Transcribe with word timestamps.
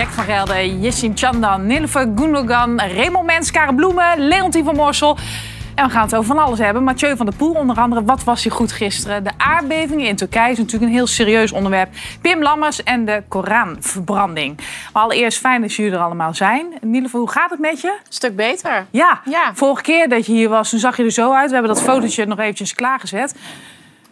Jack 0.00 0.08
van 0.08 0.24
Gelder, 0.24 0.66
Yessim 0.66 1.12
Chandan, 1.16 1.66
Nilüfer 1.66 2.12
Gundogan, 2.16 2.80
Raymond 2.80 3.26
Mens, 3.26 3.50
Karen 3.50 3.74
Bloemen, 3.76 4.28
Leontien 4.28 4.64
van 4.64 4.74
Morsel. 4.74 5.16
En 5.74 5.84
we 5.86 5.90
gaan 5.90 6.02
het 6.02 6.14
over 6.14 6.26
van 6.34 6.44
alles 6.44 6.58
hebben. 6.58 6.84
Mathieu 6.84 7.16
van 7.16 7.26
der 7.26 7.34
Poel 7.34 7.52
onder 7.54 7.76
andere. 7.76 8.04
Wat 8.04 8.24
was 8.24 8.42
hij 8.44 8.52
goed 8.52 8.72
gisteren? 8.72 9.24
De 9.24 9.30
aardbevingen 9.36 10.06
in 10.06 10.16
Turkije 10.16 10.50
is 10.50 10.58
natuurlijk 10.58 10.84
een 10.84 10.96
heel 10.96 11.06
serieus 11.06 11.52
onderwerp. 11.52 11.88
Pim 12.20 12.42
Lammers 12.42 12.82
en 12.82 13.04
de 13.04 13.22
Koranverbranding. 13.28 14.56
Maar 14.92 15.02
allereerst 15.02 15.38
fijn 15.38 15.60
dat 15.60 15.74
jullie 15.74 15.92
er 15.92 15.98
allemaal 15.98 16.34
zijn. 16.34 16.66
Nilüfer, 16.80 17.18
hoe 17.18 17.30
gaat 17.30 17.50
het 17.50 17.58
met 17.58 17.80
je? 17.80 17.96
stuk 18.08 18.36
beter. 18.36 18.86
Ja, 18.90 19.20
Ja. 19.24 19.54
vorige 19.54 19.82
keer 19.82 20.08
dat 20.08 20.26
je 20.26 20.32
hier 20.32 20.48
was, 20.48 20.70
toen 20.70 20.78
zag 20.78 20.96
je 20.96 21.04
er 21.04 21.10
zo 21.10 21.32
uit. 21.32 21.48
We 21.48 21.54
hebben 21.56 21.74
dat 21.74 21.82
fotootje 21.82 22.26
nog 22.26 22.38
eventjes 22.38 22.74
klaargezet. 22.74 23.34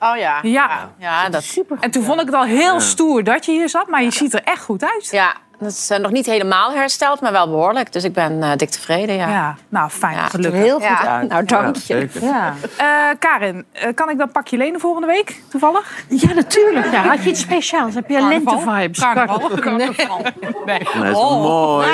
Oh 0.01 0.17
ja. 0.17 0.39
Ja. 0.43 0.91
Ja, 0.99 1.29
dat, 1.29 1.43
Super. 1.43 1.77
En 1.81 1.91
toen 1.91 2.03
vond 2.03 2.21
ik 2.21 2.27
het 2.27 2.35
al 2.35 2.45
heel 2.45 2.81
stoer 2.81 3.25
dat 3.25 3.45
je 3.45 3.53
hier 3.53 3.69
zat. 3.69 3.89
Maar 3.89 4.03
je 4.03 4.11
ziet 4.11 4.35
er 4.35 4.43
echt 4.45 4.63
goed 4.63 4.85
uit. 4.85 5.09
ja, 5.11 5.35
dat 5.59 5.71
is 5.71 5.91
eh, 5.91 5.99
nog 5.99 6.11
niet 6.11 6.27
helemaal 6.27 6.73
hersteld, 6.73 7.21
maar 7.21 7.33
wel 7.33 7.49
behoorlijk. 7.49 7.93
Dus 7.93 8.05
ik 8.05 8.13
ben 8.13 8.43
eh, 8.43 8.51
dik 8.57 8.71
tevreden, 8.71 9.15
ja. 9.17 9.29
Ja, 9.29 9.57
nou 9.69 9.91
fijn, 9.91 10.15
Ja, 10.17 10.27
gelukkig. 10.29 10.61
Heel 10.61 10.75
goed 10.75 10.83
Ja, 10.83 11.07
uit. 11.07 11.29
nou 11.29 11.45
dank 11.45 11.77
je. 11.77 12.09
Ja. 12.21 12.55
Eh, 12.77 12.87
Karin, 13.19 13.65
eh, 13.73 13.95
kan 13.95 14.11
ik 14.11 14.19
dat 14.19 14.33
pakje 14.33 14.57
lenen 14.57 14.81
volgende 14.81 15.07
week, 15.07 15.43
toevallig? 15.49 16.05
ja, 16.09 16.33
natuurlijk. 16.35 16.91
Ja. 16.93 17.03
Had 17.07 17.23
je 17.25 17.31
iets 17.31 17.41
speciaals? 17.41 17.95
Heb 17.95 18.09
je 18.09 18.21
lente-vibes? 18.29 18.99
Carnaval. 19.01 19.51
Carnaval. 19.61 20.21
Nee. 20.67 20.79
Dat 20.95 21.05
is 21.05 21.15
Oh. 21.17 21.43
mooi. 21.43 21.87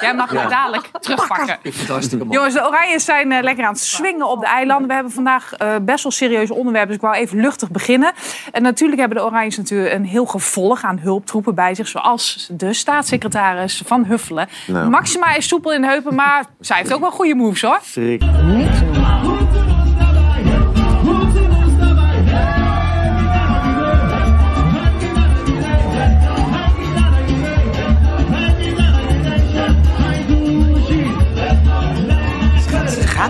Ja, 0.00 0.06
Jij 0.06 0.14
mag 0.14 0.32
mij 0.32 0.46
dadelijk 0.46 0.90
terugpakken. 1.00 1.54
Ik 1.54 1.58
vind 1.62 1.78
het 1.78 1.88
hartstikke 1.88 2.24
mooi. 2.24 2.36
Jongens, 2.36 2.54
de 2.54 2.66
Oranjes 2.66 3.04
zijn 3.04 3.32
eh, 3.32 3.42
lekker 3.42 3.64
aan 3.64 3.72
het 3.72 3.82
swingen 3.82 4.28
op 4.28 4.40
de 4.40 4.46
eilanden. 4.46 4.88
We 4.88 4.94
hebben 4.94 5.12
vandaag 5.12 5.52
eh, 5.52 5.74
best 5.82 6.02
wel 6.02 6.12
serieuze 6.12 6.54
onderwerpen, 6.54 6.88
dus 6.88 6.96
ik 6.96 7.02
wou 7.02 7.16
even 7.16 7.40
luchtig 7.40 7.70
beginnen. 7.70 8.12
En 8.52 8.62
natuurlijk 8.62 9.00
hebben 9.00 9.18
de 9.18 9.24
Oranjes 9.24 9.56
natuurlijk 9.56 9.92
een 9.92 10.04
heel 10.04 10.26
gevolg 10.26 10.82
aan 10.82 10.98
hulptroepen 10.98 11.54
bij 11.54 11.74
zich, 11.74 11.88
zoals 11.88 12.48
de 12.52 12.72
staatssecretaris 12.72 13.82
van 13.86 14.04
Huffelen. 14.04 14.48
Nou. 14.66 14.88
Maxima 14.88 15.34
is 15.34 15.48
soepel 15.48 15.72
in 15.72 15.80
de 15.80 15.86
heupen, 15.86 16.14
maar 16.14 16.44
zij 16.60 16.76
heeft 16.76 16.92
ook 16.92 17.00
wel 17.00 17.10
goede 17.10 17.34
moves 17.34 17.62
hoor. 17.62 17.78
Schrik. 17.82 18.22
Gaat 18.22 19.65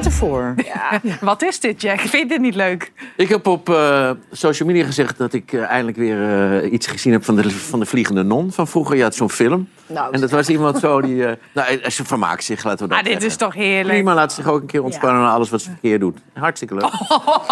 ervoor. 0.07 0.55
Wat 1.21 1.43
is 1.43 1.61
dit, 1.61 1.81
Jack? 1.83 1.99
Vind 2.01 2.13
je 2.23 2.27
dit 2.27 2.41
niet 2.41 2.55
leuk? 2.55 2.93
Ik 3.17 3.29
heb 3.29 3.47
op 3.47 3.69
eh, 3.69 4.11
social 4.31 4.69
media 4.69 4.85
gezegd 4.85 5.19
dat 5.19 5.33
ik 5.33 5.53
eh, 5.53 5.63
eindelijk 5.63 5.97
weer 5.97 6.51
eh, 6.63 6.73
iets 6.73 6.87
gezien 6.87 7.13
heb 7.13 7.25
van 7.25 7.37
de, 7.37 7.51
van 7.51 7.79
de 7.81 7.87
Vliegende 7.87 8.23
Non 8.23 8.53
van 8.53 8.69
vroeger. 8.69 8.97
Je 8.97 9.03
had 9.03 9.15
zo'n 9.15 9.31
film. 9.31 9.69
Nou, 9.87 10.13
En 10.13 10.21
dat 10.21 10.31
was 10.31 10.49
iemand 10.49 10.79
zo 10.79 11.01
die... 11.01 11.27
eh 11.27 11.33
nou, 11.55 11.91
ze 11.91 12.05
vermaakt 12.05 12.45
zich, 12.45 12.65
laten 12.65 12.83
we 12.89 12.89
dat 12.89 12.99
Ah, 12.99 13.05
dit 13.05 13.13
zeggen. 13.13 13.31
is 13.31 13.37
toch 13.37 13.55
heerlijk. 13.55 13.89
Prima, 13.95 14.15
laat 14.15 14.33
zich 14.33 14.47
ook 14.47 14.61
een 14.61 14.67
keer 14.67 14.83
ontspannen 14.85 15.23
naar 15.23 15.31
alles 15.33 15.51
wat 15.51 15.61
ze 15.63 15.71
verkeerd 15.71 16.01
doet. 16.01 16.19
Hartstikke 16.35 16.75
leuk. 16.75 16.91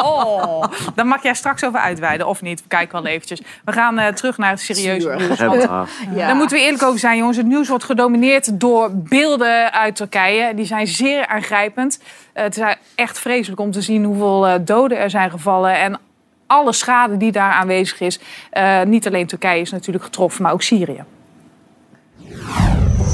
Oh, 0.04 0.64
daar 0.94 1.06
mag 1.06 1.22
jij 1.22 1.34
straks 1.34 1.64
over 1.64 1.80
uitweiden, 1.80 2.26
of 2.26 2.42
niet? 2.42 2.62
We 2.62 2.68
kijken 2.68 3.02
wel 3.02 3.12
eventjes. 3.12 3.42
We 3.64 3.72
gaan 3.72 3.98
eh, 3.98 4.12
terug 4.12 4.38
naar 4.38 4.50
het 4.50 4.60
serieuze 4.60 5.14
nieuws. 5.18 5.40
Ah, 5.40 5.86
Daar 6.16 6.36
moeten 6.36 6.56
we 6.56 6.62
eerlijk 6.62 6.82
over 6.82 6.98
zijn, 6.98 7.18
jongens. 7.18 7.36
Het 7.36 7.46
nieuws 7.46 7.68
wordt 7.68 7.84
gedomineerd 7.84 8.60
door 8.60 8.90
beelden 8.94 9.72
uit 9.72 9.96
Turkije. 9.96 10.54
Die 10.54 10.66
zijn 10.66 10.86
zeer 10.86 11.26
aangrijpend. 11.26 11.98
Het 12.34 12.56
is 12.56 12.76
echt 12.94 13.18
vreselijk 13.18 13.60
om 13.60 13.70
te 13.70 13.80
zien 13.80 14.04
hoeveel 14.04 14.46
eh, 14.46 14.54
doden 14.60 14.98
er 14.98 15.10
zijn 15.10 15.30
gevallen. 15.30 15.78
En 15.78 15.98
alle 16.46 16.72
schade 16.72 17.16
die 17.16 17.32
daar 17.32 17.52
aanwezig 17.52 18.00
is. 18.00 18.20
Eh, 18.50 18.82
niet 18.82 19.06
alleen 19.06 19.26
Turkije 19.26 19.60
is 19.60 19.70
natuurlijk 19.70 20.04
getroffen, 20.04 20.42
maar 20.42 20.52
ook 20.52 20.62
Syrië. 20.62 21.04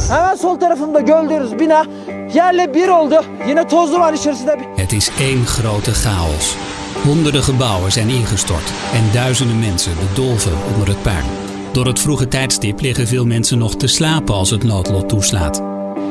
Hemen 0.09 0.39
sol 0.39 0.56
tarafında 0.56 1.00
göl 1.00 1.28
diyoruz 1.28 1.59
bina. 1.59 1.87
Yerle 2.33 2.75
bir 2.75 2.89
oldu. 2.89 3.21
Yine 3.47 3.67
tozlu 3.67 3.99
var 3.99 4.12
içerisinde. 4.12 4.56
Het 4.77 4.93
is 4.93 5.11
één 5.19 5.47
grote 5.47 5.93
chaos. 5.93 6.56
Honderden 7.05 7.43
gebouwen 7.43 7.93
zijn 7.93 8.09
ingestort 8.09 8.72
en 8.93 9.12
duizenden 9.12 9.59
mensen 9.59 9.93
bedolven 10.09 10.53
onder 10.75 10.89
het 10.89 11.03
puin. 11.03 11.25
Door 11.72 11.87
het 11.87 12.00
vroege 12.00 12.28
tijdstip 12.28 12.81
liggen 12.81 13.06
veel 13.06 13.27
mensen 13.27 13.59
nog 13.59 13.77
te 13.77 13.87
slapen 13.87 14.34
als 14.34 14.50
het 14.50 14.65
noodlot 14.65 15.09
toeslaat. 15.09 15.62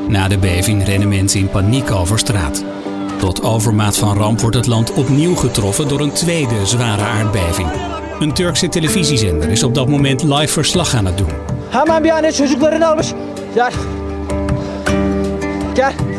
Na 0.08 0.28
de 0.28 0.38
beving 0.38 0.86
rennen 0.86 1.10
mensen 1.10 1.40
in 1.40 1.50
paniek 1.50 1.92
over 1.92 2.20
straat. 2.20 2.64
Tot 3.20 3.44
overmaat 3.44 3.98
van 3.98 4.18
ramp 4.18 4.40
wordt 4.42 4.56
het 4.56 4.68
land 4.68 4.94
opnieuw 4.94 5.36
getroffen 5.36 5.88
door 5.88 6.00
een 6.00 6.12
tweede 6.12 6.66
zware 6.66 7.02
aardbeving. 7.02 7.70
Een 8.20 8.34
Turkse 8.34 8.70
televisiezender 8.70 9.50
is 9.50 9.64
op 9.64 9.76
dat 9.76 9.88
moment 9.88 10.24
live 10.24 10.48
verslag 10.48 10.96
aan 10.96 11.06
het 11.06 11.18
doen. 11.18 11.30
Hemen 11.70 12.04
bir 12.04 12.12
anne 12.12 12.32
çocuklarını 12.32 12.88
almış. 12.88 13.14
Gel. 13.54 13.72
Gel. 15.76 16.19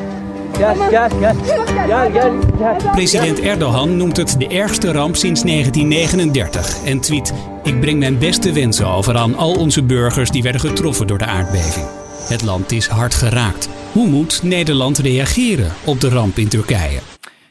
President 2.92 3.40
Erdogan 3.40 3.96
noemt 3.96 4.16
het 4.16 4.34
de 4.38 4.48
ergste 4.48 4.92
ramp 4.92 5.16
sinds 5.16 5.42
1939 5.42 6.84
en 6.84 7.00
tweet: 7.00 7.34
Ik 7.62 7.80
breng 7.80 7.98
mijn 7.98 8.18
beste 8.18 8.52
wensen 8.52 8.86
over 8.86 9.16
aan 9.16 9.36
al 9.36 9.54
onze 9.54 9.82
burgers 9.82 10.30
die 10.30 10.42
werden 10.42 10.60
getroffen 10.60 11.06
door 11.06 11.18
de 11.18 11.26
aardbeving. 11.26 11.86
Het 12.28 12.42
land 12.42 12.72
is 12.72 12.86
hard 12.86 13.14
geraakt. 13.14 13.68
Hoe 13.92 14.06
moet 14.06 14.42
Nederland 14.42 14.98
reageren 14.98 15.72
op 15.86 16.00
de 16.00 16.08
ramp 16.08 16.36
in 16.36 16.48
Turkije? 16.48 17.00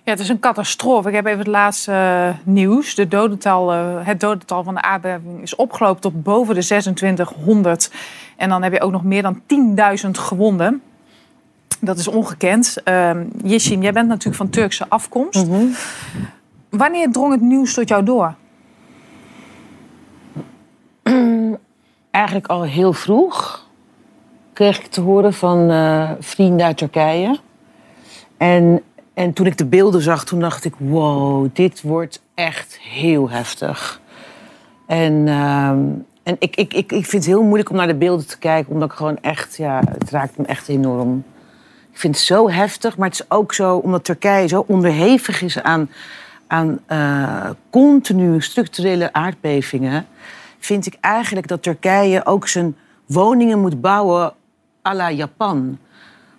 Ja, 0.03 0.11
het 0.15 0.19
is 0.19 0.29
een 0.29 0.39
catastrofe. 0.39 1.09
Ik 1.09 1.15
heb 1.15 1.25
even 1.25 1.37
het 1.39 1.47
laatste 1.47 1.91
eh, 1.91 2.29
nieuws. 2.43 2.95
De 2.95 3.07
dodental, 3.07 3.71
eh, 3.73 3.95
het 3.99 4.19
dodental 4.19 4.63
van 4.63 4.73
de 4.73 4.81
aardbeving 4.81 5.41
is 5.41 5.55
opgelopen 5.55 6.01
tot 6.01 6.23
boven 6.23 6.55
de 6.55 6.61
2600. 6.63 7.91
En 8.37 8.49
dan 8.49 8.63
heb 8.63 8.73
je 8.73 8.81
ook 8.81 8.91
nog 8.91 9.03
meer 9.03 9.21
dan 9.21 9.41
10.000 9.45 10.17
gewonden. 10.17 10.81
Dat 11.79 11.97
is 11.97 12.07
ongekend. 12.07 12.77
Uh, 12.85 13.11
Yeshim, 13.43 13.81
jij 13.81 13.93
bent 13.93 14.07
natuurlijk 14.07 14.35
van 14.35 14.49
Turkse 14.49 14.85
afkomst. 14.89 15.45
Wanneer 16.69 17.11
drong 17.11 17.31
het 17.31 17.41
nieuws 17.41 17.73
tot 17.73 17.89
jou 17.89 18.03
door? 18.03 18.35
Eigenlijk 22.11 22.47
al 22.47 22.63
heel 22.63 22.93
vroeg 22.93 23.67
kreeg 24.53 24.79
ik 24.79 24.87
te 24.87 25.01
horen 25.01 25.33
van 25.33 25.69
eh, 25.69 26.11
vrienden 26.19 26.65
uit 26.65 26.77
Turkije. 26.77 27.39
En, 28.37 28.81
en 29.13 29.33
toen 29.33 29.45
ik 29.45 29.57
de 29.57 29.65
beelden 29.65 30.01
zag, 30.01 30.25
toen 30.25 30.39
dacht 30.39 30.65
ik... 30.65 30.73
wow, 30.77 31.47
dit 31.53 31.81
wordt 31.81 32.21
echt 32.33 32.79
heel 32.79 33.29
heftig. 33.29 34.01
En, 34.85 35.27
ehm, 35.27 35.79
en 36.23 36.35
ik, 36.39 36.55
ik, 36.55 36.73
ik, 36.73 36.91
ik 36.91 37.05
vind 37.05 37.11
het 37.11 37.25
heel 37.25 37.43
moeilijk 37.43 37.69
om 37.69 37.75
naar 37.75 37.87
de 37.87 37.95
beelden 37.95 38.27
te 38.27 38.37
kijken... 38.37 38.73
omdat 38.73 38.91
ik 38.91 38.97
gewoon 38.97 39.17
echt, 39.21 39.57
ja, 39.57 39.81
het 39.99 40.09
raakt 40.09 40.37
me 40.37 40.45
echt 40.45 40.67
enorm. 40.67 41.23
Ik 41.99 42.05
vind 42.05 42.17
het 42.17 42.25
zo 42.25 42.49
heftig, 42.49 42.97
maar 42.97 43.09
het 43.09 43.19
is 43.19 43.29
ook 43.29 43.53
zo... 43.53 43.75
omdat 43.75 44.03
Turkije 44.03 44.47
zo 44.47 44.63
onderhevig 44.67 45.41
is 45.41 45.61
aan, 45.61 45.89
aan 46.47 46.79
eh, 46.85 47.49
continue 47.69 48.41
structurele 48.41 49.13
aardbevingen... 49.13 50.07
vind 50.59 50.85
ik 50.85 50.97
eigenlijk 51.01 51.47
dat 51.47 51.63
Turkije 51.63 52.25
ook 52.25 52.47
zijn 52.47 52.75
woningen 53.05 53.59
moet 53.59 53.81
bouwen 53.81 54.33
à 54.87 54.93
la 54.93 55.11
Japan. 55.11 55.77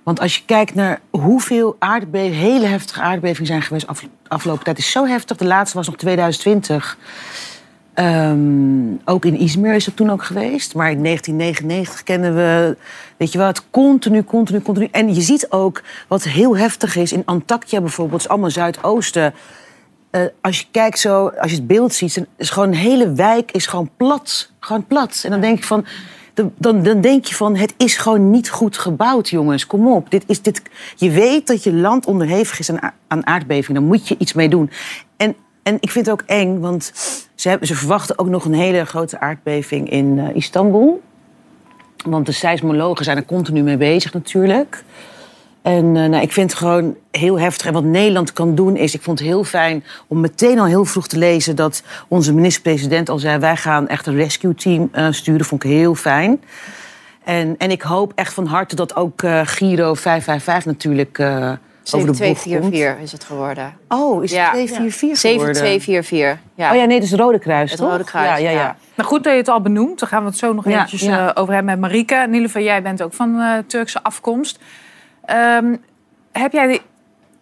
Want 0.03 0.21
als 0.21 0.37
je 0.37 0.43
kijkt 0.45 0.75
naar 0.75 1.01
hoeveel 1.11 1.77
aardbevingen, 1.79 2.39
hele 2.39 2.67
heftige 2.67 3.01
aardbevingen 3.01 3.47
zijn 3.47 3.63
geweest 3.63 3.87
af, 3.87 4.07
afgelopen 4.29 4.65
tijd, 4.65 4.79
is 4.79 4.91
zo 4.91 5.07
heftig. 5.07 5.37
De 5.37 5.47
laatste 5.47 5.77
was 5.77 5.87
nog 5.87 5.97
2020. 5.97 6.99
Ehm, 7.95 8.95
ook 9.05 9.25
in 9.25 9.39
Izmir 9.39 9.75
is 9.75 9.87
het 9.87 9.97
toen 9.97 10.11
ook 10.11 10.25
geweest. 10.25 10.75
Maar 10.75 10.91
in 10.91 11.03
1999 11.03 12.03
kennen 12.03 12.35
we, 12.35 12.77
weet 13.17 13.33
je 13.33 13.39
wel, 13.39 13.47
het 13.47 13.71
continu, 13.71 14.25
continu, 14.25 14.61
continu. 14.61 14.89
En 14.91 15.15
je 15.15 15.21
ziet 15.21 15.51
ook 15.51 15.83
wat 16.09 16.23
heel 16.23 16.57
heftig 16.57 16.97
is 16.97 17.13
in 17.13 17.23
Antakya 17.25 17.81
bijvoorbeeld, 17.81 18.23
het 18.23 18.31
is 18.31 18.37
allemaal 18.37 18.51
Zuidoosten. 18.51 19.35
Eh, 20.11 20.23
als 20.41 20.59
je 20.59 20.67
kijkt 20.71 20.99
zo, 20.99 21.27
als 21.27 21.51
je 21.51 21.57
het 21.57 21.67
beeld 21.67 21.95
ziet, 21.95 22.27
is 22.37 22.51
gewoon 22.51 22.69
een 22.69 22.75
hele 22.75 23.13
wijk 23.13 23.53
is 23.53 23.67
gewoon 23.67 23.91
plat. 23.97 24.53
Gewoon 24.61 24.87
plat. 24.87 25.21
En 25.25 25.31
dan 25.31 25.41
denk 25.41 25.59
je 25.59 25.65
van, 25.65 25.85
dan, 26.35 26.83
dan, 26.83 27.01
denk 27.01 27.25
je 27.25 27.35
van, 27.35 27.57
het 27.57 27.75
is 27.77 27.97
gewoon 27.97 28.31
niet 28.31 28.51
goed 28.51 28.79
gebouwd, 28.79 29.29
jongens. 29.29 29.67
Kom 29.67 29.89
op. 29.89 30.11
Dit 30.11 30.25
is, 30.27 30.43
dit, 30.43 30.63
je 30.97 31.11
weet 31.11 31.47
dat 31.47 31.63
je 31.65 31.73
land 31.73 32.07
onderhevig 32.07 32.59
is 32.59 32.71
aan, 32.71 32.93
aan 33.09 33.27
aardbeving. 33.27 33.79
Dan 33.79 33.87
moet 33.87 34.09
je 34.09 34.17
iets 34.19 34.33
mee 34.33 34.49
doen. 34.49 34.71
En, 35.17 35.35
en 35.63 35.77
ik 35.81 35.91
vind 35.91 36.07
het 36.07 36.15
ook 36.15 36.23
eng, 36.27 36.61
want 36.61 36.93
ze, 37.35 37.59
ze 37.61 37.75
verwachten 37.75 38.19
ook 38.19 38.29
nog 38.29 38.45
een 38.45 38.55
hele 38.55 38.85
grote 38.85 39.21
aardbeving 39.21 39.91
in 39.91 40.19
eh, 40.19 40.37
Istanbul. 40.37 41.03
Want 42.05 42.27
de 42.27 42.33
seismologen 42.33 43.05
zijn 43.05 43.17
er 43.17 43.25
continu 43.25 43.63
mee 43.63 43.77
bezig 43.77 44.13
natuurlijk. 44.13 44.85
En 45.63 45.97
eh, 45.97 46.09
nou, 46.09 46.23
ik 46.23 46.33
vind 46.33 46.51
het 46.51 46.59
gewoon 46.59 46.97
heel 47.11 47.41
heftig. 47.41 47.67
En 47.67 47.73
wat 47.73 47.85
Nederland 47.85 48.33
kan 48.33 48.55
doen 48.55 48.77
is, 48.77 48.95
ik 48.95 49.03
vond 49.03 49.19
het 49.19 49.29
heel 49.29 49.45
fijn 49.45 49.85
om 50.07 50.21
meteen 50.21 50.59
al 50.59 50.67
heel 50.67 50.85
vroeg 50.85 51.09
te 51.09 51.19
lezen 51.19 51.57
dat 51.57 51.83
onze 52.09 52.35
minister-president 52.35 53.09
al 53.09 53.19
zei: 53.19 53.39
wij 53.39 53.57
gaan 53.57 53.89
echt 53.89 54.07
een 54.07 54.17
rescue 54.17 54.55
team 54.55 54.89
eh, 54.93 55.07
sturen. 55.11 55.47
Vond 55.47 55.65
ik 55.65 55.71
heel 55.71 55.95
fijn. 55.95 56.43
En, 57.25 57.55
en 57.59 57.71
ik 57.71 57.83
hoop 57.83 58.13
echt 58.15 58.33
van 58.35 58.47
harte 58.47 58.77
dat 58.77 58.97
ook 58.97 59.21
Giro 59.45 59.95
555 59.95 60.65
natuurlijk 60.65 61.19
eh, 61.93 62.01
over 62.01 62.13
de 62.13 62.19
bocht 62.19 62.43
komt. 62.43 62.43
7244 62.43 63.03
is 63.03 63.13
het 63.13 63.25
geworden. 63.25 63.77
Oh, 63.89 64.23
is 64.25 64.31
het 64.31 64.41
Ja. 64.41 64.51
244 64.51 65.31
geworden? 65.31 65.55
7244. 65.55 66.39
Ja. 66.55 66.71
Oh 66.71 66.77
ja, 66.77 66.85
nee, 66.85 66.95
dat 66.97 67.05
is 67.05 67.11
het 67.11 67.21
Rode 67.21 67.39
Kruis, 67.39 67.71
Het 67.71 67.81
toch? 67.81 67.91
Rode 67.91 68.05
Kruis, 68.05 68.29
Ja, 68.29 68.37
ja, 68.37 68.51
ja. 68.51 68.61
ja. 68.61 68.77
Nou, 68.95 69.09
goed 69.09 69.25
dat 69.25 69.33
je 69.33 69.39
het 69.39 69.49
al 69.49 69.61
benoemt. 69.61 69.99
Daar 69.99 70.09
gaan 70.09 70.23
we 70.23 70.29
het 70.29 70.39
zo 70.39 70.53
nog 70.53 70.65
Ja, 70.65 70.71
eventjes 70.75 71.01
ja. 71.01 71.29
eh, 71.35 71.43
over 71.43 71.55
hebben 71.55 71.81
met 71.81 71.91
Marika. 71.91 72.27
Nilüfer, 72.27 72.63
jij 72.63 72.83
bent 72.83 73.03
ook 73.03 73.13
van 73.13 73.41
eh, 73.41 73.59
Turkse 73.67 74.03
afkomst. 74.03 74.59
Ehm, 75.25 75.77
heb 76.33 76.53
jij 76.53 76.67
de 76.67 76.81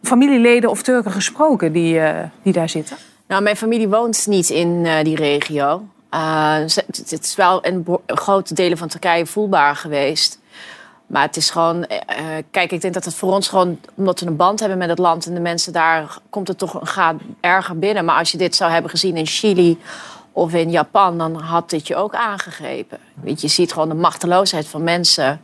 familieleden 0.03 0.71
of 0.71 0.83
Turken 0.83 1.13
gesproken 1.13 1.73
die, 1.73 2.01
eh, 2.01 2.25
die 2.43 2.53
daar 2.53 2.69
zitten? 2.69 2.97
Nou, 3.27 3.43
mijn 3.43 3.57
familie 3.57 3.89
woont 3.89 4.27
niet 4.27 4.49
in 4.51 4.83
eh, 4.87 5.05
die 5.05 5.17
regio. 5.17 5.87
Eh, 6.11 6.55
het 6.55 7.19
is 7.23 7.35
wel 7.37 7.61
in 7.61 7.87
grote 8.07 8.55
delen 8.55 8.79
van 8.79 8.89
Turkije 8.89 9.27
voelbaar 9.27 9.77
geweest. 9.77 10.38
Maar 11.09 11.23
het 11.23 11.37
is 11.37 11.51
gewoon... 11.51 11.85
eh, 11.85 12.37
eh, 12.37 12.45
kijk, 12.51 12.73
ik 12.73 12.81
denk 12.81 12.95
dat 12.95 13.05
het 13.05 13.15
voor 13.15 13.33
ons 13.33 13.49
gewoon... 13.49 13.81
Omdat 13.95 14.21
we 14.21 14.27
een 14.27 14.37
band 14.37 14.61
hebben 14.61 14.79
met 14.79 14.89
het 14.89 14.99
land 14.99 15.27
en 15.27 15.35
de 15.35 15.41
mensen 15.41 15.73
daar... 15.73 16.19
komt 16.31 16.49
het 16.49 16.59
toch 16.59 16.81
een 16.81 16.87
gaat 16.87 17.17
erger 17.41 17.79
binnen. 17.79 18.05
Maar 18.05 18.19
als 18.19 18.33
je 18.33 18.39
dit 18.39 18.57
zou 18.57 18.71
hebben 18.71 18.91
gezien 18.91 19.17
in 19.17 19.27
Chili 19.27 19.79
of 20.33 20.55
in 20.55 20.71
Japan... 20.71 21.19
dan 21.19 21.35
had 21.35 21.71
dit 21.71 21.87
je 21.87 21.97
ook 21.97 22.15
aangegrepen. 22.15 22.99
Weet 23.15 23.41
je, 23.41 23.47
je 23.47 23.53
ziet 23.53 23.73
gewoon 23.73 23.89
de 23.89 23.95
machteloosheid 23.95 24.69
van 24.69 24.83
mensen. 24.85 25.41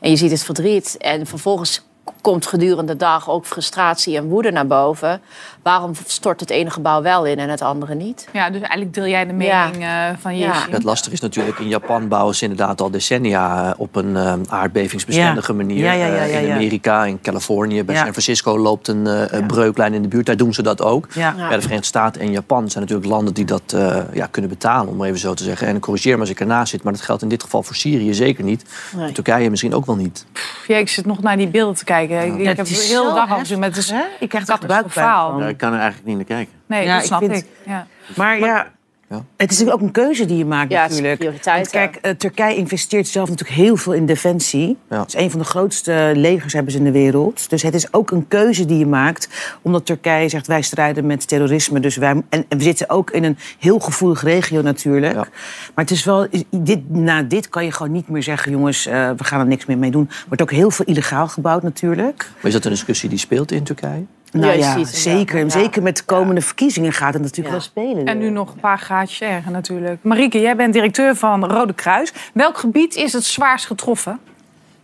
En 0.00 0.10
je 0.10 0.16
ziet 0.16 0.30
het 0.30 0.44
verdriet. 0.44 0.96
En 0.96 1.26
vervolgens 1.26 1.82
komt 2.20 2.46
gedurende 2.46 2.92
de 2.92 2.98
dag 2.98 3.30
ook 3.30 3.46
frustratie 3.46 4.16
en 4.16 4.28
woede 4.28 4.50
naar 4.50 4.66
boven. 4.66 5.22
Waarom 5.62 5.92
stort 6.06 6.40
het 6.40 6.50
ene 6.50 6.70
gebouw 6.70 7.02
wel 7.02 7.26
in 7.26 7.38
en 7.38 7.48
het 7.48 7.62
andere 7.62 7.94
niet? 7.94 8.28
Ja, 8.32 8.50
dus 8.50 8.60
eigenlijk 8.60 8.94
deel 8.94 9.06
jij 9.06 9.26
de 9.26 9.34
Ja. 9.44 9.64
mening 9.66 9.82
eh, 9.84 10.08
van 10.20 10.36
Ja. 10.36 10.46
Jessie. 10.46 10.72
Het 10.72 10.82
lastige 10.82 11.14
is 11.14 11.20
natuurlijk, 11.20 11.58
in 11.58 11.68
Japan 11.68 12.08
bouwen 12.08 12.34
ze 12.34 12.42
inderdaad 12.42 12.80
al 12.80 12.90
decennia 12.90 13.66
eh, 13.68 13.80
op 13.80 13.96
een 13.96 14.16
eh, 14.16 14.32
aardbevingsbestendige 14.48 15.52
Ja. 15.52 15.58
manier. 15.58 15.84
Ja, 15.84 15.92
ja, 15.92 16.06
ja, 16.06 16.22
ja, 16.24 16.38
in 16.38 16.46
ja. 16.46 16.54
Amerika, 16.54 17.04
in 17.04 17.20
Californië, 17.20 17.84
bij 17.84 17.94
Ja. 17.94 18.00
San 18.00 18.10
Francisco 18.10 18.58
loopt 18.58 18.88
een 18.88 19.08
breuklijn 19.46 19.94
in 19.94 20.02
de 20.02 20.08
buurt. 20.08 20.26
Daar 20.26 20.36
doen 20.36 20.54
ze 20.54 20.62
dat 20.62 20.82
ook. 20.82 21.06
Ja. 21.14 21.34
Ja. 21.36 21.48
de 21.48 21.60
Verenigde 21.60 21.86
Staten 21.86 22.20
en 22.20 22.30
Japan 22.30 22.70
zijn 22.70 22.84
natuurlijk 22.84 23.10
landen 23.10 23.34
die 23.34 23.44
dat 23.44 23.62
eh, 23.74 23.96
ja, 24.12 24.26
kunnen 24.26 24.50
betalen, 24.50 24.88
om 24.88 24.96
maar 24.96 25.08
even 25.08 25.20
zo 25.20 25.34
te 25.34 25.44
zeggen. 25.44 25.66
En 25.66 25.80
corrigeer 25.80 26.14
me 26.14 26.20
als 26.20 26.30
ik 26.30 26.40
ernaast 26.40 26.70
zit, 26.70 26.82
maar 26.82 26.92
dat 26.92 27.02
geldt 27.02 27.22
in 27.22 27.28
dit 27.28 27.42
geval 27.42 27.62
voor 27.62 27.74
Syrië 27.76 28.14
zeker 28.14 28.44
niet. 28.44 28.64
Nee. 28.96 29.12
Turkije 29.12 29.50
misschien 29.50 29.74
ook 29.74 29.86
wel 29.86 29.96
niet. 29.96 30.26
Pff, 30.32 30.64
ja, 30.66 30.76
ik 30.76 30.88
zit 30.88 31.06
nog 31.06 31.22
naar 31.22 31.36
die 31.36 31.48
beelden 31.48 31.74
te 31.76 31.84
kijken. 31.84 32.26
Ik, 32.26 32.38
ik 32.38 32.46
het 32.46 32.56
heb 32.56 32.66
de 32.66 32.72
is 32.72 32.88
hele 32.88 33.02
zo 33.08 33.14
dag 33.14 33.30
al 33.30 33.38
gezien. 33.38 33.62
Is 33.62 33.90
hè? 33.90 34.02
Ik 34.20 34.28
krijg 34.28 34.48
er 34.48 34.58
buikpijn. 34.66 35.06
Ja, 35.06 35.51
ik 35.52 35.58
kan 35.58 35.72
er 35.72 35.78
eigenlijk 35.78 36.06
niet 36.08 36.16
naar 36.16 36.36
kijken. 36.38 36.52
Nee, 36.66 36.84
Ja, 36.84 36.92
dat 36.92 37.00
ik 37.00 37.06
snap 37.06 37.18
vind- 37.20 37.36
ik. 37.36 37.46
Ja. 37.66 37.86
Maar 38.16 38.38
ja, 38.38 38.70
Ja. 39.08 39.24
het 39.36 39.50
is 39.50 39.58
natuurlijk 39.58 39.76
ook 39.82 39.86
een 39.86 39.92
keuze 40.04 40.26
die 40.26 40.36
je 40.36 40.44
maakt 40.44 40.70
Ja, 40.70 40.82
het 40.82 40.90
is 40.92 41.00
natuurlijk. 41.00 41.44
Want 41.44 41.68
kijk, 41.70 41.96
eh, 41.96 42.10
Turkije 42.12 42.56
investeert 42.56 43.08
zelf 43.08 43.28
natuurlijk 43.28 43.58
heel 43.58 43.76
veel 43.76 43.92
in 43.92 44.06
defensie. 44.06 44.76
Ja. 44.90 45.00
Het 45.00 45.14
is 45.14 45.20
een 45.20 45.30
van 45.30 45.38
de 45.40 45.44
grootste 45.46 46.12
legers 46.16 46.52
hebben 46.52 46.72
ze 46.72 46.78
in 46.78 46.84
de 46.84 46.90
wereld. 46.90 47.50
Dus 47.50 47.62
het 47.62 47.74
is 47.74 47.92
ook 47.92 48.10
een 48.10 48.28
keuze 48.28 48.64
die 48.64 48.78
je 48.78 48.86
maakt. 48.86 49.28
Omdat 49.62 49.86
Turkije 49.86 50.28
zegt, 50.28 50.46
wij 50.46 50.62
strijden 50.62 51.06
met 51.06 51.28
terrorisme. 51.28 51.80
Dus 51.80 51.96
wij, 51.96 52.10
en, 52.10 52.24
en 52.28 52.58
we 52.58 52.62
zitten 52.62 52.90
ook 52.90 53.10
in 53.10 53.24
een 53.24 53.38
heel 53.58 53.78
gevoelige 53.78 54.24
regio 54.26 54.62
natuurlijk. 54.62 55.12
Ja. 55.14 55.26
Maar 55.74 55.84
het 55.84 55.90
is 55.90 56.04
wel, 56.04 56.26
dit, 56.50 56.90
na 56.90 57.22
dit 57.22 57.48
kan 57.48 57.64
je 57.64 57.72
gewoon 57.72 57.92
niet 57.92 58.08
meer 58.08 58.22
zeggen... 58.22 58.52
jongens, 58.52 58.86
eh, 58.86 59.10
we 59.16 59.24
gaan 59.24 59.40
er 59.40 59.46
niks 59.46 59.66
meer 59.66 59.78
mee 59.78 59.90
doen. 59.90 60.06
Er 60.10 60.24
wordt 60.26 60.42
ook 60.42 60.50
heel 60.50 60.70
veel 60.70 60.84
illegaal 60.84 61.28
gebouwd 61.28 61.62
natuurlijk. 61.62 62.30
Maar 62.36 62.46
is 62.46 62.52
dat 62.52 62.64
een 62.64 62.70
discussie 62.70 63.08
die 63.08 63.18
speelt 63.18 63.52
in 63.52 63.62
Turkije? 63.64 64.04
Nou 64.32 64.58
Ja, 64.58 64.76
ziet 64.76 64.88
zeker. 64.88 65.38
ja. 65.38 65.48
Zeker 65.48 65.82
met 65.82 65.96
de 65.96 66.02
komende 66.02 66.40
verkiezingen 66.40 66.92
gaat 66.92 67.12
het 67.14 67.22
natuurlijk 67.22 67.48
Ja. 67.48 67.52
wel 67.52 67.60
spelen. 67.60 68.04
En 68.06 68.18
nu 68.18 68.30
nog 68.30 68.52
een 68.52 68.60
paar 68.60 68.78
gaatjes 68.78 69.20
erger 69.20 69.50
natuurlijk. 69.50 70.02
Marieke, 70.02 70.40
jij 70.40 70.56
bent 70.56 70.72
directeur 70.72 71.16
van 71.16 71.44
Rode 71.44 71.72
Kruis. 71.72 72.12
Welk 72.34 72.58
gebied 72.58 72.94
is 72.94 73.12
het 73.12 73.24
zwaarst 73.24 73.66
getroffen? 73.66 74.18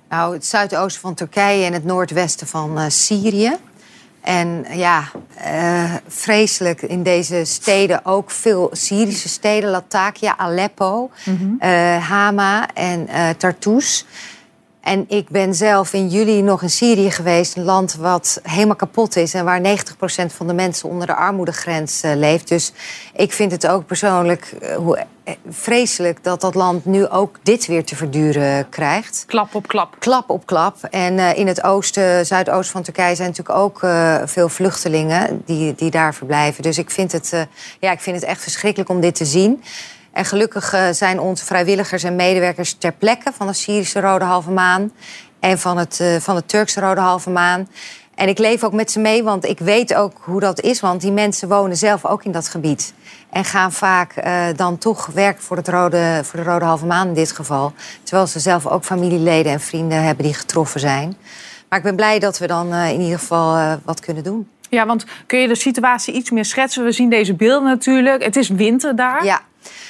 Nou, 0.09 0.35
het 0.35 0.47
zuidoosten 0.47 1.01
van 1.01 1.15
Turkije 1.15 1.65
en 1.65 1.73
het 1.73 1.85
noordwesten 1.85 2.47
van 2.47 2.79
eh, 2.79 2.85
Syrië. 2.89 3.53
En 4.21 4.65
ja, 4.73 5.03
eh, 5.35 5.93
vreselijk 6.09 6.83
in 6.83 7.03
deze 7.03 7.45
steden 7.45 8.05
ook 8.05 8.31
veel 8.31 8.69
Syrische 8.73 9.29
steden. 9.29 9.71
Latakia, 9.71 10.37
Aleppo, 10.39 11.11
eh, 11.59 12.09
Hama 12.09 12.69
en 12.75 13.09
eh 13.09 13.29
Tartus. 13.37 14.07
En 14.89 15.05
ik 15.09 15.29
ben 15.29 15.55
zelf 15.55 15.93
in 15.93 16.09
juli 16.09 16.43
nog 16.43 16.63
in 16.63 16.71
Syrië 16.71 17.11
geweest. 17.11 17.57
Een 17.57 17.65
land 17.65 17.95
wat 17.95 18.41
helemaal 18.43 18.77
kapot 18.77 19.17
is. 19.17 19.35
En 19.35 19.45
waar 19.45 19.61
90% 19.61 19.65
van 20.27 20.47
de 20.47 20.53
mensen 20.53 20.89
onder 20.89 21.07
de 21.07 21.15
armoedegrens 21.15 22.03
eh, 22.03 22.17
leeft. 22.17 22.49
Dus 22.49 22.73
ik 23.13 23.33
vind 23.33 23.53
het 23.53 23.67
ook 23.67 23.87
persoonlijk 23.87 24.55
eh, 24.61 24.77
hoe, 24.77 25.07
eh, 25.25 25.35
vreselijk 25.49 26.25
dat 26.25 26.41
dat 26.41 26.55
land 26.55 26.85
nu 26.85 27.09
ook 27.09 27.37
dit 27.43 27.67
weer 27.67 27.85
te 27.85 27.97
verduren 27.97 28.69
krijgt 28.69 29.25
Klap 29.27 29.55
op 29.55 29.69
klap. 29.69 29.97
klap 29.99 30.31
op 30.31 30.47
klap. 30.47 30.77
En 30.91 31.37
in 31.37 31.47
het 31.47 31.63
oosten, 31.63 32.27
zuidoosten 32.27 32.73
van 32.73 32.83
Turkije 32.83 33.15
zijn 33.15 33.29
natuurlijk 33.29 33.59
ook 33.59 33.79
veel 34.25 34.49
vluchtelingen 34.49 35.43
die, 35.45 35.75
die 35.75 35.91
daar 35.91 36.15
verblijven. 36.15 36.63
Dus 36.63 36.79
ik 36.79 36.91
vind, 36.91 37.13
het, 37.13 37.47
ja, 37.81 37.93
ik 37.93 38.01
vind 38.01 38.17
het 38.17 38.25
echt 38.25 38.43
verschrikkelijk 38.43 38.91
om 38.91 39.01
dit 39.01 39.15
te 39.15 39.25
zien. 39.25 39.63
En 40.19 40.25
gelukkig 40.25 40.73
eh, 40.73 40.89
zijn 40.91 41.21
onze 41.21 41.45
vrijwilligers 41.45 42.03
en 42.03 42.17
medewerkers 42.17 42.73
ter 42.73 42.93
plekke 42.93 43.33
van 43.33 43.47
de 43.47 43.53
Syrische 43.53 44.01
Rode 44.01 44.25
Halve 44.25 44.51
Maan 44.51 44.93
en 45.41 45.59
van 45.59 45.79
het, 45.79 46.01
eh, 46.01 46.17
van 46.17 46.37
de 46.37 46.47
Turkse 46.47 46.81
Rode 46.81 47.01
Halve 47.01 47.31
Maan. 47.31 47.69
En 48.15 48.29
ik 48.29 48.39
leef 48.39 48.65
ook 48.65 48.73
met 48.73 48.91
ze 48.91 49.01
mee, 49.01 49.23
want 49.23 49.45
ik 49.45 49.59
weet 49.59 49.95
ook 49.95 50.13
hoe 50.21 50.41
dat 50.41 50.61
is. 50.61 50.81
Want 50.81 51.01
die 51.01 51.13
mensen 51.13 51.49
wonen 51.49 51.77
zelf 51.77 52.07
ook 52.07 52.25
in 52.25 52.33
dat 52.33 52.49
gebied. 52.49 52.95
En 53.31 53.45
gaan 53.45 53.73
vaak 53.73 54.13
eh, 54.13 54.47
dan 54.57 54.79
toch 54.79 55.07
werken 55.07 55.43
voor, 55.43 55.57
het 55.57 55.69
rode, 55.69 56.21
voor 56.25 56.39
de 56.45 56.51
Rode 56.51 56.65
Halve 56.65 56.87
Maan 56.87 57.09
in 57.09 57.15
dit 57.15 57.33
geval. 57.33 57.73
Terwijl 58.03 58.27
ze 58.27 58.39
zelf 58.39 58.67
ook 58.67 58.85
familieleden 58.85 59.53
en 59.53 59.61
vrienden 59.61 60.03
hebben 60.03 60.25
die 60.25 60.35
getroffen 60.35 60.81
zijn. 60.81 61.17
Maar 61.69 61.79
ik 61.79 61.85
ben 61.85 61.97
blij 61.97 62.19
dat 62.19 62.39
we 62.39 62.47
dan 62.47 62.75
in 62.75 63.01
ieder 63.01 63.19
geval 63.19 63.79
wat 63.85 64.01
kunnen 64.01 64.23
doen. 64.23 64.49
Ja, 64.71 64.87
want 64.87 65.05
kun 65.27 65.39
je 65.39 65.49
de 65.49 65.55
situatie 65.55 66.15
iets 66.15 66.31
meer 66.31 66.45
schetsen? 66.45 66.85
We 66.85 66.93
zien 66.93 67.11
deze 67.11 67.35
beelden 67.35 67.69
natuurlijk. 67.69 68.23
Het 68.23 68.37
is 68.37 68.49
winter 68.49 68.97
daar. 68.97 69.25
Ja, 69.25 69.41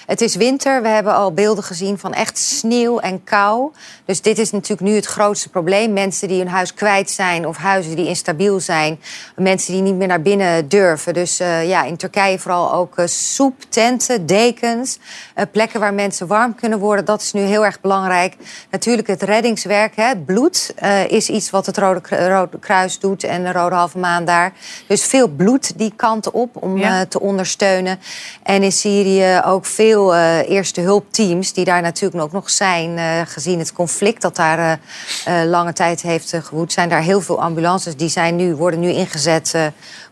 het 0.06 0.20
is 0.20 0.34
winter. 0.36 0.82
We 0.82 0.88
hebben 0.88 1.14
al 1.14 1.32
beelden 1.32 1.64
gezien 1.64 1.98
van 1.98 2.12
echt 2.12 2.38
sneeuw 2.38 2.98
en 2.98 3.24
kou. 3.24 3.70
Dus 4.04 4.20
dit 4.22 4.38
is 4.38 4.50
natuurlijk 4.50 4.88
nu 4.88 4.94
het 4.94 5.06
grootste 5.06 5.48
probleem. 5.48 5.92
Mensen 5.92 6.28
die 6.28 6.38
hun 6.38 6.48
huis 6.48 6.74
kwijt 6.74 7.10
zijn 7.10 7.46
of 7.46 7.56
huizen 7.56 7.96
die 7.96 8.06
instabiel 8.06 8.60
zijn. 8.60 9.00
Mensen 9.36 9.72
die 9.72 9.82
niet 9.82 9.94
meer 9.94 10.06
naar 10.06 10.22
binnen 10.22 10.68
durven. 10.68 11.14
Dus 11.14 11.40
eh, 11.40 11.68
ja, 11.68 11.84
in 11.84 11.96
Turkije 11.96 12.38
vooral 12.38 12.72
ook 12.72 12.96
eh, 12.98 13.06
soep, 13.06 13.54
tenten, 13.68 14.26
dekens. 14.26 14.98
eh, 15.34 15.44
plekken 15.52 15.80
waar 15.80 15.94
mensen 15.94 16.26
warm 16.26 16.54
kunnen 16.54 16.78
worden. 16.78 17.04
Dat 17.04 17.20
is 17.22 17.32
nu 17.32 17.40
heel 17.40 17.64
erg 17.64 17.80
belangrijk. 17.80 18.36
Natuurlijk 18.70 19.08
het 19.08 19.22
reddingswerk, 19.22 19.96
hè, 19.96 20.04
het 20.04 20.26
bloed, 20.26 20.74
is 21.08 21.28
iets 21.28 21.50
wat 21.50 21.66
het 21.66 21.78
Rode, 21.78 22.28
Rode 22.28 22.58
Kruis 22.58 22.98
doet 22.98 23.24
en 23.24 23.42
de 23.44 23.52
Rode 23.52 23.74
Halve 23.74 23.98
Maan 23.98 24.24
daar. 24.24 24.52
Dus 24.86 25.04
veel 25.04 25.28
bloed 25.28 25.78
die 25.78 25.92
kant 25.96 26.30
op 26.30 26.62
om 26.62 26.78
Ja. 26.78 27.06
te 27.06 27.20
ondersteunen. 27.20 27.98
En 28.42 28.62
in 28.62 28.72
Syrië 28.72 29.40
ook 29.44 29.57
veel 29.66 30.14
eh, 30.14 30.50
eerste 30.50 30.80
hulpteams 30.80 31.52
die 31.52 31.64
daar 31.64 31.82
natuurlijk 31.82 32.22
ook 32.22 32.32
nog 32.32 32.50
zijn. 32.50 32.98
eh, 32.98 33.20
gezien 33.26 33.58
het 33.58 33.72
conflict 33.72 34.22
dat 34.22 34.36
daar 34.36 34.80
eh, 35.24 35.42
lange 35.44 35.72
tijd 35.72 36.02
heeft 36.02 36.34
gewoed. 36.42 36.72
Zijn 36.72 36.88
daar 36.88 37.02
heel 37.02 37.20
veel 37.20 37.42
ambulances 37.42 37.96
die 37.96 38.08
zijn 38.08 38.36
nu, 38.36 38.54
worden 38.54 38.80
nu 38.80 38.88
ingezet 38.88 39.54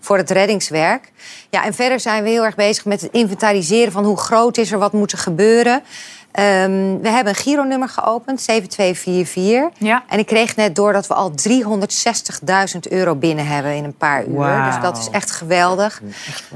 voor 0.00 0.16
het 0.16 0.30
reddingswerk. 0.30 1.12
Ja, 1.50 1.64
en 1.64 1.74
verder 1.74 2.00
zijn 2.00 2.22
we 2.22 2.28
heel 2.28 2.44
erg 2.44 2.54
bezig 2.54 2.84
met 2.84 3.00
het 3.00 3.12
inventariseren 3.12 3.92
van 3.92 4.04
hoe 4.04 4.18
groot 4.18 4.56
is 4.56 4.72
er, 4.72 4.78
wat 4.78 4.92
moet 4.92 5.12
er 5.12 5.18
gebeuren. 5.18 5.82
Ehm, 6.36 6.98
we 7.00 7.08
hebben 7.08 7.32
een 7.32 7.38
gironummer 7.38 7.88
geopend, 7.88 8.40
7244. 8.40 9.78
Ja. 9.78 10.04
En 10.08 10.18
ik 10.18 10.26
kreeg 10.26 10.56
net 10.56 10.76
door 10.76 10.92
dat 10.92 11.06
we 11.06 11.14
al 11.14 11.32
360.000 11.34 12.88
euro 12.88 13.14
binnen 13.14 13.46
hebben 13.46 13.74
in 13.74 13.84
een 13.84 13.96
paar 13.96 14.26
uur. 14.26 14.64
Dus 14.64 14.80
dat 14.82 14.98
is 14.98 15.08
echt 15.10 15.30
geweldig. 15.30 16.02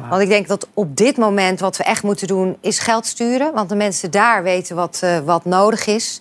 Want 0.08 0.22
ik 0.22 0.28
denk 0.28 0.48
dat 0.48 0.68
op 0.74 0.96
dit 0.96 1.16
moment 1.16 1.60
wat 1.60 1.76
we 1.76 1.84
echt 1.84 2.02
moeten 2.02 2.26
doen 2.26 2.56
is 2.60 2.78
geld 2.78 3.06
sturen. 3.06 3.52
Want 3.54 3.68
de 3.68 3.74
mensen 3.74 4.10
daar 4.10 4.42
weten 4.42 4.76
wat, 4.76 4.98
eh, 5.02 5.18
wat 5.18 5.44
nodig 5.44 5.86
is. 5.86 6.20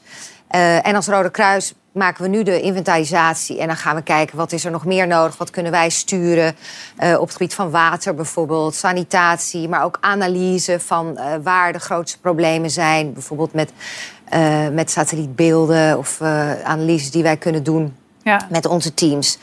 Eh, 0.50 0.88
en 0.88 0.96
als 0.96 1.08
Rode 1.08 1.32
Kruis 1.32 1.74
maken 1.92 2.24
we 2.24 2.30
nu 2.30 2.44
de 2.44 2.62
inventarisatie. 2.62 3.60
En 3.60 3.68
dan 3.68 3.76
gaan 3.76 3.96
we 3.96 4.02
kijken 4.02 4.38
wat 4.38 4.52
is 4.52 4.66
er 4.66 4.72
nog 4.72 4.86
meer 4.86 5.08
nodig. 5.08 5.38
Wat 5.38 5.50
kunnen 5.50 5.72
wij 5.72 5.90
sturen 5.90 6.56
eh, 6.98 7.14
op 7.20 7.22
het 7.28 7.32
gebied 7.32 7.54
van 7.54 7.70
water 7.70 8.16
bijvoorbeeld. 8.16 8.76
Sanitatie, 8.76 9.70
maar 9.70 9.84
ook 9.84 9.98
analyse 10.02 10.80
van 10.80 11.18
eh, 11.18 11.34
waar 11.44 11.74
de 11.74 11.80
grootste 11.80 12.20
problemen 12.20 12.70
zijn. 12.70 13.14
Bijvoorbeeld 13.14 13.54
met, 13.54 13.72
met 14.74 14.92
satellietbeelden 14.92 15.98
of 15.98 16.22
analyses 16.64 17.12
die 17.12 17.24
wij 17.24 17.38
kunnen 17.38 17.64
doen 17.64 17.96
Ja. 18.24 18.48
met 18.50 18.66
onze 18.66 18.94
teams. 18.94 19.38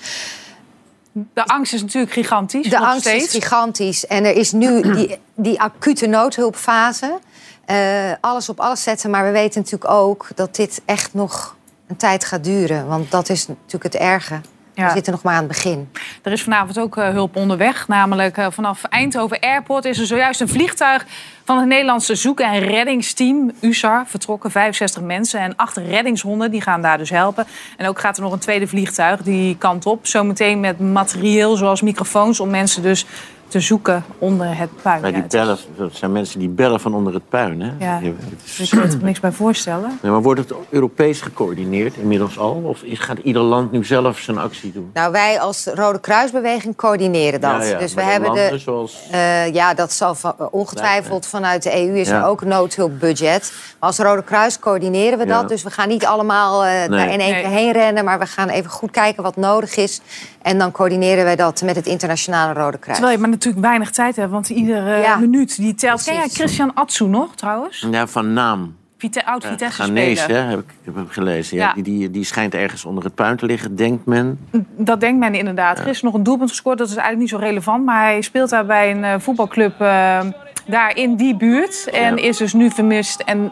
De 1.12 1.46
angst 1.46 1.72
is 1.72 1.82
natuurlijk 1.82 2.12
gigantisch. 2.12 2.68
De 2.68 2.78
angst 2.78 3.00
steeds. 3.00 3.25
is 3.25 3.30
gigantisch. 3.30 4.06
En 4.06 4.25
er 4.25 4.36
is 4.36 4.52
nu 4.52 4.80
die, 4.94 5.18
die 5.34 5.60
acute 5.60 6.06
noodhulpfase. 6.06 7.18
Eh, 7.66 8.12
alles 8.20 8.49
op 8.49 8.61
alles 8.61 8.82
zetten. 8.82 9.11
Maar 9.11 9.25
we 9.25 9.30
weten 9.30 9.61
natuurlijk 9.61 9.90
ook 9.90 10.28
dat 10.35 10.56
dit 10.56 10.82
echt 10.85 11.14
nog 11.14 11.56
een 11.87 11.96
tijd 11.96 12.25
gaat 12.25 12.44
duren. 12.44 12.87
Want 12.87 13.11
dat 13.11 13.28
is 13.28 13.46
natuurlijk 13.46 13.82
het 13.82 13.94
erge. 13.94 14.40
Ja. 14.76 14.87
We 14.87 14.92
zitten 14.92 15.12
nog 15.12 15.23
maar 15.23 15.32
aan 15.32 15.38
het 15.38 15.49
begin. 15.49 15.90
Er 16.23 16.32
is 16.32 16.42
vanavond 16.42 16.78
ook 16.78 16.96
eh, 16.96 17.08
hulp 17.08 17.37
onderweg. 17.37 17.88
Namelijk 17.88 18.37
eh, 18.37 18.46
vanaf 18.50 18.85
Eindhoven 18.85 19.40
Airport 19.40 19.85
is 19.85 19.99
er 19.99 20.06
zojuist 20.06 20.40
een 20.40 20.49
vliegtuig 20.49 21.06
van 21.44 21.58
het 21.58 21.66
Nederlandse 21.66 22.14
zoek- 22.14 22.40
en 22.40 22.58
reddingsteam 22.58 23.52
USAR 23.61 24.06
vertrokken. 24.06 24.50
65 24.50 25.02
mensen 25.02 25.40
en 25.40 25.56
acht 25.56 25.76
reddingshonden 25.76 26.50
die 26.50 26.61
gaan 26.61 26.82
daar 26.82 26.99
dus 26.99 27.11
helpen. 27.11 27.46
En 27.76 27.88
ook 27.88 27.99
gaat 27.99 28.16
er 28.16 28.23
nog 28.23 28.32
een 28.32 28.38
tweede 28.38 28.66
vliegtuig 28.66 29.23
die 29.23 29.56
kant 29.56 29.87
op. 29.87 30.06
Zometeen 30.06 30.61
met 30.61 30.80
materieel 30.80 31.56
zoals 31.56 31.80
microfoons 31.82 32.40
om 32.40 32.50
mensen 32.50 32.82
dus 32.82 33.06
te 33.49 33.61
zoeken 33.61 34.05
onder 34.19 34.57
het 34.59 34.69
puin. 34.83 35.00
Maar 35.00 35.12
die 35.12 35.23
bellen, 35.29 35.59
dat 35.76 35.91
zijn 35.95 36.12
mensen 36.12 36.38
die 36.38 36.49
bellen 36.49 36.81
van 36.81 36.95
onder 36.95 37.15
het 37.15 37.29
puin. 37.29 37.61
Hè? 37.61 37.71
Ja. 37.79 37.99
Je- 38.03 38.07
het 38.19 38.41
is- 38.45 38.57
Dus 38.57 38.71
je 38.71 38.76
kunt 38.81 38.93
er 38.93 38.99
niks 39.03 39.21
bij 39.21 39.33
voorstellen. 39.33 39.99
Ja, 40.03 40.11
maar 40.11 40.23
wordt 40.23 40.41
het 40.41 40.53
Europees 40.71 41.21
gecoördineerd 41.21 41.97
inmiddels 41.97 42.38
al? 42.38 42.62
Of 42.65 42.81
gaat 42.85 43.19
ieder 43.19 43.43
land 43.43 43.73
nu 43.73 43.85
zelf 43.85 44.19
zijn 44.19 44.38
actie 44.38 44.73
doen? 44.73 44.91
Nou, 44.95 45.12
wij 45.12 45.41
als 45.41 45.67
Rode 45.75 46.00
Kruisbeweging 46.00 46.76
coördineren 46.76 47.41
dat. 47.41 47.50
Ja, 47.62 47.62
ja, 47.69 47.79
Dus 47.79 47.95
we 47.95 48.03
hebben 48.03 48.33
de. 48.33 48.59
Zoals... 48.59 48.97
Eh, 49.11 49.53
ja, 49.55 49.75
dat 49.75 49.93
zal 49.93 50.15
van- 50.15 50.35
ongetwijfeld 50.50 51.26
vanuit 51.26 51.62
de 51.62 51.76
EU 51.76 51.97
is 51.99 52.09
Ja. 52.09 52.21
er 52.21 52.26
ook 52.26 52.41
een 52.41 52.49
noodhulpbudget. 52.49 53.53
Maar 53.81 53.88
als 53.88 53.99
Rode 53.99 54.23
Kruis 54.23 54.59
coördineren 54.59 55.19
we 55.19 55.26
Ja. 55.26 55.41
dat. 55.41 55.49
Dus 55.49 55.62
we 55.62 55.71
gaan 55.71 55.88
niet 55.88 56.07
allemaal 56.07 56.65
eh, 56.65 56.71
daar 56.91 57.12
in 57.12 57.21
één 57.21 57.33
Nee. 57.33 57.43
keer 57.43 57.50
heen 57.50 57.73
rennen. 57.73 58.05
Maar 58.05 58.19
we 58.19 58.26
gaan 58.26 58.49
even 58.49 58.71
goed 58.71 58.91
kijken 58.91 59.23
wat 59.23 59.37
nodig 59.37 59.76
is. 59.76 60.00
En 60.43 60.59
dan 60.59 60.73
coördineren 60.73 61.25
wij 61.25 61.37
dat 61.37 61.62
met 61.62 61.76
het 61.76 61.87
Internationale 61.87 62.53
Rode 62.61 62.79
Kruis. 62.79 62.97
Terwijl 62.99 63.17
je 63.17 63.23
maar 63.23 63.31
natuurlijk 63.37 63.64
weinig 63.66 63.90
tijd 63.90 64.16
hebt, 64.16 64.31
want 64.31 64.49
iedere 64.49 64.97
Ja. 64.97 65.16
minuut 65.16 65.57
die 65.57 65.75
telt. 65.75 66.02
Ken 66.05 66.14
jij. 66.14 66.28
Christian 66.28 66.75
Atsu 66.75 67.07
nog 67.07 67.35
trouwens? 67.35 67.87
Ja, 67.90 68.07
van 68.07 68.33
naam. 68.33 68.75
Vite, 68.99 69.26
oud 69.26 69.45
Eh, 69.45 69.50
Vitesse 69.50 69.83
speler. 69.83 70.28
hè, 70.28 70.35
heb 70.35 70.59
ik, 70.59 70.64
heb 70.85 70.97
ik 70.97 71.12
gelezen. 71.12 71.57
Ja. 71.57 71.66
Ja. 71.66 71.73
Die, 71.75 71.83
die, 71.83 72.11
die 72.11 72.25
schijnt 72.25 72.55
ergens 72.55 72.85
onder 72.85 73.05
het 73.05 73.14
puin 73.14 73.37
te 73.37 73.47
liggen, 73.47 73.76
denkt 73.76 74.07
men. 74.07 74.38
Dat 74.76 75.00
denkt 75.00 75.19
men 75.19 75.35
inderdaad. 75.35 75.78
Er 75.78 75.87
is 75.87 76.02
nog 76.02 76.14
een 76.14 76.23
doelpunt 76.23 76.50
gescoord, 76.50 76.78
dat 76.78 76.87
is 76.88 76.97
eigenlijk 76.97 77.31
niet 77.33 77.40
zo 77.40 77.47
relevant. 77.47 77.85
Maar 77.85 78.02
hij 78.02 78.21
speelt 78.23 78.50
daar 78.50 78.66
bij 78.66 78.90
een 78.90 79.05
eh, 79.05 79.14
voetbalclub 79.19 79.81
eh, 79.81 80.21
daar 80.66 80.97
in 80.97 81.16
die 81.16 81.37
buurt. 81.37 81.88
En 81.90 82.16
Ja. 82.16 82.23
is 82.23 82.37
dus 82.37 82.52
nu 82.52 82.71
vermist. 82.71 83.21
En 83.21 83.50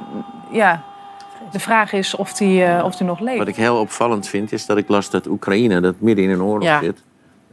ja, 0.52 0.82
de 1.52 1.58
vraag 1.60 1.92
is 1.92 2.16
of 2.16 2.38
hij 2.38 2.82
of 2.82 2.96
die 2.96 3.06
nog 3.06 3.20
leeft. 3.20 3.38
Wat 3.38 3.48
ik 3.48 3.56
heel 3.56 3.76
opvallend 3.76 4.28
vind, 4.28 4.52
is 4.52 4.66
dat 4.66 4.76
ik 4.76 4.88
las 4.88 5.10
dat 5.10 5.26
Oekraïne, 5.26 5.80
dat 5.80 5.94
midden 5.98 6.24
in 6.24 6.30
een 6.30 6.42
oorlog 6.42 6.68
Ja. 6.68 6.80
zit, 6.80 7.02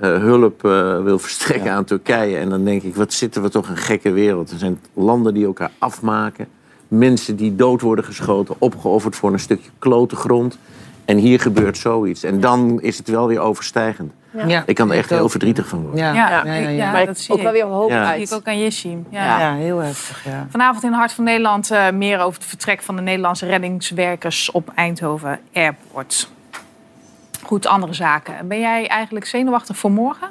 hulp 0.08 0.66
eh, 0.66 1.02
wil 1.04 1.20
verstrekken 1.20 1.72
aan 1.72 1.84
Turkije. 1.86 2.38
En 2.38 2.50
dan 2.50 2.64
denk 2.66 2.82
ik, 2.84 2.96
wat 2.96 3.14
zitten 3.14 3.42
we 3.42 3.50
toch 3.50 3.70
een 3.70 3.78
gekke 3.78 4.12
wereld. 4.12 4.52
Er 4.52 4.58
zijn 4.58 4.80
landen 4.94 5.34
die 5.34 5.46
elkaar 5.46 5.72
afmaken. 5.78 6.48
Mensen 6.88 7.36
die 7.36 7.56
dood 7.56 7.82
worden 7.82 8.06
geschoten, 8.06 8.56
opgeofferd 8.58 9.16
voor 9.16 9.34
een 9.34 9.40
stukje 9.40 9.70
klote 9.80 10.16
grond. 10.16 10.58
En 11.06 11.18
hier 11.18 11.40
gebeurt 11.40 11.78
zoiets. 11.78 12.24
En 12.24 12.40
dan 12.40 12.82
is 12.82 12.98
het 12.98 13.08
wel 13.08 13.28
weer 13.28 13.40
overstijgend. 13.40 14.12
Ja. 14.48 14.64
Ik 14.66 14.76
kan 14.76 14.92
er 14.92 14.98
echt 14.98 15.10
heel 15.10 15.30
verdrietig 15.30 15.68
van 15.68 15.82
worden. 15.82 16.00
Ja, 16.00 16.14
Ja, 16.14 16.30
ja, 16.30 16.44
ja, 16.46 16.54
ik- 16.54 16.64
ja. 16.64 16.70
ja. 16.70 16.92
maar 16.92 17.06
dat 17.06 17.20
zie 17.20 17.32
ook 17.32 17.38
ik. 17.38 17.44
wel 17.44 17.54
weer 17.54 17.64
hoop 17.66 17.90
Ja. 17.90 18.00
Dat 18.04 18.14
zie 18.14 18.22
ik 18.24 18.32
uit. 18.32 18.40
ook 18.40 18.48
aan 18.48 18.60
Yeshim. 18.60 19.06
Ja. 19.10 19.26
Ja. 19.26 19.40
Ja, 19.40 19.56
heel 19.56 19.78
heftig, 19.78 20.24
ja. 20.26 20.48
Vanavond 20.50 20.84
in 20.84 20.92
Hart 20.92 21.12
van 21.12 21.24
Nederland 21.24 21.72
eh, 21.72 21.90
meer 21.92 22.20
over 22.20 22.40
het 22.40 22.50
vertrek 22.50 22.82
van 22.82 22.96
de 22.96 23.02
Nederlandse 23.02 23.46
reddingswerkers 23.46 24.52
op 24.52 24.72
Eindhoven 24.76 25.40
Airport. 25.54 26.30
Goed, 27.44 27.66
andere 27.66 27.94
zaken. 27.94 28.48
Ben 28.48 28.60
jij 28.60 28.88
eigenlijk 28.88 29.26
zenuwachtig 29.26 29.78
voor 29.78 29.92
morgen? 29.92 30.30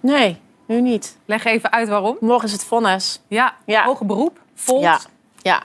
Nee, 0.00 0.40
nu 0.66 0.80
niet. 0.80 1.16
Leg 1.24 1.44
even 1.44 1.72
uit 1.72 1.88
waarom. 1.88 2.16
Morgen 2.20 2.44
is 2.46 2.52
het 2.52 2.64
vonnis. 2.64 3.20
Ja, 3.28 3.54
Ja. 3.66 3.84
hoger 3.84 4.06
beroep, 4.06 4.38
volt. 4.54 4.82
Ja. 4.82 4.98
Ja. 5.42 5.62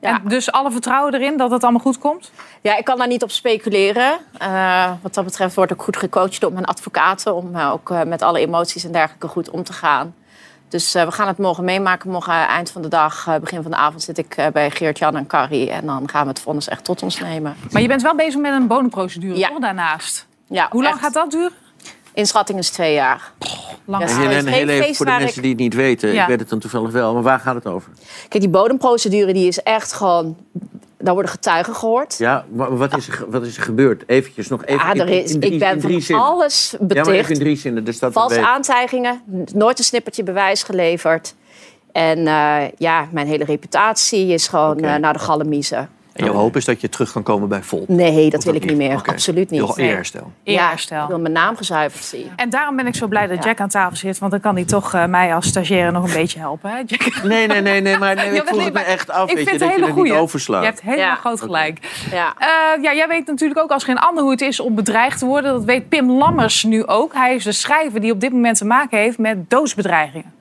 Ja. 0.00 0.20
En 0.22 0.28
dus 0.28 0.52
alle 0.52 0.70
vertrouwen 0.70 1.14
erin 1.14 1.36
dat 1.36 1.50
het 1.50 1.62
allemaal 1.62 1.80
goed 1.80 1.98
komt? 1.98 2.30
Ja, 2.60 2.76
ik 2.76 2.84
kan 2.84 2.98
daar 2.98 3.06
niet 3.06 3.22
op 3.22 3.30
speculeren. 3.30 4.18
Eh, 4.38 4.92
wat 5.02 5.14
dat 5.14 5.24
betreft 5.24 5.54
word 5.54 5.70
ik 5.70 5.80
goed 5.80 5.96
gecoacht 5.96 6.40
door 6.40 6.52
mijn 6.52 6.64
advocaten... 6.64 7.34
om 7.34 7.54
eh, 7.54 7.72
ook 7.72 7.90
eh, 7.90 8.02
met 8.02 8.22
alle 8.22 8.38
emoties 8.38 8.84
en 8.84 8.92
dergelijke 8.92 9.28
goed 9.28 9.50
om 9.50 9.62
te 9.62 9.72
gaan. 9.72 10.14
Dus 10.68 10.94
eh, 10.94 11.04
we 11.04 11.10
gaan 11.12 11.26
het 11.26 11.38
morgen 11.38 11.64
meemaken. 11.64 12.10
Morgen 12.10 12.32
eh, 12.32 12.48
eind 12.48 12.70
van 12.70 12.82
de 12.82 12.88
dag, 12.88 13.26
eh, 13.28 13.34
begin 13.36 13.62
van 13.62 13.70
de 13.70 13.76
avond... 13.76 14.02
zit 14.02 14.18
ik 14.18 14.36
eh, 14.36 14.46
bij 14.52 14.70
Geert-Jan 14.70 15.16
en 15.16 15.26
Carrie. 15.26 15.70
En 15.70 15.86
dan 15.86 16.08
gaan 16.08 16.22
we 16.22 16.28
het 16.28 16.40
vonnis 16.40 16.68
echt 16.68 16.84
tot 16.84 17.02
ons 17.02 17.20
nemen. 17.20 17.56
Maar 17.70 17.82
je 17.82 17.88
bent 17.88 18.02
wel 18.02 18.14
bezig 18.16 18.40
met 18.40 18.52
een 18.52 18.66
bodemprocedure, 18.66 19.38
Ja. 19.38 19.48
toch, 19.48 19.58
daarnaast? 19.60 20.26
Ja, 20.48 20.66
Hoe 20.70 20.82
lang 20.82 20.94
echt. 20.94 21.02
gaat 21.04 21.12
dat 21.14 21.30
duren? 21.30 21.52
Inschatting 22.14 22.58
is 22.58 22.70
twee 22.70 22.94
jaar. 22.94 23.30
Lang. 23.84 24.10
Ja. 24.10 24.30
En 24.30 24.46
heel 24.46 24.68
even 24.68 24.94
voor 24.94 25.06
de 25.06 25.12
mensen 25.12 25.36
ik- 25.36 25.42
die 25.42 25.50
het 25.50 25.60
niet 25.60 25.74
weten. 25.74 26.12
Ja. 26.12 26.22
Ik 26.22 26.28
weet 26.28 26.40
het 26.40 26.48
dan 26.48 26.58
toevallig 26.58 26.90
wel, 26.90 27.14
maar 27.14 27.22
waar 27.22 27.40
gaat 27.40 27.54
het 27.54 27.66
over? 27.66 27.92
Kijk, 28.28 28.42
die 28.42 28.52
bodemprocedure 28.52 29.32
die 29.32 29.46
is 29.48 29.62
echt 29.62 29.92
gewoon... 29.92 30.36
Daar 30.98 31.12
worden 31.14 31.30
getuigen 31.30 31.74
gehoord. 31.74 32.18
Ja, 32.18 32.44
wa- 32.48 32.70
wat 32.70 32.96
is 32.96 33.08
er, 33.08 33.24
wat 33.28 33.42
is 33.42 33.56
er 33.56 33.62
gebeurd? 33.62 34.02
Eventjes 34.06 34.48
nog 34.48 34.64
even 34.64 34.86
Ja, 34.86 34.92
in- 34.92 35.00
er 35.00 35.08
is, 35.08 35.32
in 35.34 35.40
drie- 35.40 35.52
ik 35.52 35.58
ben 35.58 35.80
van 35.80 36.00
zinnen. 36.00 36.24
alles 36.24 36.70
Ja, 36.70 36.78
maar 36.80 36.96
even 36.96 37.12
in 37.12 37.18
beticht. 37.22 37.40
drie 37.40 37.56
zinnen. 37.56 37.84
Dus 37.84 37.98
dat 37.98 38.12
Valse 38.12 38.46
aantijgingen, 38.46 39.22
nooit 39.54 39.78
een 39.78 39.84
snippertje 39.84 40.22
bewijs 40.22 40.62
geleverd. 40.62 41.34
En 41.92 42.26
eh, 42.26 42.62
ja, 42.76 43.08
mijn 43.10 43.26
hele 43.26 43.44
reputatie 43.44 44.26
is 44.32 44.48
gewoon 44.48 44.78
eh, 44.78 44.94
naar 44.96 45.12
de 45.12 45.18
gallemiezen. 45.18 45.88
En 46.16 46.24
jouw 46.24 46.34
hoop 46.34 46.56
is 46.56 46.64
dat 46.64 46.80
je 46.80 46.88
terug 46.88 47.12
kan 47.12 47.22
komen 47.22 47.48
bij 47.48 47.62
Volt. 47.62 47.88
Nee, 47.88 48.30
dat 48.30 48.44
wil 48.44 48.54
ik 48.54 48.64
niet 48.64 48.76
meer. 48.76 48.98
Oké. 48.98 49.10
Absoluut 49.10 49.50
Je 49.50 49.56
wil 49.56 49.66
niet. 49.66 49.76
eerherstel. 49.76 50.32
Ja, 50.42 50.62
Eerherstel. 50.64 51.02
ik 51.02 51.08
wil 51.08 51.18
mijn 51.18 51.32
naam 51.32 51.56
gezuiverd 51.56 52.04
zien. 52.04 52.30
En 52.36 52.50
daarom 52.50 52.76
ben 52.76 52.86
ik 52.86 52.94
zo 52.94 53.06
blij 53.06 53.26
dat 53.26 53.44
Jack 53.44 53.60
aan 53.60 53.68
tafel 53.68 53.96
zit. 53.96 54.18
Want 54.18 54.30
dan 54.32 54.40
kan 54.40 54.54
hij 54.54 54.64
toch 54.64 54.94
eh, 54.94 55.04
mij 55.06 55.34
als 55.34 55.46
stagiaire 55.46 55.90
nog 55.90 56.04
een 56.04 56.12
beetje 56.12 56.38
helpen. 56.38 56.70
Hè, 56.70 56.76
Jack? 56.86 57.22
Nee, 57.22 57.46
nee, 57.46 57.60
nee, 57.60 57.80
nee, 57.80 57.98
maar 57.98 58.14
nee, 58.14 58.24
Ja, 58.34 58.40
ik 58.40 58.46
vroeg 58.46 58.56
nee, 58.56 58.64
het 58.64 58.74
me 58.74 58.80
echt 58.80 59.10
af. 59.10 59.30
ik 59.30 59.36
weet 59.36 59.48
vind 59.48 59.48
je, 59.48 59.50
het 59.50 59.60
dat 59.60 59.68
een 59.68 59.74
je 59.84 59.84
hele 59.86 60.00
het 60.00 60.10
niet 60.12 60.20
overslaat. 60.22 60.60
Je 60.62 60.66
hebt 60.68 60.80
helemaal 60.80 61.04
Ja. 61.06 61.14
groot 61.14 61.40
gelijk. 61.40 61.78
Ja. 62.10 62.34
Eh, 62.38 62.82
ja, 62.82 62.94
jij 62.94 63.08
weet 63.08 63.26
natuurlijk 63.26 63.60
ook 63.60 63.70
als 63.70 63.84
geen 63.84 63.98
ander 63.98 64.22
hoe 64.22 64.32
het 64.32 64.40
is 64.40 64.60
om 64.60 64.74
bedreigd 64.74 65.18
te 65.18 65.26
worden. 65.26 65.52
Dat 65.52 65.64
weet 65.64 65.88
Pim 65.88 66.10
Lammers 66.10 66.62
nu 66.64 66.86
ook. 66.86 67.14
Hij 67.14 67.34
is 67.34 67.44
de 67.44 67.52
schrijver 67.52 68.00
die 68.00 68.12
op 68.12 68.20
dit 68.20 68.32
moment 68.32 68.56
te 68.58 68.64
maken 68.64 68.98
heeft 68.98 69.18
met 69.18 69.50
doodsbedreigingen. 69.50 70.32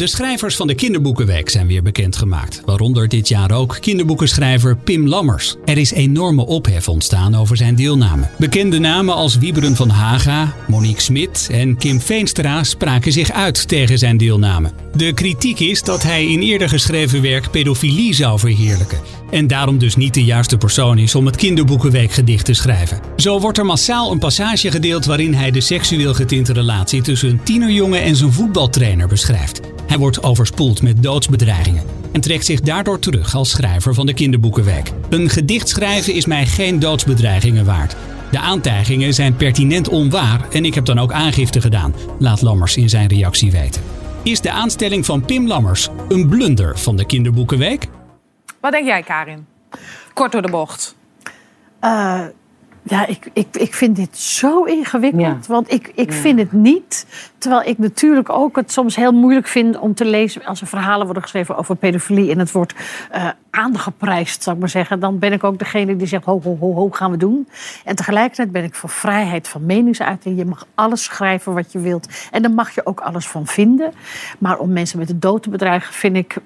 De 0.00 0.06
schrijvers 0.06 0.56
van 0.56 0.66
de 0.66 0.74
Kinderboekenweek 0.74 1.48
zijn 1.48 1.66
weer 1.66 1.82
bekendgemaakt. 1.82 2.62
Waaronder 2.64 3.08
dit 3.08 3.28
jaar 3.28 3.50
ook 3.50 3.78
kinderboekenschrijver 3.80 4.76
Pim 4.76 5.08
Lammers. 5.08 5.56
Er 5.64 5.78
is 5.78 5.92
enorme 5.92 6.46
ophef 6.46 6.88
ontstaan 6.88 7.34
over 7.34 7.56
zijn 7.56 7.74
deelname. 7.74 8.28
Bekende 8.38 8.78
namen 8.78 9.14
als 9.14 9.38
Wieberen 9.38 9.76
van 9.76 9.88
Haga, 9.88 10.54
Monique 10.68 11.02
Smit 11.02 11.48
en 11.52 11.76
Kim 11.76 12.00
Veenstra 12.00 12.64
spraken 12.64 13.12
zich 13.12 13.32
uit 13.32 13.68
tegen 13.68 13.98
zijn 13.98 14.16
deelname. 14.16 14.70
De 14.94 15.12
kritiek 15.12 15.60
is 15.60 15.82
dat 15.82 16.02
hij 16.02 16.26
in 16.26 16.40
eerder 16.40 16.68
geschreven 16.68 17.22
werk 17.22 17.50
pedofilie 17.50 18.14
zou 18.14 18.38
verheerlijken. 18.38 18.98
En 19.30 19.46
daarom 19.46 19.78
dus 19.78 19.96
niet 19.96 20.14
de 20.14 20.24
juiste 20.24 20.56
persoon 20.56 20.98
is 20.98 21.14
om 21.14 21.26
het 21.26 21.36
Kinderboekenweekgedicht 21.36 22.44
te 22.44 22.54
schrijven. 22.54 23.00
Zo 23.16 23.40
wordt 23.40 23.58
er 23.58 23.66
massaal 23.66 24.12
een 24.12 24.18
passage 24.18 24.70
gedeeld 24.70 25.04
waarin 25.04 25.34
hij 25.34 25.50
de 25.50 25.60
seksueel 25.60 26.14
getinte 26.14 26.52
relatie 26.52 27.02
tussen 27.02 27.28
een 27.28 27.42
tienerjongen 27.42 28.02
en 28.02 28.16
zijn 28.16 28.32
voetbaltrainer 28.32 29.08
beschrijft. 29.08 29.60
Hij 29.90 29.98
wordt 29.98 30.22
overspoeld 30.22 30.82
met 30.82 31.02
doodsbedreigingen 31.02 31.84
en 32.12 32.20
trekt 32.20 32.44
zich 32.44 32.60
daardoor 32.60 32.98
terug 32.98 33.34
als 33.34 33.50
schrijver 33.50 33.94
van 33.94 34.06
de 34.06 34.14
Kinderboekenweek. 34.14 34.92
Een 35.08 35.28
gedicht 35.28 35.68
schrijven 35.68 36.14
is 36.14 36.26
mij 36.26 36.46
geen 36.46 36.78
doodsbedreigingen 36.78 37.64
waard. 37.64 37.96
De 38.30 38.38
aantijgingen 38.38 39.14
zijn 39.14 39.36
pertinent 39.36 39.88
onwaar 39.88 40.48
en 40.50 40.64
ik 40.64 40.74
heb 40.74 40.84
dan 40.84 40.98
ook 40.98 41.12
aangifte 41.12 41.60
gedaan, 41.60 41.94
laat 42.18 42.42
Lammers 42.42 42.76
in 42.76 42.88
zijn 42.88 43.08
reactie 43.08 43.50
weten. 43.50 43.82
Is 44.22 44.40
de 44.40 44.50
aanstelling 44.50 45.06
van 45.06 45.24
Pim 45.24 45.46
Lammers 45.46 45.88
een 46.08 46.28
blunder 46.28 46.78
van 46.78 46.96
de 46.96 47.06
Kinderboekenweek? 47.06 47.86
Wat 48.60 48.72
denk 48.72 48.86
jij, 48.86 49.02
Karin? 49.02 49.46
Kort 50.14 50.32
door 50.32 50.42
de 50.42 50.50
bocht. 50.50 50.94
Eh, 51.80 52.24
ja, 52.82 53.06
ik, 53.06 53.30
ik, 53.32 53.46
ik 53.52 53.74
vind 53.74 53.96
dit 53.96 54.18
zo 54.18 54.64
ingewikkeld. 54.64 55.46
Ja. 55.46 55.52
Want 55.52 55.72
ik, 55.72 55.92
ik 55.94 56.12
vind 56.12 56.38
het 56.38 56.52
niet. 56.52 57.06
Terwijl 57.38 57.62
ik 57.68 57.78
natuurlijk 57.78 58.28
ook 58.28 58.56
het 58.56 58.72
soms 58.72 58.96
heel 58.96 59.12
moeilijk 59.12 59.46
vind 59.46 59.78
om 59.78 59.94
te 59.94 60.04
lezen. 60.04 60.44
Als 60.44 60.60
er 60.60 60.66
verhalen 60.66 61.04
worden 61.04 61.22
geschreven 61.22 61.56
over 61.56 61.76
pedofilie 61.76 62.30
en 62.30 62.38
het 62.38 62.52
wordt 62.52 62.74
eh 63.10 63.28
aangeprijsd, 63.50 64.42
zou 64.42 64.54
ik 64.54 64.60
maar 64.60 64.70
zeggen. 64.70 65.00
Dan 65.00 65.18
ben 65.18 65.32
ik 65.32 65.44
ook 65.44 65.58
degene 65.58 65.96
die 65.96 66.06
zegt: 66.06 66.24
ho, 66.24 66.40
ho, 66.42 66.56
ho, 66.60 66.74
ho, 66.74 66.90
gaan 66.90 67.10
we 67.10 67.16
doen. 67.16 67.48
En 67.84 67.96
tegelijkertijd 67.96 68.52
ben 68.52 68.64
ik 68.64 68.74
voor 68.74 68.88
vrijheid 68.88 69.48
van 69.48 69.66
meningsuiting. 69.66 70.38
Je 70.38 70.44
mag 70.44 70.66
alles 70.74 71.04
schrijven 71.04 71.54
wat 71.54 71.72
je 71.72 71.78
wilt. 71.78 72.28
En 72.30 72.42
daar 72.42 72.50
mag 72.50 72.74
je 72.74 72.86
ook 72.86 73.00
alles 73.00 73.26
van 73.26 73.46
vinden. 73.46 73.92
Maar 74.38 74.58
om 74.58 74.72
mensen 74.72 74.98
met 74.98 75.08
de 75.08 75.18
dood 75.18 75.42
te 75.42 75.50
bedreigen, 75.50 75.94
vind 75.94 76.16
ik 76.16 76.36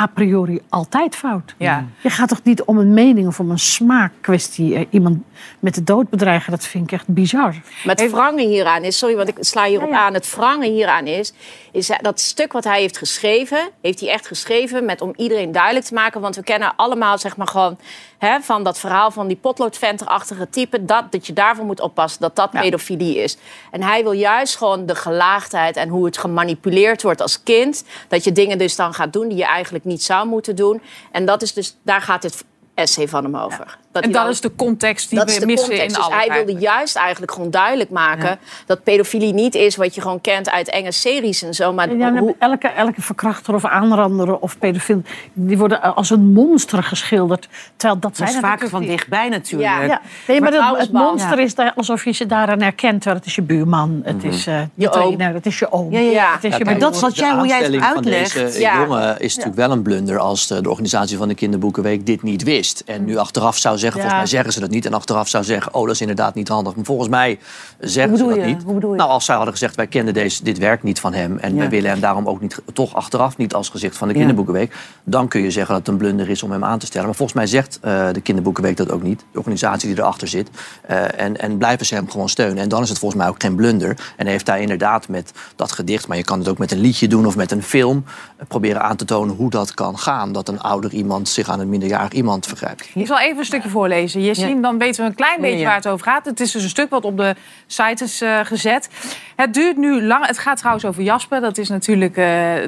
a 0.00 0.06
priori 0.06 0.60
altijd 0.68 1.16
fout. 1.16 1.54
Ja. 1.58 1.84
Je 2.00 2.10
gaat 2.10 2.28
toch 2.28 2.42
niet 2.42 2.62
om 2.62 2.78
een 2.78 2.94
mening 2.94 3.26
of 3.26 3.40
om 3.40 3.50
een 3.50 3.58
smaakkwestie 3.58 4.74
eh, 4.74 4.86
iemand 4.90 5.18
met 5.58 5.74
de 5.74 5.84
dood 5.84 6.08
bedreigen? 6.08 6.50
Dat 6.50 6.64
vind 6.64 6.84
ik 6.84 6.92
echt 6.92 7.08
bizar. 7.08 7.54
Maar 7.84 7.94
het 7.94 8.10
wrange 8.10 8.46
hieraan 8.46 8.82
is, 8.82 8.98
sorry, 8.98 9.16
want 9.16 9.28
ik 9.28 9.36
sla 9.40 9.64
hierop 9.64 9.88
Ja, 9.88 9.94
ja. 9.94 10.04
aan. 10.04 10.14
Het 10.14 10.34
wrange 10.34 10.66
hieraan 10.66 11.06
is, 11.06 11.32
is 11.72 11.90
dat 12.00 12.20
stuk 12.20 12.52
wat 12.52 12.64
hij 12.64 12.80
heeft 12.80 12.98
geschreven, 12.98 13.68
heeft 13.82 14.00
hij 14.00 14.08
echt 14.08 14.26
geschreven 14.26 14.84
met 14.84 15.00
om 15.00 15.12
iedereen 15.16 15.52
duidelijk 15.52 15.84
te 15.84 15.94
maken. 15.94 16.20
Want 16.20 16.36
we 16.36 16.42
kennen 16.42 16.76
allemaal, 16.76 17.18
zeg 17.18 17.36
maar 17.36 17.46
gewoon, 17.46 17.78
hè, 18.18 18.40
van 18.40 18.62
dat 18.62 18.78
verhaal 18.78 19.10
van 19.10 19.26
die 19.26 19.36
potloodventerachtige 19.36 20.48
type. 20.50 20.84
Dat, 20.84 21.12
dat 21.12 21.26
je 21.26 21.32
daarvoor 21.32 21.64
moet 21.64 21.80
oppassen 21.80 22.20
dat 22.20 22.36
dat 22.36 22.50
pedofilie 22.50 23.16
is. 23.16 23.36
En 23.70 23.82
hij 23.82 24.02
wil 24.02 24.12
juist 24.12 24.56
gewoon 24.56 24.86
de 24.86 24.94
gelaagdheid 24.94 25.76
en 25.76 25.88
hoe 25.88 26.04
het 26.04 26.18
gemanipuleerd 26.18 27.02
wordt 27.02 27.20
als 27.20 27.42
kind. 27.42 27.84
Dat 28.08 28.24
je 28.24 28.32
dingen 28.32 28.58
dus 28.58 28.76
dan 28.76 28.94
gaat 28.94 29.12
doen 29.12 29.28
die 29.28 29.38
je 29.38 29.46
eigenlijk 29.46 29.84
niet 29.84 30.02
zou 30.02 30.28
moeten 30.28 30.56
doen. 30.56 30.82
En 31.10 31.26
dat 31.26 31.42
is 31.42 31.52
dus, 31.52 31.76
daar 31.82 32.02
gaat 32.02 32.22
dit 32.22 32.44
essay 32.74 33.08
van 33.08 33.24
hem 33.24 33.36
over. 33.36 33.78
Dat 33.96 34.04
En 34.04 34.12
dat 34.12 34.22
dan- 34.22 34.30
is 34.30 34.40
de 34.40 34.52
context 34.56 35.08
die 35.10 35.18
dat 35.18 35.28
is 35.28 35.34
we 35.34 35.40
de 35.40 35.46
missen 35.46 35.68
context. 35.68 35.96
in 35.96 36.02
dus 36.02 36.12
alle 36.12 36.24
hij 36.30 36.44
wilde 36.44 36.60
juist 36.60 36.96
eigenlijk 36.96 37.32
gewoon 37.32 37.50
duidelijk 37.50 37.90
maken 37.90 38.38
dat 38.66 38.82
pedofilie 38.82 39.32
niet 39.32 39.54
is 39.54 39.76
wat 39.76 39.94
je 39.94 40.00
gewoon 40.00 40.20
kent 40.20 40.50
uit 40.50 40.70
enge 40.70 40.92
series 40.92 41.42
en 41.42 41.54
zo. 41.54 41.72
Maar 41.72 41.94
Ja, 41.96 42.12
hoe, 42.16 42.34
elke, 42.38 42.68
elke 42.68 43.02
verkrachter 43.02 43.54
of 43.54 43.64
aanrander 43.64 44.38
of 44.38 44.58
pedofiel... 44.58 45.02
die 45.32 45.58
worden 45.58 45.94
als 45.94 46.10
een 46.10 46.32
monster 46.32 46.82
geschilderd. 46.82 47.48
Terwijl 47.76 48.00
dat 48.00 48.16
zijn 48.16 48.28
Dat 48.28 48.36
is 48.36 48.42
het 48.42 48.50
vaker 48.52 48.68
van 48.68 48.82
dichtbij 48.82 49.28
natuurlijk. 49.28 49.70
Ja. 49.70 49.82
Ja, 49.82 50.00
nee, 50.26 50.40
maar, 50.40 50.52
Maar 50.52 50.78
het 50.78 50.92
monster 50.92 51.38
is 51.38 51.54
daar 51.54 51.72
alsof 51.76 52.04
je 52.04 52.12
ze 52.12 52.26
daaraan 52.26 52.60
herkent. 52.62 52.94
Terwijl 53.00 53.16
het 53.16 53.26
is 53.26 53.34
je 53.34 53.42
buurman, 53.42 54.00
het 54.04 54.24
is 54.24 54.46
eh, 54.46 54.58
je, 54.60 54.66
Je 54.74 54.86
oom. 54.86 54.92
trainer, 54.92 55.34
het 55.34 55.46
is 55.46 55.58
je 55.58 55.72
oom. 55.72 55.92
Ja, 55.92 55.98
ja, 55.98 56.10
ja. 56.10 56.32
Het 56.34 56.44
is 56.44 56.50
Ja, 56.50 56.58
je 56.58 56.64
kijk, 56.64 56.80
dat 56.80 56.94
is 56.94 57.00
wat 57.00 57.14
de 57.14 57.20
jij- 57.20 57.34
hoe 57.34 57.46
jij 57.46 57.62
het 57.62 57.82
uitlegt. 57.82 58.32
Van 58.32 58.42
deze 58.44 58.60
Ja. 58.60 58.80
jongen 58.80 59.20
is 59.20 59.30
natuurlijk 59.36 59.56
wel 59.66 59.70
een 59.76 59.82
blunder 59.82 60.18
als 60.18 60.46
de, 60.46 60.60
de 60.60 60.68
organisatie 60.70 61.16
van 61.16 61.28
de 61.28 61.34
Kinderboekenweek 61.34 62.06
dit 62.06 62.22
niet 62.22 62.42
wist. 62.42 62.82
En 62.86 63.04
nu 63.04 63.16
achteraf 63.16 63.56
zou 63.58 63.78
zeggen, 63.78 63.85
Ja. 63.94 64.00
volgens 64.00 64.14
mij 64.14 64.26
zeggen 64.26 64.52
ze 64.52 64.60
dat 64.60 64.70
niet. 64.70 64.86
En 64.86 64.94
achteraf 64.94 65.28
zou 65.28 65.44
zeggen, 65.44 65.74
oh 65.74 65.82
dat 65.82 65.94
is 65.94 66.00
inderdaad 66.00 66.34
niet 66.34 66.48
handig. 66.48 66.74
Maar 66.76 66.84
volgens 66.84 67.08
mij 67.08 67.38
zeggen 67.78 68.16
ze 68.16 68.24
dat 68.24 68.34
je? 68.34 68.42
niet. 68.42 68.62
Hoe 68.62 68.74
bedoel 68.74 68.90
je? 68.90 68.96
Nou, 68.96 69.10
als 69.10 69.24
zij 69.24 69.34
hadden 69.34 69.52
gezegd, 69.52 69.74
wij 69.74 69.86
kennen 69.86 70.14
deze, 70.14 70.44
dit 70.44 70.58
werk 70.58 70.82
niet 70.82 71.00
van 71.00 71.14
hem. 71.14 71.38
En 71.38 71.56
wij 71.56 71.68
willen 71.68 71.90
hem 71.90 72.00
daarom 72.00 72.28
ook 72.28 72.40
niet, 72.40 72.62
toch 72.72 72.94
achteraf 72.94 73.36
niet 73.36 73.54
als 73.54 73.68
gezicht 73.68 73.96
van 73.96 74.08
de 74.08 74.14
Kinderboekenweek. 74.14 74.74
Dan 75.04 75.28
kun 75.28 75.42
je 75.42 75.50
zeggen 75.50 75.74
dat 75.74 75.86
het 75.86 75.94
een 75.94 76.00
blunder 76.00 76.30
is 76.30 76.42
om 76.42 76.50
hem 76.50 76.64
aan 76.64 76.78
te 76.78 76.86
stellen. 76.86 77.06
Maar 77.06 77.16
volgens 77.16 77.38
mij 77.38 77.46
zegt 77.46 77.78
eh, 77.80 78.08
de 78.12 78.20
Kinderboekenweek 78.20 78.76
dat 78.76 78.90
ook 78.90 79.02
niet. 79.02 79.24
De 79.32 79.38
organisatie 79.38 79.88
die 79.88 79.98
erachter 79.98 80.28
zit. 80.28 80.50
Eh, 80.82 81.20
en, 81.20 81.40
en 81.40 81.58
blijven 81.58 81.86
ze 81.86 81.94
hem 81.94 82.10
gewoon 82.10 82.28
steunen. 82.28 82.62
En 82.62 82.68
dan 82.68 82.82
is 82.82 82.88
het 82.88 82.98
volgens 82.98 83.20
mij 83.20 83.30
ook 83.30 83.42
geen 83.42 83.54
blunder. 83.54 83.96
En 84.16 84.26
heeft 84.26 84.46
hij 84.46 84.60
inderdaad 84.60 85.08
met 85.08 85.32
dat 85.56 85.72
gedicht, 85.72 86.08
maar 86.08 86.16
je 86.16 86.24
kan 86.24 86.38
het 86.38 86.48
ook 86.48 86.58
met 86.58 86.72
een 86.72 86.78
liedje 86.78 87.08
doen 87.08 87.26
of 87.26 87.36
met 87.36 87.50
een 87.50 87.62
film, 87.62 88.04
eh, 88.36 88.46
proberen 88.46 88.82
aan 88.82 88.96
te 88.96 89.04
tonen 89.04 89.36
hoe 89.36 89.50
dat 89.50 89.74
kan 89.74 89.98
gaan. 89.98 90.32
Dat 90.32 90.48
een 90.48 90.60
ouder 90.60 90.92
iemand 90.92 91.28
zich 91.28 91.48
aan 91.48 91.60
een 91.60 91.68
minderjarig 91.68 92.12
iemand 92.12 92.46
vergrijpt. 92.46 92.88
Ik 92.94 93.06
zal 93.06 93.18
even 93.18 93.38
een 93.38 93.44
stukje 93.44 93.68
voorlezen. 93.76 94.22
Jessin, 94.22 94.62
dan 94.62 94.78
weten 94.78 95.02
we 95.02 95.10
een 95.10 95.16
klein 95.16 95.40
beetje 95.40 95.58
ja. 95.58 95.64
waar 95.64 95.74
het 95.74 95.88
over 95.88 96.06
gaat. 96.06 96.24
Het 96.24 96.40
is 96.40 96.52
dus 96.52 96.62
een 96.62 96.68
stuk 96.68 96.90
wat 96.90 97.04
op 97.04 97.16
de 97.16 97.34
site 97.66 98.04
is 98.04 98.20
eh, 98.20 98.40
gezet. 98.42 98.88
Het 99.36 99.54
duurt 99.54 99.76
nu 99.76 100.02
lang. 100.02 100.26
Het 100.26 100.38
gaat 100.38 100.56
trouwens 100.56 100.84
over 100.84 101.02
Jasper. 101.02 101.40
Dat 101.40 101.58
is 101.58 101.68
natuurlijk 101.68 102.16
eh, 102.16 102.24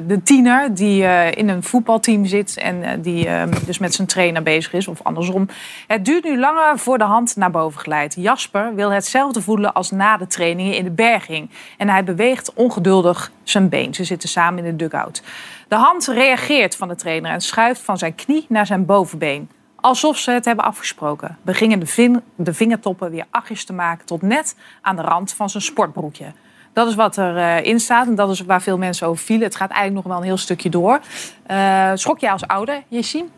de 0.07 0.21
tiener 0.23 0.73
die 0.73 1.03
eh, 1.03 1.31
in 1.31 1.49
een 1.49 1.63
voetbalteam 1.63 2.25
zit 2.25 2.57
en 2.57 3.01
die 3.01 3.27
eh, 3.27 3.43
dus 3.65 3.77
met 3.77 3.93
zijn 3.93 4.07
trainer 4.07 4.43
bezig 4.43 4.73
is, 4.73 4.87
of 4.87 5.03
andersom. 5.03 5.47
Het 5.87 6.05
duurt 6.05 6.23
nu 6.23 6.39
langer 6.39 6.79
voor 6.79 6.97
de 6.97 7.03
hand 7.03 7.35
naar 7.35 7.51
boven 7.51 7.79
glijdt. 7.79 8.15
Jasper 8.15 8.75
wil 8.75 8.91
hetzelfde 8.91 9.41
voelen 9.41 9.73
als 9.73 9.91
na 9.91 10.17
de 10.17 10.27
trainingen 10.27 10.75
in 10.75 10.83
de 10.83 10.91
berging. 10.91 11.49
En 11.77 11.89
hij 11.89 12.03
beweegt 12.03 12.53
ongeduldig 12.53 13.31
zijn 13.43 13.69
been. 13.69 13.93
Ze 13.93 14.03
zitten 14.03 14.29
samen 14.29 14.65
in 14.65 14.77
de 14.77 14.85
dugout. 14.85 15.23
De 15.67 15.75
hand 15.75 16.07
reageert 16.07 16.75
van 16.75 16.87
de 16.87 16.95
trainer 16.95 17.31
en 17.31 17.41
schuift 17.41 17.81
van 17.81 17.97
zijn 17.97 18.15
knie 18.15 18.45
naar 18.49 18.65
zijn 18.65 18.85
bovenbeen. 18.85 19.49
Alsof 19.81 20.17
ze 20.17 20.31
het 20.31 20.45
hebben 20.45 20.65
afgesproken. 20.65 21.37
Beginnen 21.41 21.79
de, 21.79 22.21
de 22.35 22.53
vingertoppen 22.53 23.11
weer 23.11 23.25
achtjes 23.29 23.65
te 23.65 23.73
maken 23.73 24.05
tot 24.05 24.21
net 24.21 24.55
aan 24.81 24.95
de 24.95 25.01
rand 25.01 25.33
van 25.33 25.49
zijn 25.49 25.63
sportbroekje. 25.63 26.31
Dat 26.73 26.87
is 26.87 26.95
wat 26.95 27.17
erin 27.17 27.63
in 27.63 27.79
staat 27.79 28.07
en 28.07 28.15
dat 28.15 28.29
is 28.29 28.41
waar 28.41 28.61
veel 28.61 28.77
mensen 28.77 29.07
over 29.07 29.25
vielen. 29.25 29.45
Het 29.45 29.55
gaat 29.55 29.71
eigenlijk 29.71 30.05
nog 30.05 30.13
wel 30.13 30.21
een 30.21 30.27
heel 30.27 30.37
stukje 30.37 30.69
door. 30.69 30.99
Eh, 31.45 31.91
schrok 31.93 32.19
jij 32.19 32.31
als 32.31 32.47
ouder, 32.47 32.83
Jessim? 32.87 33.29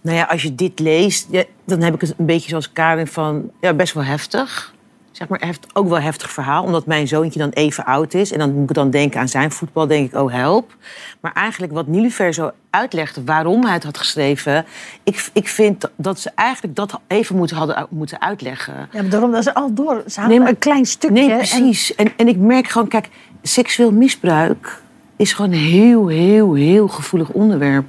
Nou 0.00 0.16
ja, 0.16 0.24
als 0.24 0.42
je 0.42 0.54
dit 0.54 0.78
leest, 0.78 1.28
dan 1.64 1.80
heb 1.80 1.94
ik 1.94 2.00
het 2.00 2.14
een 2.18 2.26
beetje 2.26 2.48
zoals 2.48 2.72
Karin 2.72 3.06
van... 3.06 3.50
Ja, 3.60 3.74
best 3.74 3.94
wel 3.94 4.04
heftig. 4.04 4.74
Zeg 5.16 5.28
maar, 5.28 5.40
heft, 5.44 5.66
ook 5.72 5.88
wel 5.88 6.00
heftig 6.00 6.30
verhaal. 6.30 6.62
Omdat 6.64 6.86
mijn 6.86 7.08
zoontje 7.08 7.38
dan 7.38 7.50
even 7.50 7.84
oud 7.84 8.14
is. 8.14 8.32
En 8.32 8.38
dan 8.38 8.54
moet 8.54 8.68
ik 8.70 8.74
dan 8.74 8.90
denken 8.90 9.20
aan 9.20 9.28
zijn 9.28 9.50
voetbal. 9.50 9.86
denk 9.86 10.12
ik, 10.12 10.18
oh 10.20 10.32
help. 10.32 10.76
Maar 11.20 11.32
eigenlijk 11.32 11.72
wat 11.72 11.86
Nilufer 11.86 12.34
zo 12.34 12.50
uitlegde 12.70 13.24
waarom 13.24 13.64
hij 13.64 13.72
het 13.72 13.84
had 13.84 13.98
geschreven... 13.98 14.64
Ik, 15.02 15.28
ik 15.32 15.48
vind 15.48 15.90
dat 15.96 16.20
ze 16.20 16.30
eigenlijk 16.34 16.76
dat 16.76 17.00
even 17.06 17.36
moeten, 17.36 17.56
hadden 17.56 17.86
moeten 17.90 18.20
uitleggen. 18.20 18.74
Ja, 18.74 19.00
maar 19.00 19.10
daarom 19.10 19.32
dat 19.32 19.42
ze 19.42 19.54
al 19.54 19.74
door. 19.74 20.02
Ze 20.06 20.20
hadden 20.20 20.38
Nee, 20.40 20.48
een 20.48 20.58
klein 20.58 20.84
stukje. 20.86 21.16
Nee, 21.16 21.30
en- 21.30 21.36
precies. 21.36 21.94
En, 21.94 22.12
en 22.16 22.28
ik 22.28 22.36
merk 22.36 22.68
gewoon, 22.68 22.88
kijk, 22.88 23.08
seksueel 23.42 23.92
misbruik 23.92 24.82
is 25.16 25.32
gewoon 25.32 25.52
een 25.52 25.58
heel, 25.58 26.06
heel, 26.08 26.54
heel 26.54 26.88
gevoelig 26.88 27.28
onderwerp. 27.28 27.86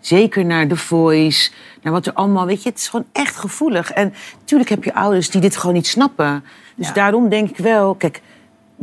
Zeker 0.00 0.44
naar 0.44 0.66
The 0.66 0.76
Voice, 0.76 1.50
naar 1.82 1.92
wat 1.92 2.06
er 2.06 2.12
allemaal, 2.12 2.46
weet 2.46 2.62
je, 2.62 2.68
het 2.68 2.78
is 2.78 2.88
gewoon 2.88 3.06
echt 3.12 3.36
gevoelig. 3.36 3.92
En 3.92 4.14
natuurlijk 4.38 4.70
heb 4.70 4.84
je 4.84 4.94
ouders 4.94 5.30
die 5.30 5.40
dit 5.40 5.56
gewoon 5.56 5.74
niet 5.74 5.86
snappen. 5.86 6.44
Dus 6.74 6.92
daarom 6.92 7.28
denk 7.28 7.48
ik 7.50 7.56
wel, 7.56 7.94
kijk, 7.94 8.16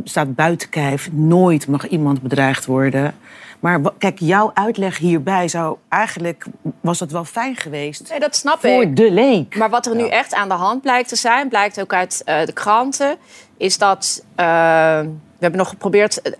er 0.04 0.08
staat 0.10 0.34
buiten 0.34 0.68
kijf, 0.68 1.08
nooit 1.12 1.68
mag 1.68 1.88
iemand 1.88 2.22
bedreigd 2.22 2.66
worden. 2.66 3.14
Maar 3.60 3.80
kijk, 3.98 4.18
jouw 4.18 4.50
uitleg 4.54 4.98
hierbij 4.98 5.48
zou 5.48 5.76
eigenlijk, 5.88 6.44
was 6.80 6.98
dat 6.98 7.10
wel 7.10 7.24
fijn 7.24 7.56
geweest 7.56 8.08
nee, 8.10 8.20
dat 8.20 8.36
snap 8.36 8.60
voor 8.60 8.82
ik. 8.82 8.96
de 8.96 9.10
leek. 9.10 9.56
Maar 9.56 9.70
wat 9.70 9.86
er 9.86 9.96
nu 9.96 10.08
echt 10.08 10.34
aan 10.34 10.48
de 10.48 10.54
hand 10.54 10.82
blijkt 10.82 11.08
te 11.08 11.16
zijn, 11.16 11.48
blijkt 11.48 11.80
ook 11.80 11.92
uit 11.92 12.22
eh, 12.24 12.44
de 12.44 12.52
kranten, 12.52 13.16
is 13.56 13.78
dat. 13.78 14.24
eh, 14.34 15.00
we 15.38 15.42
hebben 15.42 15.58
nog 15.60 15.68
geprobeerd 15.68 16.22
eh, 16.22 16.32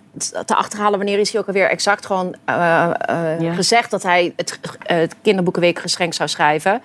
te 0.45 0.55
achterhalen 0.55 0.97
wanneer 0.97 1.19
is 1.19 1.31
hij 1.31 1.41
ook 1.41 1.47
alweer 1.47 1.69
exact 1.69 2.05
gewoon 2.05 2.35
Ja. 2.45 3.53
gezegd 3.53 3.91
dat 3.91 4.03
hij 4.03 4.33
het, 4.35 4.59
het 4.83 5.15
kinderboekenweekgeschenk 5.21 6.13
zou 6.13 6.29
schrijven. 6.29 6.81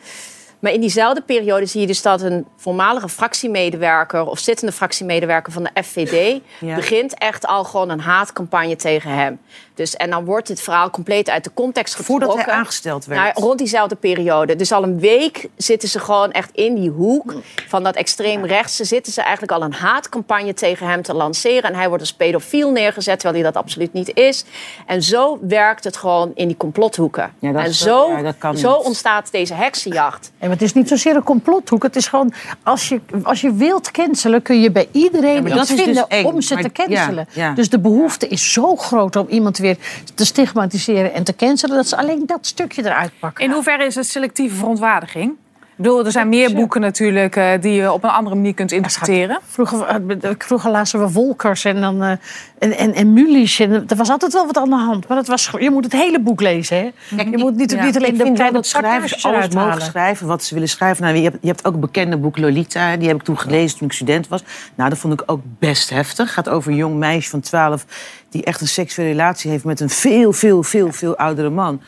Maar 0.59 0.73
in 0.73 0.81
diezelfde 0.81 1.21
periode 1.23 1.67
zie 1.67 1.81
je 1.81 1.87
dus 1.87 2.03
dat 2.03 2.21
een 2.23 2.47
voormalige 2.57 3.09
fractiemedewerker 3.09 4.27
of 4.27 4.39
zittende 4.39 4.73
fractiemedewerker 4.73 5.53
van 5.53 5.63
de 5.73 5.83
FVD 5.83 6.41
Ja. 6.61 6.75
begint 6.75 7.19
echt 7.19 7.47
al 7.47 7.65
gewoon 7.65 7.89
een 7.91 8.01
haatcampagne 8.01 8.77
tegen 8.77 9.11
hem. 9.11 9.39
Dus, 9.75 9.97
en 9.97 10.11
dan 10.11 10.25
wordt 10.25 10.47
dit 10.47 10.61
verhaal 10.61 10.91
compleet 10.91 11.31
uit 11.31 11.45
de 11.45 11.51
context 11.55 11.95
getrokken. 11.95 12.27
Voordat 12.27 12.45
hij 12.47 12.55
aangesteld 12.55 13.05
werd. 13.05 13.21
Nou, 13.21 13.47
rond 13.47 13.59
diezelfde 13.59 13.95
periode. 13.95 14.57
Dus 14.57 14.73
al 14.73 14.83
een 14.83 15.01
week 15.01 15.49
zitten 15.57 15.89
ze 15.89 15.99
gewoon 15.99 16.33
echt 16.33 16.51
in 16.53 16.75
die 16.75 16.91
hoek 16.91 17.35
van 17.69 17.83
dat 17.83 17.95
extreem 17.95 18.45
rechtse. 18.45 18.85
Zitten 18.85 19.13
ze 19.13 19.23
eigenlijk 19.23 19.53
al 19.53 19.63
een 19.63 19.73
haatcampagne 19.73 20.55
tegen 20.55 20.87
hem 20.87 21.03
te 21.03 21.15
lanceren. 21.15 21.63
En 21.63 21.75
hij 21.75 21.89
wordt 21.89 22.03
als 22.03 22.13
pedofiel 22.13 22.71
neergezet, 22.71 23.21
terwijl 23.21 23.43
hij 23.43 23.53
dat 23.53 23.63
absoluut 23.63 23.93
niet 23.93 24.17
is. 24.17 24.45
En 24.87 25.03
zo 25.03 25.39
werkt 25.41 25.85
het 25.85 25.97
gewoon 25.97 26.31
in 26.35 26.47
die 26.47 26.57
complothoeken. 26.57 27.35
Ja, 27.39 27.53
dat 27.53 27.65
en 27.65 27.75
zo, 27.75 28.11
ja, 28.11 28.23
dat 28.23 28.39
kan 28.39 28.57
zo 28.59 28.73
ontstaat 28.73 29.33
deze 29.33 29.55
heksenjacht. 29.55 30.31
Ja, 30.33 30.47
maar 30.47 30.51
het 30.51 30.63
is 30.63 30.73
niet 30.73 30.89
zozeer 30.89 31.17
een 31.17 31.23
complothoek. 31.23 31.83
Het 31.83 31.97
is 31.97 32.07
gewoon, 32.07 32.33
als 32.63 32.89
je, 32.89 33.01
als 33.23 33.41
je 33.41 33.53
wilt 33.53 33.91
cancelen, 33.91 34.43
kun 34.43 34.61
je 34.61 34.71
bij 34.71 34.89
iedereen 34.93 35.45
dat 35.45 35.67
dus 35.67 35.81
vinden 35.81 36.25
om 36.25 36.41
ze 36.41 36.55
Maar- 36.55 36.63
te 36.63 36.73
cancelen. 36.73 37.27
ja, 37.33 37.45
ja. 37.45 37.55
Dus 37.55 37.71
de 37.71 37.79
behoefte 37.79 38.29
is 38.29 38.53
zo 38.53 38.77
groot 38.77 39.17
om 39.17 39.27
iemand 39.29 39.59
weer 39.63 39.77
te 40.15 40.25
stigmatiseren 40.25 41.13
en 41.13 41.25
te 41.25 41.37
cancelen, 41.37 41.77
dat 41.77 41.89
ze 41.89 41.97
alleen 41.97 42.23
dat 42.27 42.47
stukje 42.47 42.85
eruit 42.85 43.13
pakken. 43.19 43.45
In 43.45 43.51
hoeverre 43.51 43.85
is 43.85 43.95
het 43.95 44.07
selectieve 44.07 44.55
verontwaardiging? 44.55 45.37
Bedoel, 45.83 46.05
er 46.05 46.13
zijn 46.13 46.29
meer 46.29 46.55
boeken 46.55 46.81
natuurlijk 46.81 47.37
eh, 47.37 47.51
die 47.61 47.73
je 47.73 47.93
op 47.93 48.05
een 48.05 48.11
andere 48.11 48.37
manier 48.37 48.55
kunt 48.55 48.73
interpreteren. 48.73 49.39
Vroeger, 49.49 49.87
eh, 49.87 50.31
vroeger 50.39 50.71
lazen 50.71 51.01
we 51.01 51.09
Volkers 51.09 51.65
en, 51.65 51.81
dan, 51.81 52.03
eh, 52.03 52.11
en, 52.59 52.77
en, 52.77 52.95
en 52.95 53.13
Mulisch. 53.13 53.61
En 53.61 53.71
er 53.89 53.97
was 53.97 54.11
altijd 54.11 54.33
wel 54.33 54.47
wat 54.47 54.57
aan 54.57 54.71
de 54.71 54.77
hand. 54.77 55.09
Maar 55.09 55.17
dat 55.17 55.27
was, 55.27 55.51
je 55.59 55.71
moet 55.71 55.85
het 55.85 55.93
hele 55.93 56.21
boek 56.21 56.41
lezen. 56.41 56.77
Hè? 56.77 57.17
je 57.23 57.39
moet 57.39 57.57
niet, 57.57 57.71
Ja, 57.71 57.85
niet 57.85 57.97
alleen 57.97 58.13
ik 58.13 58.19
de 58.19 58.33
kleine 58.33 58.53
dat 58.53 58.67
schrijvers 58.67 59.25
alles 59.25 59.49
mogen 59.49 59.69
halen. 59.69 59.85
schrijven 59.85 60.27
wat 60.27 60.45
ze 60.45 60.55
willen 60.55 60.69
schrijven. 60.69 61.05
Nou, 61.05 61.17
je, 61.17 61.23
hebt, 61.23 61.37
je 61.41 61.47
hebt 61.47 61.65
ook 61.65 61.75
een 61.75 61.81
bekende 61.81 62.17
boek 62.17 62.39
Lolita. 62.39 62.97
Die 62.97 63.09
heb 63.09 63.17
ik 63.17 63.23
toen 63.23 63.39
gelezen 63.39 63.79
toen 63.79 63.87
ik 63.87 63.93
student 63.93 64.29
was. 64.29 64.43
Nou, 64.75 64.91
dat 64.91 64.99
vond 64.99 65.13
ik 65.13 65.23
ook 65.27 65.41
best 65.59 65.91
heftig. 65.91 66.33
gaat 66.33 66.49
over 66.49 66.71
een 66.71 66.77
jong 66.77 66.97
meisje 66.99 67.31
van 67.31 67.41
12 67.41 67.85
die 68.29 68.45
echt 68.45 68.61
een 68.61 68.69
seksuele 68.69 69.11
relatie 69.11 69.51
heeft 69.51 69.65
met 69.65 69.81
een 69.81 69.91
veel, 69.91 70.33
veel, 70.33 70.63
veel, 70.63 70.93
veel 70.93 71.17
oudere 71.17 71.51
man. 71.51 71.81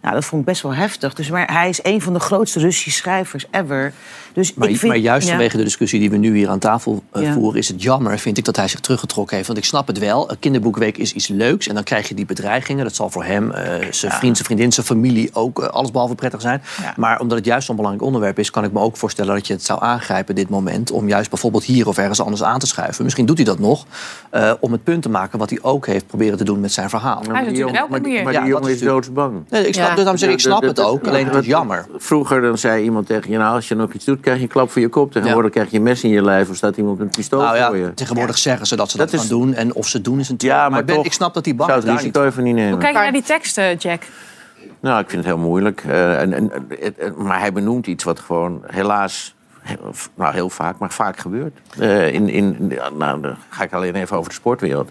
Nou, 0.00 0.14
dat 0.14 0.24
vond 0.24 0.40
ik 0.40 0.46
best 0.46 0.62
wel 0.62 0.74
heftig. 0.74 1.14
Dus, 1.14 1.30
maar 1.30 1.52
hij 1.52 1.68
is 1.68 1.84
een 1.84 2.02
van 2.02 2.12
de 2.12 2.20
grootste 2.20 2.58
Russische 2.60 2.90
schrijvers 2.90 3.46
ever. 3.50 3.92
Dus 4.32 4.54
Maar, 4.54 4.68
ik 4.68 4.78
vind, 4.78 4.92
maar 4.92 5.00
juist 5.00 5.26
ja. 5.26 5.32
vanwege 5.32 5.56
de 5.56 5.62
discussie 5.64 6.00
die 6.00 6.10
we 6.10 6.16
nu 6.16 6.36
hier 6.36 6.48
aan 6.48 6.58
tafel 6.58 7.02
eh, 7.12 7.22
Ja. 7.22 7.32
voeren, 7.32 7.58
is 7.58 7.68
het 7.68 7.82
jammer, 7.82 8.18
vind 8.18 8.38
ik, 8.38 8.44
dat 8.44 8.56
hij 8.56 8.68
zich 8.68 8.80
teruggetrokken 8.80 9.34
heeft. 9.34 9.48
Want 9.48 9.58
ik 9.58 9.64
snap 9.64 9.86
het 9.86 9.98
wel. 9.98 10.30
Kinderboekweek 10.40 10.96
is 10.98 11.12
iets 11.12 11.28
leuks. 11.28 11.68
En 11.68 11.74
dan 11.74 11.82
krijg 11.84 12.08
je 12.08 12.14
die 12.14 12.26
bedreigingen. 12.26 12.84
Dat 12.84 12.94
zal 12.94 13.10
voor 13.10 13.24
hem, 13.24 13.50
eh, 13.52 13.64
zijn 13.90 14.12
vriend, 14.12 14.34
zijn 14.36 14.46
vriendin, 14.46 14.72
zijn 14.72 14.86
familie 14.86 15.30
ook 15.32 15.62
eh, 15.62 15.68
allesbehalve 15.68 16.14
prettig 16.14 16.40
zijn. 16.40 16.62
Maar 16.96 17.20
omdat 17.20 17.36
het 17.36 17.46
juist 17.46 17.66
zo'n 17.66 17.76
belangrijk 17.76 18.06
onderwerp 18.06 18.38
is, 18.38 18.50
kan 18.50 18.64
ik 18.64 18.72
me 18.72 18.80
ook 18.80 18.96
voorstellen 18.96 19.34
dat 19.34 19.46
je 19.46 19.52
het 19.52 19.64
zou 19.64 19.82
aangrijpen 19.82 20.34
dit 20.34 20.48
moment. 20.48 20.90
Om 20.90 21.08
juist 21.08 21.30
bijvoorbeeld 21.30 21.64
hier 21.64 21.88
of 21.88 21.98
ergens 21.98 22.20
anders 22.20 22.42
aan 22.42 22.58
te 22.58 22.66
schuiven. 22.66 23.04
Misschien 23.04 23.26
doet 23.26 23.36
hij 23.36 23.44
dat 23.46 23.58
nog. 23.58 23.86
eh, 24.30 24.52
om 24.60 24.72
het 24.72 24.84
punt 24.84 25.02
te 25.02 25.08
maken 25.08 25.38
wat 25.38 25.50
hij 25.50 25.58
ook 25.62 25.86
heeft 25.86 26.06
proberen 26.06 26.38
te 26.38 26.44
doen 26.44 26.60
met 26.60 26.72
zijn 26.72 26.88
verhaal. 26.90 27.14
Hij 27.16 27.22
is 27.22 27.26
die 27.28 27.34
natuurlijk 27.40 27.76
jongen- 27.76 27.90
maar 27.90 28.02
die, 28.02 28.22
maar 28.22 28.46
jongen 28.48 28.70
is 28.70 28.80
doodsbang. 28.80 29.42
Nee, 29.48 29.66
ik 29.66 29.74
snap, 29.74 29.84
Ja. 29.88 29.90
dus 29.94 29.98
daarom 29.98 30.16
zeg 30.16 30.28
ik, 30.28 30.34
ik 30.34 30.40
snap 30.40 30.62
het 30.62 30.80
ook. 30.80 31.06
Alleen 31.06 31.26
het 31.26 31.34
is 31.34 31.46
jammer. 31.46 31.86
Vroeger 31.98 32.40
dan 32.40 32.58
zei 32.58 32.84
iemand 32.84 33.06
tegen 33.06 33.30
je, 33.30 33.38
nou, 33.38 33.54
als 33.54 33.68
je 33.68 33.74
nog 33.74 33.92
iets 33.92 34.04
doet, 34.04 34.19
krijg 34.20 34.36
je 34.36 34.42
een 34.42 34.48
klap 34.48 34.70
voor 34.70 34.80
je 34.82 34.88
kop. 34.88 35.12
Tegenwoordig 35.12 35.50
krijg 35.50 35.70
je 35.70 35.76
een 35.76 35.82
mes 35.82 36.04
in 36.04 36.10
je 36.10 36.22
lijf 36.22 36.50
of 36.50 36.56
staat 36.56 36.76
iemand 36.76 36.98
met 36.98 37.06
een 37.06 37.12
pistool 37.16 37.40
Nou 37.40 37.56
voor 37.66 37.76
ja, 37.76 37.86
je. 37.86 37.94
tegenwoordig 37.94 38.38
zeggen 38.38 38.66
ze 38.66 38.76
dat 38.76 38.90
ze 38.90 38.96
dat, 38.96 39.06
Dat 39.10 39.14
gaan 39.20 39.24
is- 39.24 39.30
doen. 39.30 39.54
En 39.54 39.74
of 39.74 39.86
ze 39.88 40.00
doen 40.00 40.18
is 40.20 40.28
een 40.28 40.36
tweede. 40.36 40.56
Ja, 40.56 40.62
maar 40.62 40.70
maar 40.70 40.80
ik, 40.80 40.86
ben- 40.86 40.94
toch 40.96 41.04
ik 41.04 41.12
snap 41.12 41.34
dat 41.34 41.44
die 41.44 41.52
Ik 41.52 41.58
bang 41.58 41.70
zou 41.70 41.80
het 41.82 41.90
daar 41.94 42.04
niet. 42.04 42.14
risico 42.14 42.28
even 42.30 42.44
niet 42.44 42.54
nemen. 42.54 42.70
Hoe 42.70 42.80
kijk 42.80 42.92
je 42.94 42.98
naar 43.00 43.12
die 43.12 43.22
teksten, 43.22 43.76
Jack? 43.76 44.02
Nou, 44.80 45.00
ik 45.00 45.10
vind 45.10 45.24
het 45.24 45.34
heel 45.34 45.42
moeilijk. 45.44 45.84
Eh, 45.86 46.20
en, 46.20 46.32
en, 46.32 46.52
maar 47.16 47.38
hij 47.40 47.52
benoemt 47.52 47.86
iets 47.86 48.04
wat 48.04 48.20
gewoon 48.20 48.62
helaas, 48.66 49.34
heel, 49.60 49.92
nou 50.14 50.32
heel 50.34 50.50
vaak, 50.50 50.78
maar 50.78 50.90
vaak 50.92 51.18
gebeurt. 51.18 51.58
Eh, 51.78 52.12
in, 52.12 52.28
in, 52.28 52.72
nou, 52.98 53.20
dan 53.20 53.36
ga 53.48 53.62
ik 53.62 53.72
alleen 53.72 53.94
even 53.94 54.16
over 54.16 54.28
de 54.28 54.34
sportwereld. 54.36 54.90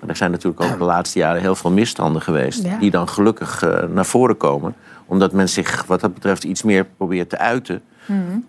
Maar 0.00 0.08
er 0.08 0.16
zijn 0.16 0.30
natuurlijk 0.30 0.62
ook 0.62 0.78
de 0.78 0.84
laatste 0.84 1.18
jaren 1.18 1.40
heel 1.40 1.54
veel 1.54 1.70
misstanden 1.70 2.22
geweest. 2.22 2.62
Ja. 2.64 2.76
Die 2.78 2.90
dan 2.90 3.08
gelukkig 3.08 3.62
eh, 3.62 3.82
naar 3.88 4.06
voren 4.06 4.36
komen. 4.36 4.74
Omdat 5.06 5.32
men 5.32 5.48
zich 5.48 5.84
wat 5.86 6.00
dat 6.00 6.14
betreft 6.14 6.44
iets 6.44 6.62
meer 6.62 6.84
probeert 6.96 7.28
te 7.30 7.38
uiten. 7.38 7.82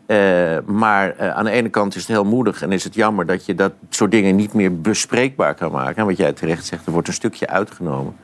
Eh, 0.06 0.58
maar 0.66 1.16
eh, 1.18 1.30
aan 1.30 1.44
de 1.44 1.52
ene 1.52 1.70
kant 1.70 1.96
is 1.96 2.02
het 2.02 2.12
heel 2.12 2.26
moedig 2.26 2.62
en 2.62 2.72
is 2.72 2.84
het 2.84 2.94
jammer 2.94 3.26
dat 3.26 3.46
je 3.46 3.56
dat 3.56 3.72
soort 3.90 4.12
dingen 4.12 4.36
niet 4.36 4.54
meer 4.54 4.82
bespreekbaar 4.82 5.56
kan 5.56 5.72
maken. 5.72 5.96
En 5.96 6.06
wat 6.06 6.18
jij 6.18 6.34
terecht 6.34 6.66
zegt, 6.66 6.86
er 6.86 6.92
wordt 6.92 7.08
een 7.08 7.14
stukje 7.14 7.48
uitgenomen. 7.48 8.16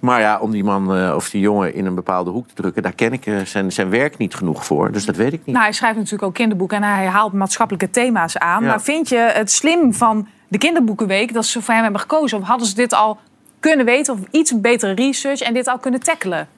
Maar 0.00 0.20
ja, 0.20 0.38
om 0.38 0.50
die 0.50 0.64
man 0.64 0.94
eh, 0.96 1.14
of 1.14 1.30
die 1.30 1.40
jongen 1.40 1.74
in 1.74 1.86
een 1.86 1.94
bepaalde 1.94 2.30
hoek 2.30 2.48
te 2.48 2.54
drukken, 2.54 2.82
daar 2.82 2.94
ken 2.94 3.12
ik 3.12 3.30
zijn, 3.44 3.72
zijn 3.72 3.90
werk 3.90 4.18
niet 4.18 4.34
genoeg 4.34 4.64
voor. 4.64 4.92
Dus 4.92 5.04
dat 5.04 5.16
weet 5.16 5.32
ik 5.32 5.40
niet. 5.44 5.54
Nou, 5.54 5.62
hij 5.62 5.72
schrijft 5.72 5.96
natuurlijk 5.96 6.22
ook 6.22 6.34
kinderboeken 6.34 6.76
en 6.76 6.82
hij 6.82 7.06
haalt 7.06 7.32
maatschappelijke 7.32 7.90
thema's 7.90 8.38
aan. 8.38 8.62
Ja. 8.62 8.68
Maar 8.68 8.82
vind 8.82 9.08
je 9.08 9.30
het 9.32 9.50
slim 9.50 9.94
van 9.94 10.28
de 10.48 10.58
kinderboekenweek 10.58 11.32
dat 11.32 11.44
ze 11.44 11.62
voor 11.62 11.74
hem 11.74 11.82
hebben 11.82 12.00
gekozen? 12.00 12.38
Of 12.38 12.44
hadden 12.44 12.66
ze 12.66 12.74
dit 12.74 12.94
al 12.94 13.18
kunnen 13.60 13.86
weten 13.86 14.14
of 14.14 14.20
iets 14.30 14.60
betere 14.60 14.92
research 14.92 15.40
en 15.40 15.54
dit 15.54 15.66
al 15.66 15.78
kunnen 15.78 16.00
tackelen? 16.00 16.48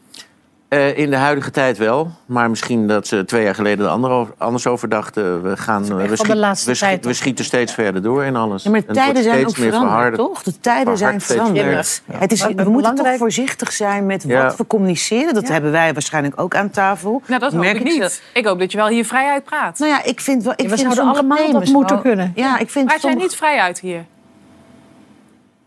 Eh, 0.71 0.99
in 0.99 1.11
de 1.11 1.17
huidige 1.17 1.51
tijd 1.51 1.79
wel. 1.79 2.11
Maar 2.27 2.51
misschien 2.51 2.87
dat 2.89 3.07
ze 3.07 3.25
twee 3.25 3.43
jaar 3.43 3.55
geleden 3.55 3.85
er 3.85 3.91
ander 3.91 4.27
anders 4.39 4.67
over 4.67 4.89
dachten. 4.89 5.43
We, 5.43 5.57
gaan, 5.57 5.83
eh, 5.83 5.89
we, 5.89 6.17
schiet- 6.17 6.27
we, 6.27 6.55
schiet- 6.55 6.79
tijd 6.79 7.05
we 7.05 7.13
schieten 7.13 7.45
steeds 7.45 7.73
verder 7.73 8.03
door 8.03 8.25
in 8.25 8.37
alles. 8.37 8.63
Ja, 8.63 8.71
maar 8.71 8.79
En 8.81 8.87
de 8.87 8.93
het 8.93 9.05
tijden 9.05 9.23
zijn 9.23 9.35
ook 9.37 9.41
steeds 9.51 9.59
meer 9.59 9.69
veranderd, 9.71 10.15
verhard. 10.15 10.17
toch? 10.17 10.43
De 10.43 10.61
tijden 10.61 10.97
zijn 10.99 11.21
veranderd. 11.21 12.03
Het 12.13 12.33
is, 12.33 12.47
we 12.47 12.69
moeten 12.71 12.95
toch 12.95 13.17
voorzichtig 13.17 13.73
zijn 13.73 14.07
met 14.07 14.25
Ja. 14.27 14.43
wat 14.43 14.57
we 14.57 14.67
communiceren. 14.67 15.35
Dat 15.35 15.49
hebben 15.49 15.71
wij 15.73 15.93
waarschijnlijk 15.93 16.41
ook 16.41 16.55
aan 16.55 16.71
tafel. 16.71 17.23
Nou, 17.27 17.41
dat 17.41 17.53
hoop 17.53 17.61
Merk 17.61 17.81
ik 17.81 17.91
ze- 17.93 17.99
niet. 17.99 18.23
Ik 18.35 18.47
hoop 18.47 18.59
dat 18.59 18.73
je 18.73 18.79
wel 18.79 18.89
hier 18.89 19.05
vrij 19.05 19.31
uit 19.31 19.45
praat. 19.45 19.79
Nou 19.79 19.91
ja, 19.91 20.05
ik 20.05 20.21
vind 20.21 20.43
wel. 20.43 20.53
Ik 20.53 20.61
Ja, 20.61 20.65
we 20.69 20.77
vind 20.77 20.81
zouden 20.93 21.15
sommige 21.15 21.43
allemaal 21.43 21.61
dat 21.61 21.73
moeten 21.73 22.01
kunnen. 22.01 22.33
Ja, 22.35 22.59
ik 22.59 22.71
vind 22.71 22.87
Praat 22.87 23.01
jij 23.01 23.11
sommige- 23.11 23.23
niet 23.23 23.37
vrij 23.37 23.59
uit 23.61 23.81
hier? 23.81 24.05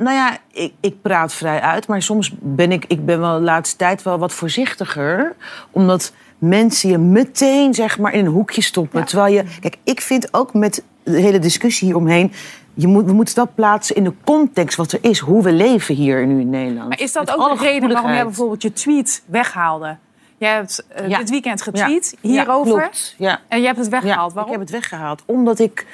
Nou 0.03 0.15
ja, 0.15 0.37
ik, 0.51 0.73
ik 0.79 1.01
praat 1.01 1.33
vrij 1.33 1.59
uit, 1.59 1.87
maar 1.87 2.01
soms 2.01 2.31
ben 2.39 2.71
ik, 2.71 2.85
ik 2.87 3.05
ben 3.05 3.19
wel 3.19 3.37
de 3.37 3.43
laatste 3.43 3.75
tijd 3.75 4.03
wel 4.03 4.19
wat 4.19 4.33
voorzichtiger. 4.33 5.35
Omdat 5.71 6.13
mensen 6.37 6.89
je 6.89 6.97
meteen 6.97 7.73
zeg 7.73 7.99
maar 7.99 8.13
in 8.13 8.25
een 8.25 8.31
hoekje 8.31 8.61
stoppen. 8.61 9.05
Terwijl 9.05 9.33
je, 9.33 9.43
kijk, 9.59 9.77
ik 9.83 10.01
vind 10.01 10.33
ook 10.33 10.53
met 10.53 10.83
de 11.03 11.19
hele 11.19 11.39
discussie 11.39 11.87
hieromheen. 11.87 12.31
Je 12.73 12.87
moet, 12.87 13.05
we 13.05 13.13
moeten 13.13 13.35
wel 13.35 13.49
plaatsen 13.55 13.95
in 13.95 14.03
de 14.03 14.13
context 14.23 14.77
wat 14.77 14.91
er 14.91 14.99
is. 15.01 15.19
Hoe 15.19 15.43
we 15.43 15.51
leven 15.51 15.95
hier 15.95 16.27
nu 16.27 16.39
in 16.39 16.49
Nederland. 16.49 16.89
Maar 16.89 16.99
is 16.99 17.11
dat 17.13 17.25
Met 17.25 17.35
ook 17.35 17.57
de 17.59 17.63
reden 17.63 17.91
waarom 17.91 18.11
jij 18.11 18.23
bijvoorbeeld 18.23 18.61
je 18.61 18.73
tweet 18.73 19.23
weghaalde? 19.25 19.97
Jij 20.37 20.53
hebt 20.53 20.85
eh, 20.87 21.07
Ja. 21.07 21.17
dit 21.17 21.29
weekend 21.29 21.61
getweet 21.61 22.17
Ja, 22.21 22.29
hierover 22.29 22.79
klopt. 22.79 23.15
Ja. 23.17 23.39
en 23.47 23.59
je 23.59 23.65
hebt 23.65 23.77
het 23.77 23.89
weggehaald. 23.89 24.29
Ja, 24.29 24.35
waarom? 24.35 24.53
ik 24.53 24.59
heb 24.59 24.67
het 24.67 24.79
weggehaald. 24.79 25.23
Omdat 25.25 25.59
ik 25.59 25.85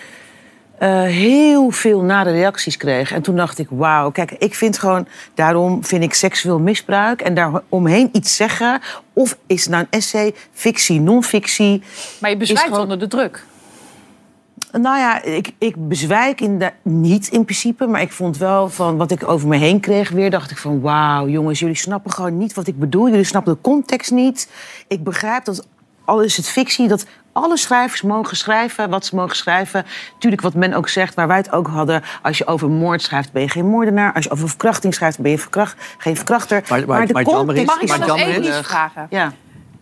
eh, 0.79 1.01
heel 1.01 1.69
veel 1.69 2.01
nare 2.01 2.31
reacties 2.31 2.77
kreeg. 2.77 3.11
En 3.11 3.21
toen 3.21 3.35
dacht 3.35 3.59
ik, 3.59 3.67
wauw, 3.69 4.11
kijk, 4.11 4.31
ik 4.31 4.55
vind 4.55 4.77
gewoon... 4.77 5.07
Daarom 5.33 5.83
vind 5.83 6.03
ik 6.03 6.13
seksueel 6.13 6.59
misbruik 6.59 7.21
en 7.21 7.33
daaromheen 7.33 8.09
iets 8.11 8.35
zeggen... 8.35 8.81
of 9.13 9.37
is 9.47 9.61
het 9.61 9.69
nou 9.71 9.83
een 9.83 9.99
essay, 9.99 10.35
fictie, 10.51 10.99
non-fictie... 10.99 11.83
Maar 12.19 12.29
je 12.29 12.37
bezwijkt 12.37 12.63
gewoon- 12.67 12.81
onder 12.81 12.99
de 12.99 13.07
druk. 13.07 13.45
Nou 14.71 14.97
ja, 14.97 15.23
ik, 15.23 15.51
ik 15.57 15.87
bezwijk 15.87 16.41
in 16.41 16.59
de, 16.59 16.71
niet 16.81 17.27
in 17.27 17.43
principe, 17.43 17.87
maar 17.87 18.01
ik 18.01 18.11
vond 18.11 18.37
wel 18.37 18.69
van 18.69 18.97
wat 18.97 19.11
ik 19.11 19.27
over 19.27 19.47
me 19.47 19.57
heen 19.57 19.79
kreeg 19.79 20.09
weer, 20.09 20.29
dacht 20.29 20.51
ik 20.51 20.57
van 20.57 20.81
wauw 20.81 21.27
jongens, 21.27 21.59
jullie 21.59 21.75
snappen 21.75 22.11
gewoon 22.11 22.37
niet 22.37 22.53
wat 22.53 22.67
ik 22.67 22.79
bedoel. 22.79 23.09
Jullie 23.09 23.23
snappen 23.23 23.53
de 23.53 23.61
context 23.61 24.11
niet. 24.11 24.49
Ik 24.87 25.03
begrijp 25.03 25.45
dat 25.45 25.67
al 26.05 26.21
is 26.21 26.37
het 26.37 26.47
fictie, 26.49 26.87
dat 26.87 27.05
alle 27.39 27.57
schrijvers 27.57 28.01
mogen 28.01 28.37
schrijven 28.37 28.89
wat 28.89 29.05
ze 29.05 29.15
mogen 29.15 29.35
schrijven. 29.35 29.85
Tuurlijk 30.17 30.41
wat 30.41 30.53
men 30.53 30.73
ook 30.73 30.89
zegt, 30.89 31.13
waar 31.15 31.27
wij 31.27 31.37
het 31.37 31.51
ook 31.51 31.67
hadden, 31.67 32.03
als 32.21 32.37
je 32.37 32.47
over 32.47 32.69
moord 32.69 33.01
schrijft 33.01 33.31
ben 33.31 33.41
je 33.41 33.49
geen 33.49 33.65
moordenaar. 33.67 34.13
Als 34.13 34.23
je 34.23 34.31
over 34.31 34.47
verkrachting 34.47 34.93
schrijft 34.93 35.19
ben 35.19 35.31
je 35.31 35.39
verkracht, 35.39 35.95
geen 35.97 36.15
verkrachter. 36.15 36.63
Maar- 36.69 36.85
maar- 36.87 37.07
de 37.07 37.13
maar 37.13 37.21
is- 37.55 37.65
Mag 37.65 37.81
ik 37.81 37.87
Maar 37.87 37.99
nog 38.07 38.17
even 38.19 38.43
iets 38.45 38.59
vragen? 38.67 39.07
Ja. 39.09 39.31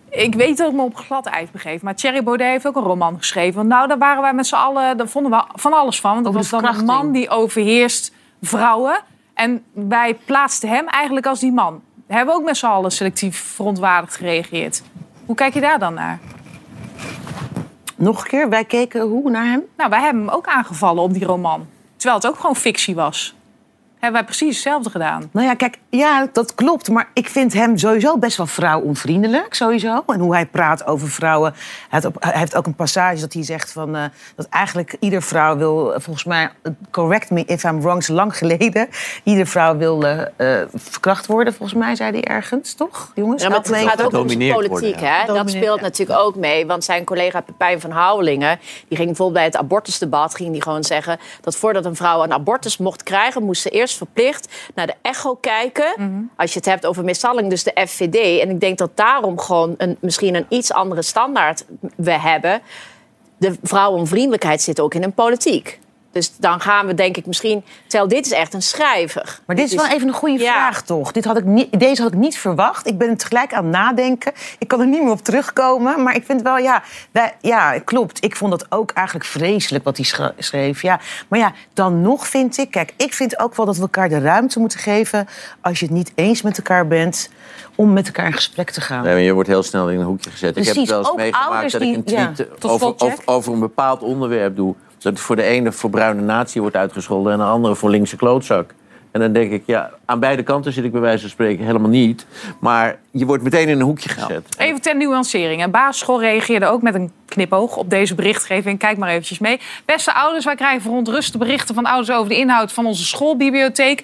Ik 0.09 0.35
weet 0.35 0.57
dat 0.57 0.67
ik 0.69 0.73
me 0.75 0.81
op 0.81 0.95
glad 0.95 1.25
ijs 1.25 1.51
begeef. 1.51 1.81
Maar 1.81 1.95
Thierry 1.95 2.23
Baudet 2.23 2.47
heeft 2.47 2.67
ook 2.67 2.75
een 2.75 2.83
roman 2.83 3.17
geschreven. 3.17 3.67
Nou, 3.67 3.87
daar 3.87 3.97
waren 3.97 4.21
wij 4.21 4.33
met 4.33 4.47
z'n 4.47 4.55
allen... 4.55 4.97
Daar 4.97 5.07
vonden 5.07 5.31
we 5.31 5.43
van 5.53 5.73
alles 5.73 5.99
van. 5.99 6.11
Want 6.11 6.23
dat 6.25 6.33
was 6.33 6.43
de 6.43 6.49
dan 6.49 6.59
een 6.59 6.73
verkrachting. 6.73 7.03
man 7.03 7.11
die 7.13 7.29
overheerst 7.29 8.11
vrouwen. 8.41 8.99
En 9.33 9.63
wij 9.73 10.17
plaatsten 10.25 10.69
hem 10.69 10.87
eigenlijk 10.87 11.25
als 11.25 11.39
die 11.39 11.51
man. 11.51 11.81
We 12.07 12.13
hebben 12.13 12.35
ook 12.35 12.43
met 12.43 12.57
z'n 12.57 12.65
allen 12.65 12.91
selectief 12.91 13.37
verontwaardigd 13.55 14.15
gereageerd. 14.15 14.81
Hoe 15.25 15.35
kijk 15.35 15.53
je 15.53 15.61
daar 15.61 15.79
dan 15.79 15.93
naar? 15.93 16.19
Nog 17.99 18.21
een 18.21 18.27
keer, 18.27 18.49
wij 18.49 18.65
keken 18.65 19.01
hoe 19.01 19.29
naar 19.29 19.45
hem? 19.45 19.63
Nou, 19.77 19.89
wij 19.89 20.01
hebben 20.01 20.21
hem 20.25 20.31
ook 20.33 20.47
aangevallen 20.47 21.03
op 21.03 21.13
die 21.13 21.25
roman. 21.25 21.67
Terwijl 21.95 22.19
het 22.21 22.27
ook 22.27 22.39
gewoon 22.39 22.55
fictie 22.55 22.95
was. 22.95 23.35
Hebben 23.99 24.19
wij 24.19 24.23
precies 24.23 24.53
hetzelfde 24.55 24.89
gedaan. 24.89 25.29
Nou 25.31 25.47
ja, 25.47 25.53
kijk, 25.53 25.77
ja, 25.89 26.27
dat 26.33 26.55
klopt. 26.55 26.89
Maar 26.89 27.09
ik 27.13 27.29
vind 27.29 27.53
hem 27.53 27.77
sowieso 27.77 28.17
best 28.17 28.37
wel 28.37 28.45
vrouwonvriendelijk, 28.45 29.53
sowieso. 29.53 30.03
En 30.07 30.19
hoe 30.19 30.33
hij 30.33 30.45
praat 30.45 30.85
over 30.85 31.09
vrouwen. 31.09 31.51
Hij 31.53 31.61
heeft, 31.89 32.05
op- 32.05 32.23
hij 32.23 32.39
heeft 32.39 32.55
ook 32.55 32.65
een 32.65 32.75
passage 32.75 33.21
dat 33.21 33.33
hij 33.33 33.43
zegt 33.43 33.71
van... 33.71 33.95
eh, 33.95 34.03
dat 34.35 34.47
eigenlijk 34.49 34.95
ieder 34.99 35.21
vrouw 35.21 35.57
wil, 35.57 35.93
eh, 35.93 35.99
volgens 35.99 36.25
mij... 36.25 36.49
Correct 36.91 37.29
me 37.29 37.45
if 37.45 37.63
I'm 37.63 37.81
wrong, 37.81 37.99
is 37.99 38.07
lang 38.07 38.37
geleden. 38.37 38.87
Ieder 39.23 39.47
vrouw 39.47 39.77
wil 39.77 40.03
eh, 40.05 40.61
eh, 40.61 40.67
verkracht 40.73 41.25
worden, 41.25 41.53
volgens 41.53 41.79
mij, 41.79 41.95
zei 41.95 42.11
hij 42.11 42.23
ergens. 42.23 42.73
Toch, 42.73 43.11
jongens? 43.15 43.41
Ja, 43.43 43.49
maar 43.49 43.57
het 43.57 43.75
gaat 43.75 44.01
ook 44.01 44.13
om 44.13 44.27
politiek, 44.27 44.69
worden, 44.69 44.95
hè? 44.97 45.25
Dat 45.33 45.49
speelt 45.49 45.77
ja. 45.77 45.81
natuurlijk 45.81 46.19
ook 46.19 46.35
mee. 46.35 46.65
Want 46.65 46.83
zijn 46.83 47.03
collega 47.03 47.41
Pepijn 47.41 47.81
van 47.81 47.91
Houwelingen... 47.91 48.59
die 48.87 48.97
ging 48.97 49.07
bijvoorbeeld 49.07 49.33
bij 49.33 49.43
het 49.45 49.57
abortusdebat... 49.57 50.35
ging 50.35 50.51
die 50.51 50.61
gewoon 50.61 50.83
zeggen 50.83 51.17
dat 51.41 51.55
voordat 51.55 51.85
een 51.85 51.95
vrouw 51.95 52.23
een 52.23 52.33
abortus 52.33 52.77
mocht 52.77 53.03
krijgen... 53.03 53.43
moest 53.43 53.61
ze 53.61 53.69
eerst 53.69 53.86
verplicht 53.95 54.71
naar 54.75 54.87
de 54.87 54.95
echo 55.01 55.35
kijken. 55.35 55.93
Mhm. 55.97 56.21
Als 56.35 56.51
je 56.51 56.57
het 56.57 56.67
hebt 56.67 56.85
over 56.85 57.03
mishandeling, 57.03 57.49
dus 57.49 57.63
de 57.63 57.85
FVD. 57.87 58.41
En 58.41 58.49
ik 58.49 58.59
denk 58.59 58.77
dat 58.77 58.91
daarom 58.93 59.39
gewoon 59.39 59.75
een, 59.77 59.97
misschien 59.99 60.35
een 60.35 60.45
iets 60.49 60.71
andere 60.71 61.01
standaard 61.01 61.65
we 61.95 62.11
hebben. 62.11 62.61
De 63.37 63.55
vrouwenvriendelijkheid 63.63 64.61
zit 64.61 64.79
ook 64.79 64.93
in 64.93 65.03
een 65.03 65.13
politiek. 65.13 65.79
Dus 66.17 66.31
dan 66.37 66.61
gaan 66.61 66.87
we 66.87 66.93
denk 66.93 67.17
ik 67.17 67.25
misschien... 67.25 67.63
Terwijl 67.87 68.09
dit 68.09 68.25
is 68.25 68.31
echt 68.31 68.53
een 68.53 68.61
schrijver. 68.61 69.39
Maar 69.45 69.55
dit 69.55 69.65
is 69.67 69.75
wel 69.75 69.87
even 69.87 70.07
een 70.07 70.13
goede 70.13 70.43
Ja. 70.43 70.51
vraag, 70.53 70.81
toch? 70.81 71.11
Dit 71.11 71.25
had 71.25 71.37
ik 71.37 71.43
niet, 71.43 71.79
deze 71.79 72.01
had 72.01 72.11
ik 72.13 72.17
niet 72.19 72.37
verwacht. 72.37 72.87
Ik 72.87 72.97
ben 72.97 73.09
er 73.09 73.17
tegelijk 73.17 73.53
aan 73.53 73.63
het 73.63 73.73
nadenken. 73.73 74.31
Ik 74.59 74.67
kan 74.67 74.79
er 74.79 74.87
niet 74.87 75.01
meer 75.03 75.11
op 75.11 75.21
terugkomen. 75.23 76.03
Maar 76.03 76.15
ik 76.15 76.25
vind 76.25 76.41
wel, 76.41 76.57
ja, 76.57 76.83
wij, 77.11 77.35
ja, 77.41 77.79
klopt. 77.79 78.23
Ik 78.23 78.35
vond 78.35 78.51
dat 78.51 78.65
ook 78.69 78.91
eigenlijk 78.91 79.27
vreselijk 79.27 79.83
wat 79.83 79.97
hij 79.97 80.33
schreef. 80.37 80.81
Ja. 80.81 80.99
Maar 81.27 81.39
ja, 81.39 81.51
dan 81.73 82.01
nog 82.01 82.27
vind 82.27 82.57
ik... 82.57 82.71
Kijk, 82.71 82.93
ik 82.97 83.13
vind 83.13 83.39
ook 83.39 83.55
wel 83.55 83.65
dat 83.65 83.75
we 83.75 83.81
elkaar 83.81 84.09
de 84.09 84.19
ruimte 84.19 84.59
moeten 84.59 84.79
geven... 84.79 85.27
als 85.61 85.79
je 85.79 85.85
het 85.85 85.93
niet 85.93 86.11
eens 86.15 86.41
met 86.41 86.57
elkaar 86.57 86.87
bent... 86.87 87.29
om 87.75 87.93
met 87.93 88.05
elkaar 88.07 88.25
in 88.25 88.33
gesprek 88.33 88.69
te 88.71 88.81
gaan. 88.81 89.03
Nee, 89.03 89.13
maar 89.13 89.21
je 89.21 89.33
wordt 89.33 89.49
heel 89.49 89.63
snel 89.63 89.89
in 89.89 89.99
een 89.99 90.05
hoekje 90.05 90.29
gezet. 90.29 90.57
ik 90.57 90.65
heb 90.65 90.75
het 90.75 90.87
wel 90.89 90.99
eens 90.99 91.09
ook 91.09 91.17
meegemaakt 91.17 91.71
dat 91.71 91.81
ik 91.81 91.95
een 91.95 92.03
die- 92.03 92.17
ja. 92.17 92.31
tweet 92.31 92.63
over, 92.63 93.15
over 93.25 93.53
een 93.53 93.59
bepaald 93.59 94.01
onderwerp 94.01 94.55
doe. 94.55 94.75
Dat 95.11 95.19
voor 95.19 95.35
de 95.35 95.43
ene 95.43 95.71
voor 95.71 95.89
bruine 95.89 96.21
natie 96.21 96.61
wordt 96.61 96.75
uitgescholden 96.75 97.31
en 97.31 97.37
de 97.37 97.43
andere 97.43 97.75
voor 97.75 97.89
linkse 97.89 98.15
klootzak. 98.15 98.73
En 99.11 99.19
dan 99.19 99.33
denk 99.33 99.51
ik, 99.51 99.63
ja, 99.65 99.89
aan 100.05 100.19
beide 100.19 100.43
kanten 100.43 100.73
zit 100.73 100.83
ik 100.83 100.91
bij 100.91 101.01
wijze 101.01 101.21
van 101.21 101.29
spreken 101.29 101.65
helemaal 101.65 101.89
niet. 101.89 102.25
Maar 102.59 102.99
je 103.11 103.25
wordt 103.25 103.43
meteen 103.43 103.67
in 103.67 103.79
een 103.79 103.85
hoekje 103.85 104.09
gezet. 104.09 104.55
Even 104.57 104.81
ter 104.81 104.95
nuancering. 104.95 105.63
Een 105.63 105.71
basisschool 105.71 106.19
reageerde 106.19 106.65
ook 106.65 106.81
met 106.81 106.95
een 106.95 107.11
knipoog 107.25 107.77
op 107.77 107.89
deze 107.89 108.15
berichtgeving. 108.15 108.79
Kijk 108.79 108.97
maar 108.97 109.09
eventjes 109.09 109.39
mee. 109.39 109.59
Beste 109.85 110.13
ouders, 110.13 110.45
wij 110.45 110.55
krijgen 110.55 110.81
verontruste 110.81 111.37
berichten 111.37 111.75
van 111.75 111.85
ouders 111.85 112.17
over 112.17 112.29
de 112.29 112.37
inhoud 112.37 112.71
van 112.71 112.85
onze 112.85 113.05
schoolbibliotheek. 113.05 114.03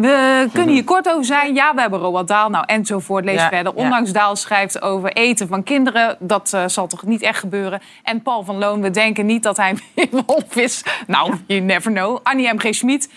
We 0.00 0.48
kunnen 0.52 0.74
hier 0.74 0.84
kort 0.84 1.08
over 1.08 1.24
zijn. 1.24 1.54
Ja, 1.54 1.74
we 1.74 1.80
hebben 1.80 1.98
Roald 2.00 2.28
Daal. 2.28 2.48
Nou, 2.50 2.64
enzovoort. 2.66 3.24
Lees 3.24 3.34
Ja, 3.40 3.48
verder. 3.48 3.72
ja. 3.76 3.82
Ondanks 3.82 4.12
Daal 4.12 4.36
schrijft 4.36 4.82
over 4.82 5.12
eten 5.12 5.48
van 5.48 5.62
kinderen. 5.62 6.16
Dat 6.18 6.52
eh, 6.52 6.62
zal 6.66 6.86
toch 6.86 7.02
niet 7.02 7.22
echt 7.22 7.38
gebeuren. 7.38 7.80
En 8.02 8.22
Paul 8.22 8.44
van 8.44 8.58
Loon, 8.58 8.80
we 8.80 8.90
denken 8.90 9.26
niet 9.26 9.42
dat 9.42 9.56
hij 9.56 9.70
een 9.94 10.22
wolf 10.26 10.56
is. 10.56 10.82
Nou, 11.06 11.34
you 11.46 11.60
never 11.60 11.92
know. 11.92 12.18
Annie 12.22 12.52
M.G. 12.54 12.74
Schmid. 12.74 13.08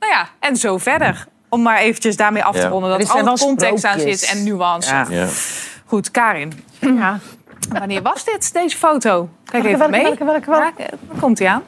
Nou 0.00 0.12
ja, 0.12 0.28
en 0.38 0.56
zo 0.56 0.78
verder. 0.78 1.26
Om 1.48 1.62
maar 1.62 1.78
eventjes 1.78 2.16
daarmee 2.16 2.44
af 2.44 2.54
te 2.54 2.60
Ja. 2.60 2.68
ronden. 2.68 2.90
Dat 2.90 3.00
er 3.00 3.10
alle 3.14 3.24
wel 3.24 3.36
context 3.36 3.84
aan 3.84 4.00
zit 4.00 4.22
en 4.22 4.44
nuance. 4.44 4.94
Ja. 4.94 5.06
Ja. 5.10 5.26
Goed, 5.86 6.10
Karin. 6.10 6.52
Ja. 6.80 7.18
Wanneer 7.68 8.02
was 8.02 8.24
dit, 8.24 8.52
deze 8.52 8.76
foto? 8.76 9.28
Kijk 9.44 9.62
Welke, 9.62 9.68
even 9.68 9.78
welke, 9.78 9.92
mee. 9.92 10.02
welke, 10.02 10.24
welke, 10.24 10.50
welke? 10.50 10.82
Ja, 10.82 10.88
dan 11.08 11.18
komt 11.20 11.38
hij 11.38 11.48
aan. 11.48 11.62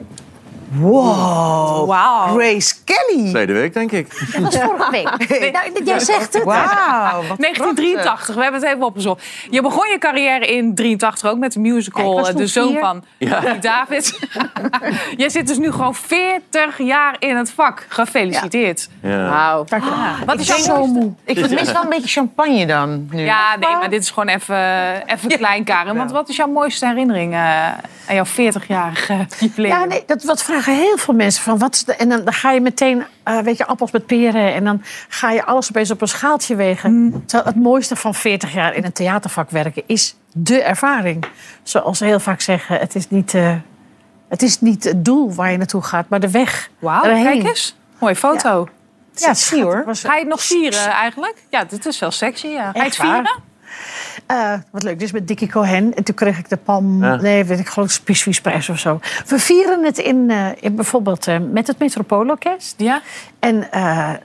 Wow. 0.79 1.87
Wauw. 1.89 2.35
Grace 2.37 2.75
Kelly. 2.85 3.29
Tweede 3.31 3.53
week, 3.53 3.75
denk 3.75 3.93
ik. 3.93 4.31
Dat 4.33 4.43
was 4.43 4.57
vorige 4.63 4.91
week. 4.91 5.13
Nou, 5.55 5.85
jij 5.85 5.99
zegt 5.99 6.35
het. 6.35 6.45
Wauw. 6.45 7.23
wat 7.29 7.39
1983, 7.39 8.35
we 8.35 8.43
hebben 8.43 8.61
het 8.61 8.71
even 8.71 8.83
opgezocht. 8.85 9.25
Je 9.51 9.63
begon 9.63 9.89
je 9.89 9.99
carrière 9.99 10.47
in 10.47 10.75
83 10.75 11.31
ook 11.31 11.39
met 11.39 11.53
de 11.53 11.61
musical 11.61 12.29
eh, 12.29 12.35
De 12.37 12.47
Zoon 12.47 12.71
vier. 12.71 12.81
van 12.81 13.05
Ja. 13.19 13.41
David. 13.61 14.19
Jij 15.17 15.29
zit 15.29 15.47
dus 15.47 15.59
nu 15.59 15.71
gewoon 15.71 15.95
40 15.95 16.79
jaar 16.79 17.17
in 17.19 17.37
het 17.37 17.51
vak. 17.51 17.87
Gefeliciteerd. 17.89 18.89
Ja. 19.03 19.29
Wauw. 19.29 19.65
Wat 20.27 20.41
is 20.41 20.47
denk- 20.47 20.67
mooiste... 20.67 21.13
Ik 21.25 21.51
mis 21.51 21.73
wel 21.73 21.83
een 21.83 21.89
beetje 21.89 22.09
champagne 22.09 22.67
dan. 22.67 23.09
Nu. 23.11 23.25
Ja, 23.25 23.57
nee, 23.57 23.71
maar 23.77 23.91
dit 23.91 24.03
is 24.03 24.11
gewoon 24.11 24.29
even, 24.35 24.57
even 25.07 25.29
klein, 25.29 25.65
Karen. 25.65 25.97
Want 25.97 26.11
wat 26.11 26.29
is 26.29 26.37
jouw 26.37 26.47
mooiste 26.49 26.87
herinnering 26.87 27.33
eh, 27.33 27.67
aan 28.09 28.15
jouw 28.15 28.25
40-jarige 28.27 29.27
jubileum? 29.41 29.73
Ja, 29.73 29.85
nee, 29.85 30.03
dat, 30.07 30.23
wat 30.23 30.43
vraag 30.43 30.64
vragen 30.65 30.83
heel 30.83 30.97
veel 30.97 31.15
mensen 31.15 31.43
van 31.43 31.59
wat 31.59 31.75
is 31.75 31.85
de, 31.85 31.97
en 31.97 32.09
dan, 32.09 32.25
dan 32.25 32.33
ga 32.33 32.51
je 32.51 32.61
meteen, 32.61 33.05
eh, 33.23 33.39
weet 33.39 33.57
je, 33.57 33.67
appels 33.67 33.91
met 33.91 34.07
peren 34.07 34.55
en 34.55 34.65
dan 34.65 34.83
ga 35.09 35.31
je 35.31 35.45
alles 35.45 35.69
opeens 35.69 35.91
op 35.91 36.01
een 36.01 36.09
schaaltje 36.09 36.57
wegen. 36.57 37.23
Terwijl 37.27 37.55
het 37.55 37.63
mooiste 37.63 37.97
van 37.97 38.15
40 38.15 38.53
jaar 38.53 38.75
in 38.75 38.85
een 38.85 38.93
theatervak 38.93 39.51
werken 39.51 39.83
is 39.87 40.17
de 40.33 40.63
ervaring. 40.63 41.25
Zoals 41.63 41.99
ze 41.99 42.05
heel 42.05 42.21
vaak 42.21 42.41
zeggen, 42.41 42.79
het 42.79 42.95
is 42.95 43.11
niet, 43.11 43.35
eh, 43.35 43.55
het, 44.29 44.43
is 44.43 44.61
niet 44.61 44.85
het 44.85 45.05
doel 45.05 45.35
waar 45.35 45.51
je 45.51 45.57
naartoe 45.57 45.83
gaat, 45.83 46.09
maar 46.09 46.21
de 46.21 46.31
weg. 46.31 46.71
Wauw, 46.79 47.03
kijk 47.03 47.43
eens. 47.43 47.77
Mooie 47.99 48.17
foto. 48.17 48.69
Ja, 49.15 49.35
zie 49.35 49.63
hoor. 49.63 49.85
Ga 49.87 50.15
je 50.15 50.21
het 50.21 50.29
nog 50.29 50.43
vieren 50.43 50.87
eigenlijk? 50.87 51.43
Ja, 51.51 51.65
dit 51.65 51.87
is 51.87 51.99
wel 51.99 52.11
sexy. 52.11 52.47
Ja. 52.47 52.73
Ga 52.73 52.79
je 52.79 52.85
het 52.85 52.97
vieren? 52.97 53.43
Eh, 54.27 54.53
wat 54.71 54.83
leuk, 54.83 54.99
dus 54.99 55.13
met 55.13 55.29
Dickie 55.29 55.49
Cohen. 55.49 55.95
En 55.95 56.05
toen 56.05 56.15
kreeg 56.15 56.39
ik 56.39 56.49
de 56.49 56.57
Palm, 56.57 57.05
Ja. 57.05 57.17
nee, 57.17 57.45
weet 57.45 57.59
ik, 57.59 57.69
geloof 57.69 57.89
ik, 57.89 57.95
Spieswiesprijs 57.95 58.69
of 58.69 58.79
zo. 58.79 59.01
We 59.27 59.39
vieren 59.39 59.85
het 59.85 59.99
in, 59.99 60.31
eh, 60.31 60.47
in 60.61 60.75
bijvoorbeeld 60.75 61.27
eh, 61.27 61.37
met 61.51 61.67
het 61.67 61.79
Metropoolorkest. 61.79 62.75
Ja. 62.77 63.01
En 63.39 63.69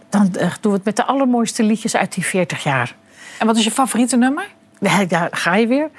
dan 0.10 0.30
doen 0.32 0.72
we 0.72 0.78
het 0.78 0.86
met 0.86 0.96
de 0.96 1.06
allermooiste 1.06 1.64
liedjes 1.64 1.96
uit 1.96 2.14
die 2.14 2.26
40 2.26 2.64
jaar. 2.64 2.96
En 3.40 3.46
wat 3.48 3.58
is 3.58 3.64
je 3.64 3.72
favoriete 3.72 4.18
nummer? 4.18 4.48
Ja, 4.80 5.06
daar 5.06 5.28
ga 5.32 5.56
je 5.56 5.68
weer. 5.68 5.90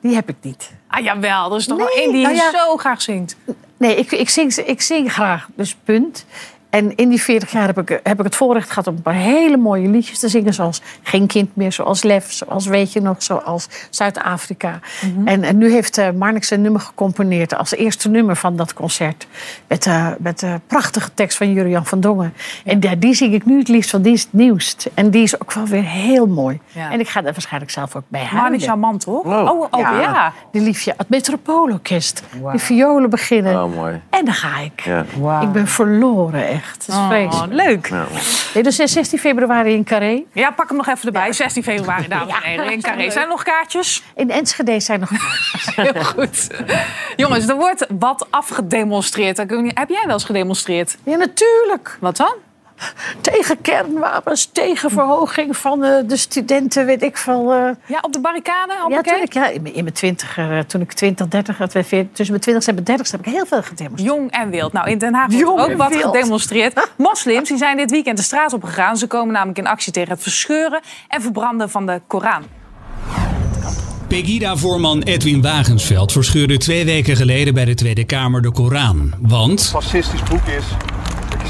Die 0.00 0.14
heb 0.14 0.28
ik 0.28 0.36
niet. 0.40 0.70
Ah 0.88 1.04
jawel, 1.04 1.50
er 1.50 1.56
is 1.58 1.66
toch 1.66 1.78
Nee, 1.78 1.86
wel 1.86 1.96
één 1.96 2.12
die 2.12 2.22
nou 2.22 2.34
je 2.34 2.40
ja. 2.52 2.58
zo 2.58 2.76
graag 2.76 3.02
zingt. 3.02 3.36
Nee, 3.76 3.96
ik, 3.96 4.12
ik, 4.12 4.28
zing, 4.28 4.54
ik 4.54 4.80
zing 4.82 5.12
graag, 5.12 5.48
dus 5.54 5.74
punt. 5.84 6.24
En 6.72 6.96
in 6.96 7.08
die 7.08 7.22
40 7.22 7.52
jaar 7.52 7.66
heb 7.66 7.78
ik, 7.78 8.00
heb 8.02 8.18
ik 8.18 8.24
het 8.24 8.36
voorrecht 8.36 8.68
gehad 8.68 8.86
om 8.86 8.96
een 8.96 9.02
paar 9.02 9.14
hele 9.14 9.56
mooie 9.56 9.88
liedjes 9.88 10.18
te 10.18 10.28
zingen. 10.28 10.54
Zoals 10.54 10.82
Geen 11.02 11.26
Kind 11.26 11.56
meer, 11.56 11.72
zoals 11.72 12.02
Lef, 12.02 12.32
zoals 12.32 12.66
Weet 12.66 12.92
je 12.92 13.00
nog, 13.00 13.22
zoals 13.22 13.68
Zuid-Afrika. 13.90 14.80
en, 15.24 15.42
en 15.42 15.58
nu 15.58 15.70
heeft 15.70 15.98
eh 15.98 16.10
Marnix 16.10 16.50
een 16.50 16.62
nummer 16.62 16.80
gecomponeerd 16.80 17.56
als 17.56 17.74
eerste 17.74 18.08
nummer 18.08 18.36
van 18.36 18.56
dat 18.56 18.74
concert. 18.74 19.26
Met, 19.66 19.86
eh, 19.86 20.08
met 20.18 20.38
de 20.38 20.60
prachtige 20.66 21.14
tekst 21.14 21.36
van 21.36 21.52
Jurian 21.52 21.86
van 21.86 22.00
Dongen. 22.00 22.34
En 22.64 22.80
ja, 22.80 22.94
die 22.94 23.14
zing 23.14 23.34
ik 23.34 23.44
nu 23.44 23.58
het 23.58 23.68
liefst, 23.68 23.90
want 23.90 24.04
die 24.04 24.12
is 24.12 24.22
het 24.22 24.32
nieuwst. 24.32 24.90
En 24.94 25.10
die 25.10 25.22
is 25.22 25.40
ook 25.40 25.52
wel 25.52 25.66
weer 25.66 25.84
heel 25.84 26.26
mooi. 26.26 26.60
Ja. 26.66 26.90
En 26.90 27.00
ik 27.00 27.08
ga 27.08 27.18
er 27.18 27.32
waarschijnlijk 27.32 27.72
zelf 27.72 27.96
ook 27.96 28.04
bij 28.08 28.20
Marnie 28.20 28.40
huilen. 28.40 28.60
Charmant, 28.60 29.00
toch? 29.00 29.22
Wow. 29.22 29.48
Oh, 29.48 29.66
oh 29.70 29.80
ja. 29.80 30.32
Die 30.52 30.62
liefje, 30.62 30.94
het 30.96 31.08
Metropoolorkest. 31.08 32.22
Die 32.50 32.60
violen 32.60 33.10
beginnen. 33.10 33.64
Oh, 33.64 33.74
mooi. 33.74 34.00
En 34.10 34.24
dan 34.24 34.34
ga 34.34 34.58
ik. 34.58 34.80
Ja. 34.80 35.40
Ik 35.40 35.52
ben 35.52 35.68
verloren, 35.68 36.48
echt. 36.48 36.61
Het 36.72 36.88
is 36.88 36.94
Oh, 36.94 37.08
vreselijk. 37.08 37.52
leuk. 37.52 37.90
Nee, 38.54 38.62
dus 38.62 38.76
16 38.76 39.18
februari 39.18 39.72
in 39.72 39.84
Carré. 39.84 40.22
Ja, 40.32 40.50
pak 40.50 40.68
hem 40.68 40.76
nog 40.76 40.88
even 40.88 41.06
erbij. 41.06 41.32
16 41.32 41.62
februari, 41.62 42.08
dames 42.08 42.34
en 42.34 42.40
heren. 42.42 42.72
In 42.72 42.80
Carré. 42.80 43.10
Zijn 43.10 43.24
er 43.24 43.30
nog 43.30 43.42
kaartjes? 43.42 44.02
In 44.14 44.30
Enschede 44.30 44.80
zijn 44.80 45.00
nog... 45.00 45.10
Heel 45.76 46.04
goed. 46.04 46.46
Jongens, 47.16 47.46
er 47.48 47.56
wordt 47.56 47.86
wat 47.98 48.26
afgedemonstreerd. 48.30 49.36
Heb 49.36 49.48
jij 49.88 50.02
wel 50.04 50.12
eens 50.12 50.24
gedemonstreerd? 50.24 50.96
ja, 51.04 51.16
natuurlijk. 51.16 51.96
Wat 52.00 52.16
dan? 52.16 52.34
Tegen 53.20 53.60
kernwapens, 53.60 54.48
tegen 54.52 54.90
verhoging 54.90 55.56
van 55.56 55.84
eh, 55.84 55.90
de 56.06 56.16
studenten, 56.16 56.86
weet 56.86 57.02
ik 57.02 57.16
veel. 57.16 57.52
eh. 57.52 57.68
Ja, 57.86 57.98
op 58.00 58.12
de 58.12 58.20
barricade? 58.20 58.72
ja, 58.72 58.80
Hoppakee? 58.82 59.12
toen 59.12 59.22
ik, 59.22 59.32
ja, 59.32 59.48
in 59.48 59.62
mijn- 59.62 59.74
in 59.74 59.82
mijn 59.82 59.94
twintiger, 59.94 60.66
toen 60.66 60.80
ik 60.80 60.92
20, 60.92 61.28
30, 61.28 61.58
eh, 61.60 61.66
tussen 61.68 62.04
mijn 62.28 62.40
20 62.40 62.66
en 62.66 62.74
mijn 62.74 62.84
30 62.86 63.10
heb 63.10 63.26
ik 63.26 63.32
heel 63.32 63.46
veel 63.46 63.62
gedemonstreerd. 63.62 64.14
Jong 64.16 64.30
en 64.30 64.50
wild. 64.50 64.72
Nou, 64.72 64.90
in 64.90 64.98
Den 64.98 65.14
Haag 65.14 65.26
wordt 65.26 65.40
Jong 65.40 65.60
ook 65.60 65.76
wat 65.76 65.88
wild. 65.90 66.02
gedemonstreerd. 66.16 66.88
Moslims 66.96 67.48
die 67.48 67.58
zijn 67.58 67.76
dit 67.76 67.90
weekend 67.90 68.16
de 68.16 68.22
straat 68.22 68.52
op 68.52 68.64
gegaan. 68.64 68.96
Ze 68.96 69.06
komen 69.06 69.32
namelijk 69.32 69.58
in 69.58 69.66
actie 69.66 69.92
tegen 69.92 70.10
het 70.12 70.22
verscheuren 70.22 70.80
en 71.08 71.22
verbranden 71.22 71.70
van 71.70 71.86
de 71.86 72.00
Koran. 72.06 72.42
Pegida-voorman 74.08 75.02
Edwin 75.02 75.42
Wagensveld 75.42 76.12
verscheurde 76.12 76.56
twee 76.56 76.84
weken 76.84 77.16
geleden 77.16 77.54
bij 77.54 77.64
de 77.64 77.74
Tweede 77.74 78.04
Kamer 78.04 78.42
de 78.42 78.50
Koran. 78.52 79.12
Want 79.20 79.68
fascistisch 79.68 80.22
boek 80.22 80.46
is. 80.46 80.64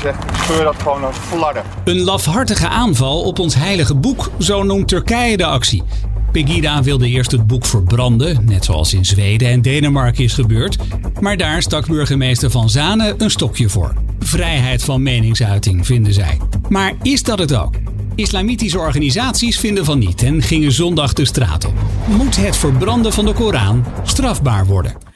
Zegt, 0.03 0.25
ik 0.25 0.37
scheur 0.43 0.65
dat 0.65 0.77
gewoon 0.83 1.05
als 1.05 1.17
flarden. 1.17 1.63
een 1.85 2.01
lafhartige 2.01 2.69
aanval 2.69 3.21
op 3.21 3.39
ons 3.39 3.55
heilige 3.55 3.95
boek, 3.95 4.31
zo 4.39 4.63
noemt 4.63 4.89
Turkije 4.89 5.37
de 5.37 5.47
actie. 5.47 5.83
Pegida 6.33 6.83
wilde 6.83 7.09
eerst 7.09 7.31
het 7.31 7.47
boek 7.47 7.65
verbranden, 7.67 8.45
net 8.45 8.65
zoals 8.65 8.95
in 8.95 9.05
Zweden 9.05 9.49
en 9.49 9.63
Denemarken 9.63 10.25
is 10.25 10.35
gebeurd. 10.35 10.77
Maar 11.21 11.37
daar 11.37 11.63
stak 11.63 11.87
burgemeester 11.87 12.51
Van 12.51 12.71
Zanen 12.71 13.15
een 13.19 13.31
stokje 13.31 13.69
voor. 13.69 13.95
Vrijheid 14.19 14.85
van 14.85 15.03
meningsuiting, 15.03 15.87
vinden 15.87 16.13
zij. 16.13 16.39
Maar 16.69 16.93
is 17.03 17.23
dat 17.23 17.39
het 17.39 17.55
ook? 17.55 17.75
Islamitische 18.15 18.79
organisaties 18.79 19.59
vinden 19.59 19.85
van 19.85 19.99
niet 19.99 20.23
en 20.23 20.43
gingen 20.43 20.73
zondag 20.73 21.13
de 21.13 21.25
straat 21.25 21.65
op. 21.65 21.75
Moet 22.07 22.37
het 22.37 22.57
verbranden 22.57 23.13
van 23.13 23.25
de 23.25 23.33
Koran 23.33 23.85
strafbaar 24.03 24.67
worden? 24.67 25.12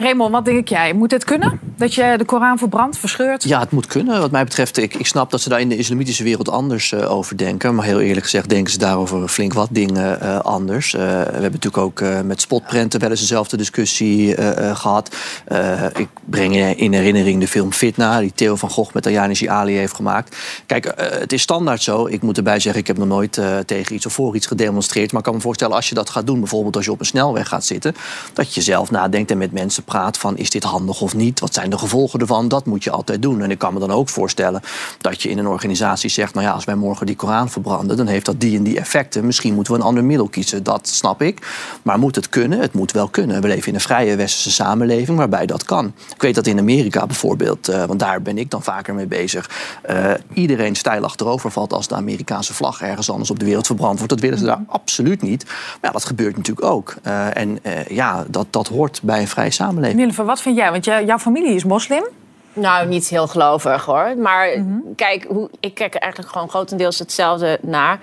Raymond, 0.00 0.32
wat 0.32 0.44
denk 0.44 0.68
jij? 0.68 0.92
Moet 0.92 1.10
dit 1.10 1.24
kunnen? 1.24 1.60
Dat 1.76 1.94
je 1.94 2.14
de 2.18 2.24
Koran 2.24 2.58
verbrandt, 2.58 2.96
verscheurt? 2.98 3.44
Ja, 3.44 3.60
het 3.60 3.70
moet 3.70 3.86
kunnen. 3.86 4.20
Wat 4.20 4.30
mij 4.30 4.44
betreft, 4.44 4.76
ik, 4.78 4.94
ik 4.94 5.06
snap 5.06 5.30
dat 5.30 5.40
ze 5.40 5.48
daar 5.48 5.60
in 5.60 5.68
de 5.68 5.76
islamitische 5.76 6.22
wereld 6.24 6.48
anders 6.48 6.92
eh, 6.92 7.10
over 7.12 7.36
denken. 7.36 7.74
Maar 7.74 7.84
heel 7.84 8.00
eerlijk 8.00 8.24
gezegd 8.24 8.48
denken 8.48 8.72
ze 8.72 8.78
daarover 8.78 9.28
flink 9.28 9.52
wat 9.52 9.68
dingen 9.70 10.20
eh, 10.20 10.38
anders. 10.38 10.94
Eh, 10.94 11.00
we 11.00 11.06
hebben 11.06 11.42
natuurlijk 11.42 11.76
ook 11.76 12.02
met 12.24 12.40
spotprenten 12.40 13.00
wel 13.00 13.10
eens 13.10 13.20
dezelfde 13.20 13.56
discussie 13.56 14.34
eh, 14.34 14.68
eh, 14.70 14.76
gehad. 14.76 15.16
Eh, 15.44 15.84
ik 15.96 16.08
breng 16.24 16.56
in- 16.56 16.76
in 16.76 16.92
herinnering 16.92 17.40
de 17.40 17.48
film 17.48 17.72
Fitna, 17.72 18.20
die 18.20 18.32
Theo 18.34 18.56
van 18.56 18.70
Gogh 18.70 18.94
met 18.94 19.06
Ayani 19.06 19.48
Ali 19.48 19.76
heeft 19.76 19.94
gemaakt. 19.94 20.36
Kijk, 20.66 20.92
het 20.96 21.32
is 21.32 21.42
standaard 21.42 21.82
zo. 21.82 22.06
Ik 22.06 22.22
moet 22.22 22.36
erbij 22.36 22.60
zeggen, 22.60 22.80
ik 22.80 22.86
heb 22.86 22.98
nog 22.98 23.08
nooit 23.08 23.40
tegen 23.66 23.94
iets 23.94 24.06
of 24.06 24.12
voor 24.12 24.34
iets 24.36 24.46
gedemonstreerd. 24.46 25.10
Maar 25.10 25.20
ik 25.20 25.26
kan 25.26 25.34
me 25.34 25.40
voorstellen, 25.40 25.74
als 25.76 25.88
je 25.88 25.94
dat 25.94 26.10
gaat 26.10 26.26
doen, 26.26 26.38
bijvoorbeeld 26.38 26.76
als 26.76 26.84
je 26.84 26.90
op 26.90 27.00
een 27.00 27.06
snelweg 27.06 27.48
gaat 27.48 27.64
zitten, 27.64 27.94
dat 28.32 28.54
je 28.54 28.60
zelf 28.60 28.90
nadenkt 28.90 29.30
en 29.30 29.38
met 29.38 29.52
mensen 29.52 29.82
praat 29.90 30.18
van 30.18 30.36
is 30.36 30.50
dit 30.50 30.64
handig 30.64 31.00
of 31.00 31.14
niet? 31.14 31.40
Wat 31.40 31.54
zijn 31.54 31.70
de 31.70 31.78
gevolgen 31.78 32.20
ervan? 32.20 32.48
Dat 32.48 32.66
moet 32.66 32.84
je 32.84 32.90
altijd 32.90 33.22
doen. 33.22 33.42
En 33.42 33.50
ik 33.50 33.58
kan 33.58 33.74
me 33.74 33.80
dan 33.80 33.90
ook 33.90 34.08
voorstellen 34.08 34.60
dat 35.00 35.22
je 35.22 35.28
in 35.28 35.38
een 35.38 35.46
organisatie 35.46 36.10
zegt, 36.10 36.34
nou 36.34 36.46
ja, 36.46 36.52
als 36.52 36.64
wij 36.64 36.74
morgen 36.74 37.06
die 37.06 37.16
Koran 37.16 37.50
verbranden, 37.50 37.96
dan 37.96 38.06
heeft 38.06 38.26
dat 38.26 38.40
die 38.40 38.56
en 38.56 38.62
die 38.62 38.78
effecten. 38.78 39.26
Misschien 39.26 39.54
moeten 39.54 39.72
we 39.72 39.78
een 39.78 39.84
ander 39.84 40.04
middel 40.04 40.28
kiezen. 40.28 40.62
Dat 40.62 40.88
snap 40.88 41.22
ik. 41.22 41.46
Maar 41.82 41.98
moet 41.98 42.14
het 42.14 42.28
kunnen? 42.28 42.60
Het 42.60 42.72
moet 42.72 42.92
wel 42.92 43.08
kunnen. 43.08 43.40
We 43.40 43.48
leven 43.48 43.68
in 43.68 43.74
een 43.74 43.80
vrije 43.80 44.16
westerse 44.16 44.50
samenleving 44.50 45.18
waarbij 45.18 45.46
dat 45.46 45.64
kan. 45.64 45.92
Ik 46.14 46.22
weet 46.22 46.34
dat 46.34 46.46
in 46.46 46.58
Amerika 46.58 47.06
bijvoorbeeld, 47.06 47.68
eh, 47.68 47.84
want 47.84 47.98
daar 47.98 48.22
ben 48.22 48.38
ik 48.38 48.50
dan 48.50 48.62
vaker 48.62 48.94
mee 48.94 49.06
bezig, 49.06 49.50
eh, 49.82 50.12
iedereen 50.32 50.74
stijl 50.74 51.04
achterover 51.04 51.50
valt 51.50 51.72
als 51.72 51.88
de 51.88 51.94
Amerikaanse 51.94 52.54
vlag 52.54 52.82
ergens 52.82 53.10
anders 53.10 53.30
op 53.30 53.38
de 53.38 53.44
wereld 53.44 53.66
verbrand 53.66 53.98
wordt. 53.98 54.12
Dat 54.12 54.20
willen 54.20 54.38
ze 54.38 54.44
daar 54.44 54.64
absoluut 54.66 55.22
niet. 55.22 55.44
Maar 55.44 55.78
ja, 55.82 55.90
dat 55.90 56.04
gebeurt 56.04 56.36
natuurlijk 56.36 56.66
ook. 56.66 56.94
Eh, 57.02 57.36
en 57.36 57.58
ja, 57.88 58.24
dat, 58.28 58.46
dat 58.50 58.68
hoort 58.68 59.00
bij 59.02 59.20
een 59.20 59.28
vrije 59.28 59.50
samenleving. 59.50 59.78
Nilüfer, 59.80 60.24
wat 60.24 60.40
vind 60.40 60.56
jij? 60.56 60.70
Want 60.70 60.84
jij- 60.84 61.04
jouw 61.04 61.18
familie 61.18 61.54
is 61.54 61.64
moslim. 61.64 62.04
Nou, 62.52 62.86
niet 62.86 63.08
heel 63.08 63.26
gelovig 63.26 63.84
hoor. 63.84 64.14
Maar 64.18 64.48
kijk, 64.96 65.24
hoe, 65.28 65.50
ik 65.60 65.74
kijk 65.74 65.94
er 65.94 66.00
eigenlijk 66.00 66.32
gewoon 66.32 66.48
grotendeels 66.48 66.98
hetzelfde 66.98 67.58
naar. 67.62 67.98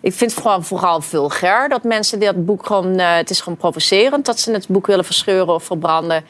Ik 0.00 0.12
vind 0.12 0.30
het 0.30 0.40
gewoon 0.40 0.64
vooral 0.64 1.00
vulgair 1.00 1.68
dat 1.68 1.82
mensen 1.84 2.20
dit 2.20 2.44
boek 2.46 2.66
gewoon... 2.66 2.98
eh, 2.98 3.14
het 3.16 3.30
is 3.30 3.40
gewoon 3.40 3.58
provocerend 3.58 4.26
dat 4.26 4.40
ze 4.40 4.52
het 4.52 4.68
boek 4.68 4.86
willen 4.86 5.04
verscheuren 5.04 5.54
of 5.54 5.64
verbranden. 5.64 6.24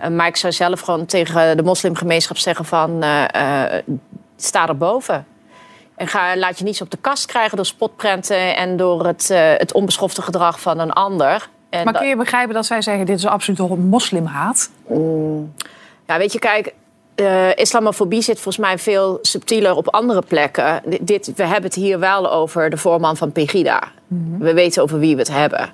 Eh, 0.00 0.10
maar 0.10 0.26
ik 0.26 0.36
zou 0.36 0.52
zelf 0.52 0.80
gewoon 0.80 1.06
tegen 1.06 1.56
de 1.56 1.62
moslimgemeenschap 1.62 2.36
zeggen 2.36 2.64
van... 2.64 3.02
eh, 3.02 3.74
eh, 3.74 3.82
sta 4.36 4.68
erboven. 4.68 5.26
En 5.94 6.06
ga, 6.06 6.36
laat 6.36 6.58
je 6.58 6.64
niet 6.64 6.76
zo 6.76 6.84
op 6.84 6.90
de 6.90 6.98
kast 7.00 7.26
krijgen 7.26 7.56
door 7.56 7.66
spotprenten... 7.66 8.56
en 8.56 8.76
door 8.76 9.06
het, 9.06 9.30
eh, 9.30 9.52
het 9.56 9.72
onbeschofte 9.72 10.22
gedrag 10.22 10.60
van 10.60 10.78
een 10.78 10.92
ander. 10.92 11.48
En 11.78 11.84
Maar 11.84 11.92
dat- 11.92 12.02
kun 12.02 12.10
je 12.10 12.16
begrijpen 12.16 12.54
dat 12.54 12.66
zij 12.66 12.82
zeggen 12.82 13.06
dit 13.06 13.18
is 13.18 13.26
absoluut 13.26 13.58
een 13.60 13.86
moslimhaat? 13.88 14.70
Ja, 16.06 16.18
weet 16.18 16.32
je, 16.32 16.38
kijk, 16.38 16.74
eh, 17.14 17.56
islamofobie 17.56 18.22
zit 18.22 18.34
volgens 18.40 18.66
mij 18.66 18.78
veel 18.78 19.18
subtieler 19.22 19.74
op 19.76 19.88
andere 19.88 20.22
plekken. 20.28 20.82
D- 20.90 20.96
Dit, 21.00 21.32
we 21.36 21.42
hebben 21.42 21.64
het 21.64 21.74
hier 21.74 21.98
wel 21.98 22.32
over 22.32 22.70
de 22.70 22.76
voorman 22.76 23.16
van 23.16 23.32
Pegida. 23.32 23.82
We 24.38 24.52
weten 24.54 24.82
over 24.82 24.98
wie 24.98 25.14
we 25.14 25.20
het 25.20 25.30
hebben. 25.32 25.72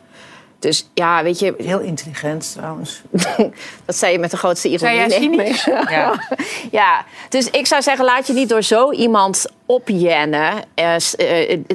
Dus 0.58 0.90
ja, 0.94 1.22
weet 1.22 1.38
je, 1.38 1.54
Heel 1.58 1.80
intelligent 1.80 2.52
trouwens. 2.52 3.02
dat 3.86 3.96
zei 3.96 4.12
je 4.12 4.18
met 4.18 4.30
de 4.30 4.36
grootste 4.36 4.68
ironie. 4.68 5.10
Zei 5.10 5.36
jij. 5.36 5.54
Ja. 5.90 6.14
ja, 6.80 7.04
dus 7.28 7.50
ik 7.50 7.66
zou 7.66 7.82
zeggen, 7.82 8.04
laat 8.04 8.26
je 8.26 8.32
niet 8.32 8.48
door 8.48 8.62
zo 8.62 8.90
iemand 8.92 9.46
opjennen. 9.66 10.52
Eh, 10.74 10.94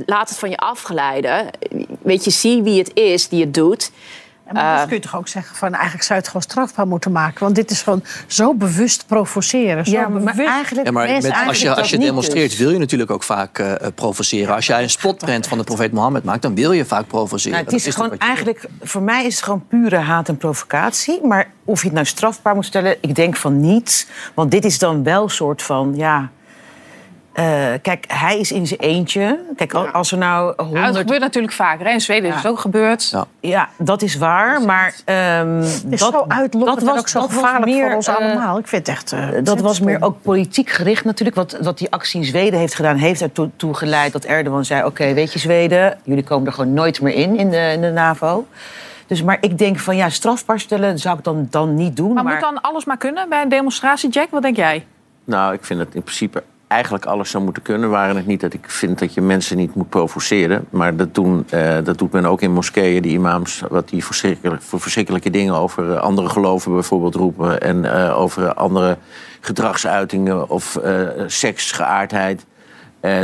laat 0.06 0.30
het 0.30 0.38
van 0.38 0.50
je 0.50 0.58
afgeleiden. 0.58 1.46
Weet 2.08 2.24
je, 2.24 2.32
zie 2.32 2.62
wie 2.64 2.80
het 2.80 2.92
is 2.94 3.28
die 3.28 3.42
het 3.42 3.54
doet. 3.54 3.92
Ja, 4.46 4.54
maar 4.54 4.78
dat 4.78 4.88
kun 4.88 4.96
je 4.96 5.02
toch 5.02 5.16
ook 5.16 5.28
zeggen 5.28 5.56
van 5.56 5.74
eigenlijk 5.74 6.04
zou 6.04 6.14
je 6.14 6.20
het 6.20 6.28
gewoon 6.28 6.42
strafbaar 6.42 6.88
moeten 6.88 7.12
maken. 7.12 7.40
Want 7.40 7.56
dit 7.56 7.72
is 7.72 7.82
gewoon 7.82 8.04
zo 8.28 8.54
bewust 8.54 9.06
provoceren. 9.08 9.86
Zo 9.86 9.92
Ja, 9.92 10.08
maar 10.08 10.20
bewust. 10.20 10.50
eigenlijk... 10.50 10.86
Ja, 10.86 10.92
maar 10.92 11.08
met, 11.08 11.34
als 11.48 11.62
je, 11.62 11.76
als 11.76 11.90
je 11.90 11.98
demonstreert, 11.98 12.50
dus. 12.50 12.60
wil 12.60 12.72
je 12.72 12.78
natuurlijk 12.78 13.12
ook 13.12 13.24
vaak 13.24 13.60
eh, 13.60 13.72
eh, 13.72 13.80
provoceren. 13.96 14.56
Als 14.56 14.66
jij 14.66 14.84
een 14.84 14.90
spotprint 14.90 15.48
van 15.48 15.58
de 15.58 15.64
profeet 15.64 15.92
Mohammed 15.92 16.24
maakt, 16.24 16.42
dan 16.42 16.56
wil 16.56 16.72
je 16.72 16.86
vaak 16.86 17.08
provoceren. 17.08 17.52
Nou, 17.52 17.64
het 17.64 17.72
Dat 17.72 17.86
is 17.86 17.96
toch 17.96 18.04
gewoon 18.04 18.20
eigenlijk, 18.20 18.66
voor 18.82 19.02
mij 19.02 19.26
is 19.26 19.36
het 19.36 19.44
gewoon 19.44 19.66
pure 19.68 19.98
haat 19.98 20.28
en 20.28 20.38
provocatie. 20.38 21.26
Maar 21.26 21.52
of 21.66 21.80
je 21.80 21.86
het 21.86 21.96
nou 21.96 22.06
strafbaar 22.06 22.56
moet 22.56 22.66
stellen, 22.66 22.98
ik 23.02 23.16
denk 23.16 23.36
van 23.36 23.60
niet. 23.60 24.08
Want 24.34 24.52
dit 24.52 24.66
is 24.66 24.80
dan 24.80 25.04
wel 25.04 25.24
een 25.24 25.30
soort 25.30 25.62
van, 25.62 25.94
ja... 25.96 26.32
eh, 27.38 27.74
kijk, 27.82 28.06
hij 28.08 28.40
is 28.40 28.52
in 28.52 28.68
zijn 28.68 28.80
eentje. 28.80 29.40
Kijk, 29.56 29.74
al- 29.74 29.88
als 29.88 30.12
er 30.12 30.18
nou 30.18 30.46
Ja, 30.46 30.52
het 30.64 30.66
honderd... 30.68 30.98
gebeurt 30.98 31.22
natuurlijk 31.22 31.54
vaker. 31.54 31.86
hè. 31.86 31.92
In 31.92 32.02
Zweden 32.02 32.30
is 32.30 32.36
het 32.36 32.48
ook 32.48 32.60
gebeurd. 32.60 33.10
Ja. 33.10 33.26
Ja, 33.40 33.70
dat 33.78 34.02
is 34.02 34.16
waar, 34.18 34.62
maar... 34.62 34.96
ehm, 35.06 35.56
Het 35.56 35.84
is 35.90 36.00
dat, 36.00 36.14
zo 36.14 36.26
dat 36.28 36.84
en 36.84 36.90
ook 36.90 37.08
zo 37.08 37.20
dat 37.20 37.32
gevaarlijk 37.32 37.66
meer, 37.66 37.86
voor 37.86 37.96
ons 37.96 38.08
eh, 38.08 38.16
allemaal. 38.16 38.58
Ik 38.58 38.68
vind 38.68 38.88
het 38.88 38.96
echt... 38.96 39.12
eh, 39.12 39.28
dat 39.44 39.60
was 39.62 39.80
meer 39.80 40.02
ook 40.02 40.22
politiek 40.22 40.70
gericht 40.70 41.04
natuurlijk. 41.06 41.36
Wat, 41.38 41.58
wat 41.62 41.78
die 41.78 41.92
actie 41.92 42.20
in 42.20 42.26
Zweden 42.26 42.60
heeft 42.60 42.76
gedaan, 42.76 42.96
heeft 42.96 43.22
ertoe 43.22 43.50
toe 43.56 43.74
geleid 43.74 44.12
dat 44.14 44.26
Erdogan 44.26 44.66
zei... 44.66 44.86
oké, 44.86 45.14
weet 45.14 45.34
je 45.34 45.40
Zweden, 45.40 45.98
jullie 46.04 46.24
komen 46.24 46.48
er 46.48 46.54
gewoon 46.54 46.74
nooit 46.74 47.02
meer 47.02 47.14
in, 47.14 47.38
in 47.38 47.50
de, 47.50 47.72
in 47.74 47.82
de 47.82 47.92
NAVO. 47.92 48.48
Dus, 49.08 49.24
maar 49.24 49.38
ik 49.42 49.58
denk 49.58 49.80
van 49.80 49.96
ja, 49.96 50.10
strafbaar 50.10 50.60
stellen 50.60 51.00
zou 51.00 51.18
ik 51.18 51.24
dan, 51.24 51.48
dan 51.50 51.76
niet 51.76 51.96
doen. 51.96 52.14
Maar, 52.14 52.24
Maar, 52.24 52.34
moet 52.34 52.42
dan 52.42 52.62
alles 52.62 52.86
maar 52.86 52.98
kunnen 52.98 53.30
bij 53.30 53.42
een 53.42 53.50
demonstratie, 53.50 54.10
Jack? 54.10 54.28
Wat 54.32 54.42
denk 54.42 54.56
jij? 54.56 54.86
Nou, 55.24 55.54
ik 55.54 55.66
vind 55.66 55.80
dat 55.80 55.88
in 55.92 56.02
principe 56.04 56.44
eigenlijk 56.68 57.06
alles 57.06 57.30
zou 57.30 57.44
moeten 57.44 57.64
kunnen. 57.64 57.90
Waren 57.90 58.16
het 58.16 58.26
niet 58.26 58.42
dat 58.42 58.54
ik 58.54 58.70
vind 58.70 59.00
dat 59.00 59.14
je 59.14 59.22
mensen 59.22 59.58
niet 59.58 59.76
moet 59.76 59.90
provoceren. 59.90 60.66
Maar 60.70 60.96
dat, 60.96 61.16
doen, 61.16 61.46
eh, 61.50 61.78
dat 61.84 61.98
doet 61.98 62.12
men 62.12 62.26
ook 62.26 62.42
in 62.42 62.52
moskeeën, 62.52 63.02
die 63.02 63.12
imams. 63.12 63.64
Wat 63.70 63.90
die 63.90 64.06
verschrikkelijk, 64.06 64.62
voor 64.62 64.80
verschrikkelijke 64.80 65.30
dingen 65.30 65.54
over 65.54 65.92
eh, 65.92 66.00
andere 66.00 66.30
geloven 66.30 66.74
bijvoorbeeld 66.74 67.16
roepen. 67.16 67.62
En 67.62 67.94
eh, 67.94 68.20
over 68.20 68.54
andere 68.54 68.98
gedragsuitingen 69.40 70.50
of 70.50 70.76
eh 70.76 71.06
seksgeaardheid. 71.28 72.46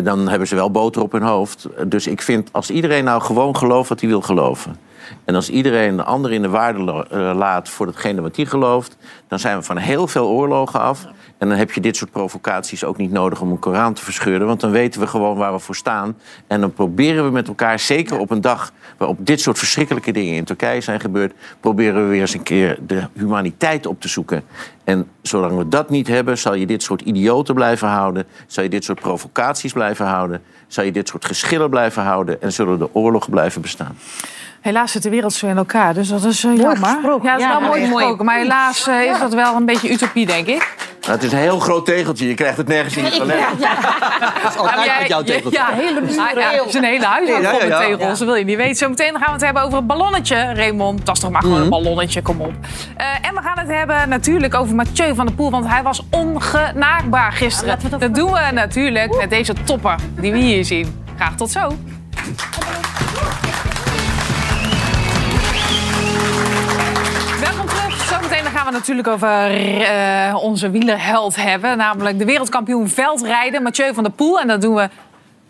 Dan 0.03 0.29
hebben 0.29 0.47
ze 0.47 0.56
wel 0.56 0.71
boter 0.71 1.01
op 1.01 1.12
hun 1.12 1.21
hoofd. 1.21 1.67
Dus 1.88 2.08
ik 2.08 2.21
vind, 2.21 2.49
als 2.51 2.69
iedereen 2.69 3.03
nou 3.03 3.21
gewoon 3.21 3.56
gelooft 3.56 3.89
wat 3.89 3.99
hij 3.99 4.10
wil 4.10 4.21
geloven. 4.21 4.75
En 5.26 5.36
als 5.36 5.49
iedereen 5.49 5.95
de 5.95 6.04
ander 6.04 6.32
in 6.32 6.41
de 6.41 6.49
waarde 6.49 7.08
eh, 7.10 7.32
laat 7.36 7.69
voor 7.69 7.86
datgene 7.86 8.21
wat 8.21 8.36
hij 8.36 8.45
gelooft, 8.45 8.97
dan 9.28 9.39
zijn 9.39 9.58
we 9.58 9.63
van 9.63 9.78
heel 9.78 10.08
veel 10.08 10.28
oorlogen 10.28 10.80
af. 10.80 11.06
En 11.38 11.49
dan 11.49 11.58
heb 11.58 11.71
je 11.71 11.82
dit 11.82 11.95
soort 11.95 12.12
provocaties 12.12 12.84
ook 12.84 12.97
niet 12.97 13.12
nodig 13.12 13.41
om 13.41 13.52
een 13.52 13.60
Koran 13.60 13.93
te 13.93 14.04
verscheuren. 14.04 14.47
Want 14.47 14.60
dan 14.60 14.71
weten 14.71 15.02
we 15.02 15.08
gewoon 15.08 15.38
waar 15.38 15.54
we 15.54 15.60
voor 15.60 15.76
staan. 15.76 16.17
En 16.47 16.62
dan 16.62 16.73
proberen 16.73 17.26
we 17.26 17.32
met 17.32 17.47
elkaar, 17.47 17.80
zeker 17.80 18.17
op 18.17 18.32
een 18.32 18.41
dag 18.41 18.71
waarop 18.97 19.17
dit 19.26 19.41
soort 19.41 19.58
verschrikkelijke 19.58 20.12
dingen 20.12 20.36
in 20.36 20.43
Turkije 20.43 20.82
zijn 20.82 20.99
gebeurd, 20.99 21.34
proberen 21.60 22.04
we 22.04 22.10
weer 22.10 22.21
eens 22.21 22.34
een 22.34 22.43
keer 22.43 22.78
de 22.88 23.08
humaniteit 23.13 23.86
op 23.86 24.02
te 24.02 24.08
zoeken. 24.08 24.43
En 24.84 25.08
zolang 25.21 25.58
we 25.58 25.67
dat 25.67 25.89
niet 25.89 26.08
hebben, 26.08 26.38
zal 26.38 26.54
je 26.54 26.65
dit 26.65 26.84
soort 26.84 27.02
idioten 27.02 27.56
blijven 27.56 27.88
houden. 27.88 28.26
Zal 28.47 28.63
je 28.63 28.69
dit 28.69 28.84
soort 28.84 28.99
provocaties 28.99 29.73
blijven 29.73 30.06
houden. 30.06 30.41
Zal 30.67 30.84
je 30.84 30.91
dit 30.91 31.08
soort 31.08 31.26
geschillen 31.26 31.69
blijven 31.69 32.04
houden. 32.04 32.41
En 32.41 32.54
zullen 32.54 32.80
de 32.80 32.93
oorlogen 32.93 33.32
blijven 33.32 33.62
bestaan. 33.62 33.97
Helaas 34.63 34.91
zit 34.91 35.04
de 35.04 35.10
wereld 35.10 35.34
zo 35.34 35.47
in 35.47 35.58
elkaar, 35.58 35.93
dus 35.93 36.08
dat 36.08 36.23
is 36.23 36.43
eh, 36.43 36.58
jammer. 36.58 36.88
gesproken. 36.88 37.26
Ja, 37.30 37.32
dat 37.38 37.41
is 37.41 37.47
wel 37.47 37.62
mooi 37.62 37.82
ja, 37.82 37.88
mooi. 37.88 37.97
gesproken. 37.97 38.26
Maar 38.26 38.38
helaas 38.38 38.88
eh, 38.88 39.02
is 39.02 39.19
dat 39.19 39.34
wel 39.34 39.56
een 39.56 39.65
beetje 39.65 39.91
utopie, 39.91 40.26
denk 40.26 40.47
ik. 40.47 40.76
Nou, 41.02 41.13
het 41.13 41.23
is 41.23 41.32
een 41.32 41.38
heel 41.38 41.60
groot 41.60 41.86
tegeltje. 41.86 42.28
Je 42.28 42.34
krijgt 42.34 42.58
het 42.58 42.67
nergens 42.67 42.97
in 42.97 43.04
je 43.04 43.10
toilet. 43.12 43.38
Altijd 44.58 44.86
jij- 44.86 44.99
met 44.99 45.08
jouw 45.08 45.23
tegeltje. 45.23 45.60
Ja, 45.60 45.69
hele 45.71 46.02
het 46.02 46.10
is 46.67 46.76
een 46.76 46.84
hele 46.84 47.06
huis 47.06 47.28
Ja, 47.28 47.36
vol 47.36 47.43
ja, 47.43 47.52
met 47.52 47.67
ja. 47.67 47.80
tegels. 47.80 48.19
Dat 48.19 48.28
wil 48.28 48.36
je 48.36 48.43
niet 48.45 48.58
weten. 48.58 48.76
Zometeen 48.76 49.12
gaan 49.12 49.26
we 49.26 49.32
het 49.32 49.41
hebben 49.41 49.63
over 49.63 49.78
het 49.78 49.88
ballonnetje, 49.88 50.54
Raymond. 50.54 51.06
Dat 51.06 51.15
is 51.15 51.21
toch 51.21 51.32
maar 51.32 51.41
gewoon 51.41 51.62
een 51.62 51.69
ballonnetje, 51.69 52.21
kom 52.21 52.41
op. 52.41 52.54
Eh, 52.97 53.06
en 53.21 53.36
we 53.36 53.41
gaan 53.41 53.60
het 53.60 53.67
hebben 53.67 54.10
natuurlijk 54.10 54.56
over 54.56 54.76
Mathieu 54.76 55.15
van 55.15 55.26
der 55.26 55.36
Poel. 55.36 55.52
Want 55.52 55.67
hij 55.67 55.84
was 55.84 56.04
ongenaakbaar 56.12 57.32
gisteren. 57.32 57.80
dat 57.99 58.15
doen 58.15 58.32
we 58.32 58.49
natuurlijk 58.54 59.17
met 59.17 59.30
deze 59.30 59.54
topper 59.63 59.95
die 60.19 60.32
we 60.32 60.38
hier 60.38 60.65
zien. 60.65 61.04
Graag 61.15 61.36
tot 61.36 61.52
zo. 61.52 61.78
Gaan 68.63 68.71
we 68.71 68.78
natuurlijk 68.78 69.08
over 69.08 69.52
eh, 69.82 70.36
onze 70.41 70.69
wielerheld 70.69 71.36
hebben. 71.36 71.78
Namelijk 71.78 72.19
de 72.19 72.26
wereldkampioen 72.26 72.89
veldrijden, 72.89 73.63
Mathieu 73.63 73.93
van 73.93 74.04
der 74.04 74.12
Poel. 74.12 74.39
En 74.39 74.47
dat 74.47 74.62
doen 74.62 74.76
we... 74.76 74.89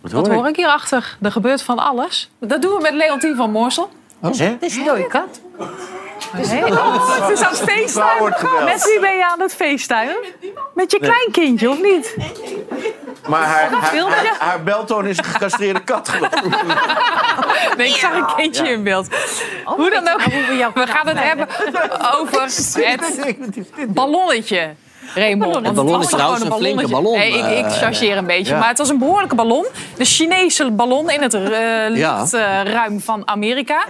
Wat 0.01 0.27
hoor 0.27 0.47
ik 0.47 0.55
hierachter? 0.55 1.17
Er 1.21 1.31
gebeurt 1.31 1.61
van 1.61 1.79
alles. 1.79 2.29
Dat 2.39 2.61
doen 2.61 2.71
we 2.71 2.81
met 2.81 2.93
Leontien 2.93 3.35
van 3.35 3.51
Moorsel. 3.51 3.89
Hè? 4.19 4.27
Het 4.27 4.61
is 4.61 4.75
een 4.75 4.83
dode 4.83 5.07
kat. 5.07 5.41
Oh, 6.33 7.19
het 7.21 7.29
is 7.29 7.43
aan 7.97 8.25
het 8.25 8.35
gebeld. 8.35 8.63
Met 8.63 8.83
wie 8.85 8.99
ben 8.99 9.17
je 9.17 9.25
aan 9.31 9.39
het 9.41 9.55
feestuinen? 9.55 10.15
Met 10.73 10.91
je 10.91 10.99
kleinkindje, 10.99 11.69
of 11.69 11.81
niet? 11.81 12.15
Maar 13.27 13.43
haar, 13.43 13.69
haar, 13.71 13.83
filmpje? 13.89 14.15
haar, 14.15 14.35
haar 14.49 14.63
beltoon 14.63 15.05
is 15.07 15.17
een 15.17 15.23
gecastreerde 15.23 15.79
kat. 15.83 16.09
geloof 16.09 16.31
ik. 16.33 16.41
Nee, 17.77 17.87
ik 17.87 17.95
zag 17.95 18.13
een 18.13 18.35
kindje 18.35 18.67
in 18.69 18.83
beeld. 18.83 19.07
Hoe 19.65 19.89
dan 19.89 20.07
ook, 20.09 20.23
we 20.83 20.87
gaan 20.87 21.07
het 21.07 21.19
hebben 21.19 21.47
over 22.19 22.41
het 23.75 23.93
ballonnetje. 23.93 24.73
Raymond. 25.15 25.53
Want 25.53 25.65
het 25.65 25.75
ballon 25.75 25.91
was 25.91 26.03
is 26.05 26.11
trouwens 26.11 26.41
gewoon 26.43 26.57
een 26.57 26.63
flinke 26.65 26.87
ballon, 26.91 27.17
Nee, 27.17 27.31
ik, 27.37 27.45
ik 27.59 27.65
eh, 27.65 27.71
chargeer 27.71 28.17
een 28.17 28.25
beetje. 28.25 28.53
ja. 28.53 28.59
Maar 28.59 28.67
het 28.67 28.77
was 28.77 28.89
een 28.89 28.97
behoorlijke 28.97 29.35
ballon. 29.35 29.65
De 29.97 30.05
Chinese 30.05 30.71
ballon 30.71 31.09
in 31.09 31.21
het 31.21 31.33
eh, 31.33 31.95
Ja. 31.95 32.19
luchtruim 32.19 33.01
van 33.01 33.27
Amerika. 33.27 33.85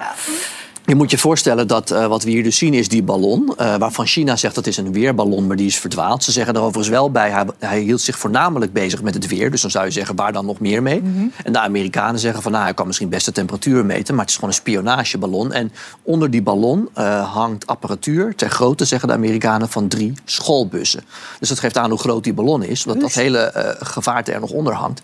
Je 0.85 0.95
moet 0.95 1.11
je 1.11 1.17
voorstellen 1.17 1.67
dat 1.67 1.91
eh, 1.91 2.07
wat 2.07 2.23
we 2.23 2.29
hier 2.29 2.43
dus 2.43 2.57
zien 2.57 2.73
is 2.73 2.89
die 2.89 3.03
ballon. 3.03 3.53
eh, 3.57 3.75
waarvan 3.75 4.05
China 4.05 4.35
zegt 4.35 4.55
dat 4.55 4.67
is 4.67 4.77
een 4.77 4.91
weerballon, 4.91 5.47
maar 5.47 5.55
die 5.55 5.67
is 5.67 5.77
verdwaald. 5.79 6.23
Ze 6.23 6.31
zeggen 6.31 6.53
er 6.53 6.59
overigens 6.59 6.89
wel 6.89 7.11
bij, 7.11 7.29
hij, 7.29 7.45
hij 7.59 7.79
hield 7.79 8.01
zich 8.01 8.17
voornamelijk 8.17 8.73
bezig 8.73 9.01
met 9.01 9.13
het 9.13 9.27
weer. 9.27 9.51
Dus 9.51 9.61
dan 9.61 9.71
zou 9.71 9.85
je 9.85 9.91
zeggen, 9.91 10.15
waar 10.15 10.33
dan 10.33 10.45
nog 10.45 10.59
meer 10.59 10.81
mee? 10.81 11.01
En 11.43 11.53
de 11.53 11.59
Amerikanen 11.59 12.19
zeggen 12.19 12.41
van, 12.41 12.51
nou, 12.51 12.63
hij 12.63 12.73
kan 12.73 12.87
misschien 12.87 13.09
best 13.09 13.25
de 13.25 13.31
temperatuur 13.31 13.85
meten. 13.85 14.13
Maar 14.13 14.23
het 14.23 14.29
is 14.29 14.35
gewoon 14.35 14.49
een 14.49 14.55
spionageballon. 14.55 15.51
En 15.51 15.71
onder 16.01 16.31
die 16.31 16.41
ballon 16.41 16.89
eh, 16.93 17.33
hangt 17.33 17.67
apparatuur 17.67 18.35
ter 18.35 18.49
grootte, 18.49 18.85
zeggen 18.85 19.07
de 19.07 19.13
Amerikanen, 19.13 19.69
van 19.69 19.87
drie 19.87 20.13
schoolbussen. 20.25 21.03
Dus 21.39 21.49
dat 21.49 21.59
geeft 21.59 21.77
aan 21.77 21.89
hoe 21.89 21.99
groot 21.99 22.23
die 22.23 22.33
ballon 22.33 22.63
is. 22.63 22.85
Omdat 22.85 23.01
dat 23.01 23.13
hele 23.13 23.75
gevaarte 23.79 24.31
er 24.31 24.39
nog 24.39 24.51
onder 24.51 24.73
hangt. 24.73 25.01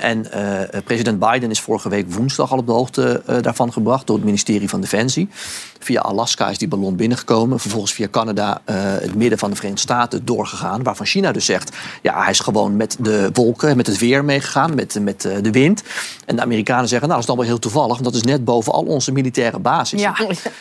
En 0.00 0.26
president 0.84 1.18
Biden 1.18 1.50
is 1.50 1.60
vorige 1.60 1.88
week 1.88 2.12
woensdag 2.12 2.52
al 2.52 2.58
op 2.58 2.66
de 2.66 2.72
hoogte 2.72 3.22
daarvan 3.42 3.72
gebracht 3.72 4.06
door 4.06 4.16
het 4.16 4.24
ministerie 4.24 4.68
van 4.68 4.80
Defensie. 4.90 5.28
Via 5.82 6.00
Alaska 6.00 6.50
is 6.50 6.58
die 6.58 6.68
ballon 6.68 6.96
binnengekomen. 6.96 7.60
Vervolgens 7.60 7.92
via 7.92 8.08
Canada, 8.10 8.60
eh, 8.64 8.76
het 8.76 9.14
midden 9.14 9.38
van 9.38 9.50
de 9.50 9.56
Verenigde 9.56 9.82
Staten, 9.82 10.24
doorgegaan. 10.24 10.82
Waarvan 10.82 11.06
China 11.06 11.32
dus 11.32 11.44
zegt, 11.44 11.76
ja, 12.02 12.22
hij 12.22 12.30
is 12.30 12.40
gewoon 12.40 12.76
met 12.76 12.96
de 12.98 13.30
wolken, 13.32 13.76
met 13.76 13.86
het 13.86 13.98
weer 13.98 14.24
meegegaan, 14.24 14.74
met, 14.74 14.98
met 15.00 15.24
eh, 15.24 15.36
de 15.42 15.50
wind. 15.50 15.82
En 16.26 16.36
de 16.36 16.42
Amerikanen 16.42 16.88
zeggen, 16.88 17.08
nou, 17.08 17.20
dat 17.20 17.20
is 17.20 17.26
dan 17.26 17.36
wel 17.36 17.46
heel 17.46 17.58
toevallig, 17.58 17.92
want 17.92 18.04
dat 18.04 18.14
is 18.14 18.22
net 18.22 18.44
boven 18.44 18.72
al 18.72 18.82
onze 18.82 19.12
militaire 19.12 19.58
basis. 19.58 20.00
Ja. 20.00 20.14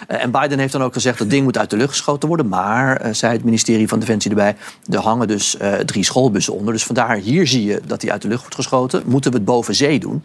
Eh, 0.08 0.24
En 0.24 0.32
Biden 0.32 0.60
heeft 0.60 0.72
dan 0.72 0.84
ook 0.84 0.94
gezegd 0.94 1.18
dat 1.18 1.30
ding 1.30 1.44
moet 1.44 1.58
uit 1.58 1.70
de 1.70 1.78
lucht 1.78 1.90
geschoten 1.90 2.28
worden. 2.28 2.48
Maar, 2.48 3.08
zei 3.12 3.34
het 3.34 3.44
ministerie 3.44 3.88
van 3.88 4.00
Defensie 4.00 4.30
erbij, 4.30 4.56
er 4.90 5.00
hangen 5.00 5.28
dus 5.28 5.58
drie 5.86 6.04
schoolbussen 6.04 6.54
onder. 6.54 6.74
Dus 6.74 6.84
vandaar, 6.84 7.16
hier 7.16 7.48
zie 7.48 7.64
je 7.64 7.82
dat 7.86 8.02
die 8.02 8.12
uit 8.12 8.22
de 8.22 8.28
lucht 8.28 8.42
wordt 8.42 8.56
geschoten. 8.56 9.02
Moeten 9.06 9.32
we 9.32 9.38
het 9.38 9.46
boven 9.46 9.76
zee 9.76 10.00
doen? 10.00 10.24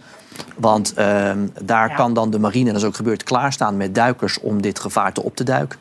Want 0.57 0.95
ehm, 0.95 1.39
daar 1.63 1.95
kan 1.95 2.15
dan 2.15 2.31
de 2.31 2.39
marine, 2.39 2.67
en 2.67 2.73
dat 2.73 2.83
is 2.83 2.89
ook 2.89 2.97
gebeurd, 2.97 3.23
klaarstaan 3.23 3.77
met 3.77 3.94
duikers 3.95 4.41
om 4.41 4.63
dit 4.63 4.79
gevaarte 4.79 5.23
op 5.23 5.37
te 5.37 5.45
duiken. 5.45 5.79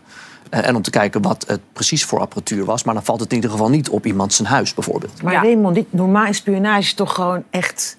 Eh, 0.49 0.67
en 0.67 0.75
om 0.75 0.81
te 0.81 0.89
kijken 0.89 1.21
wat 1.21 1.43
het 1.47 1.61
precies 1.73 2.05
voor 2.05 2.19
apparatuur 2.19 2.65
was. 2.65 2.83
Maar 2.83 2.93
dan 2.93 3.03
valt 3.03 3.19
het 3.19 3.29
in 3.29 3.35
ieder 3.35 3.51
geval 3.51 3.69
niet 3.69 3.89
op 3.89 4.05
iemand 4.05 4.33
zijn 4.33 4.47
huis 4.47 4.73
bijvoorbeeld. 4.73 5.21
Maar 5.21 5.33
Ja. 5.33 5.41
Raymond, 5.41 5.75
dit, 5.75 5.85
normaal 5.89 6.25
is 6.25 6.37
spionage 6.37 6.95
toch 6.95 7.13
gewoon 7.13 7.43
echt 7.49 7.97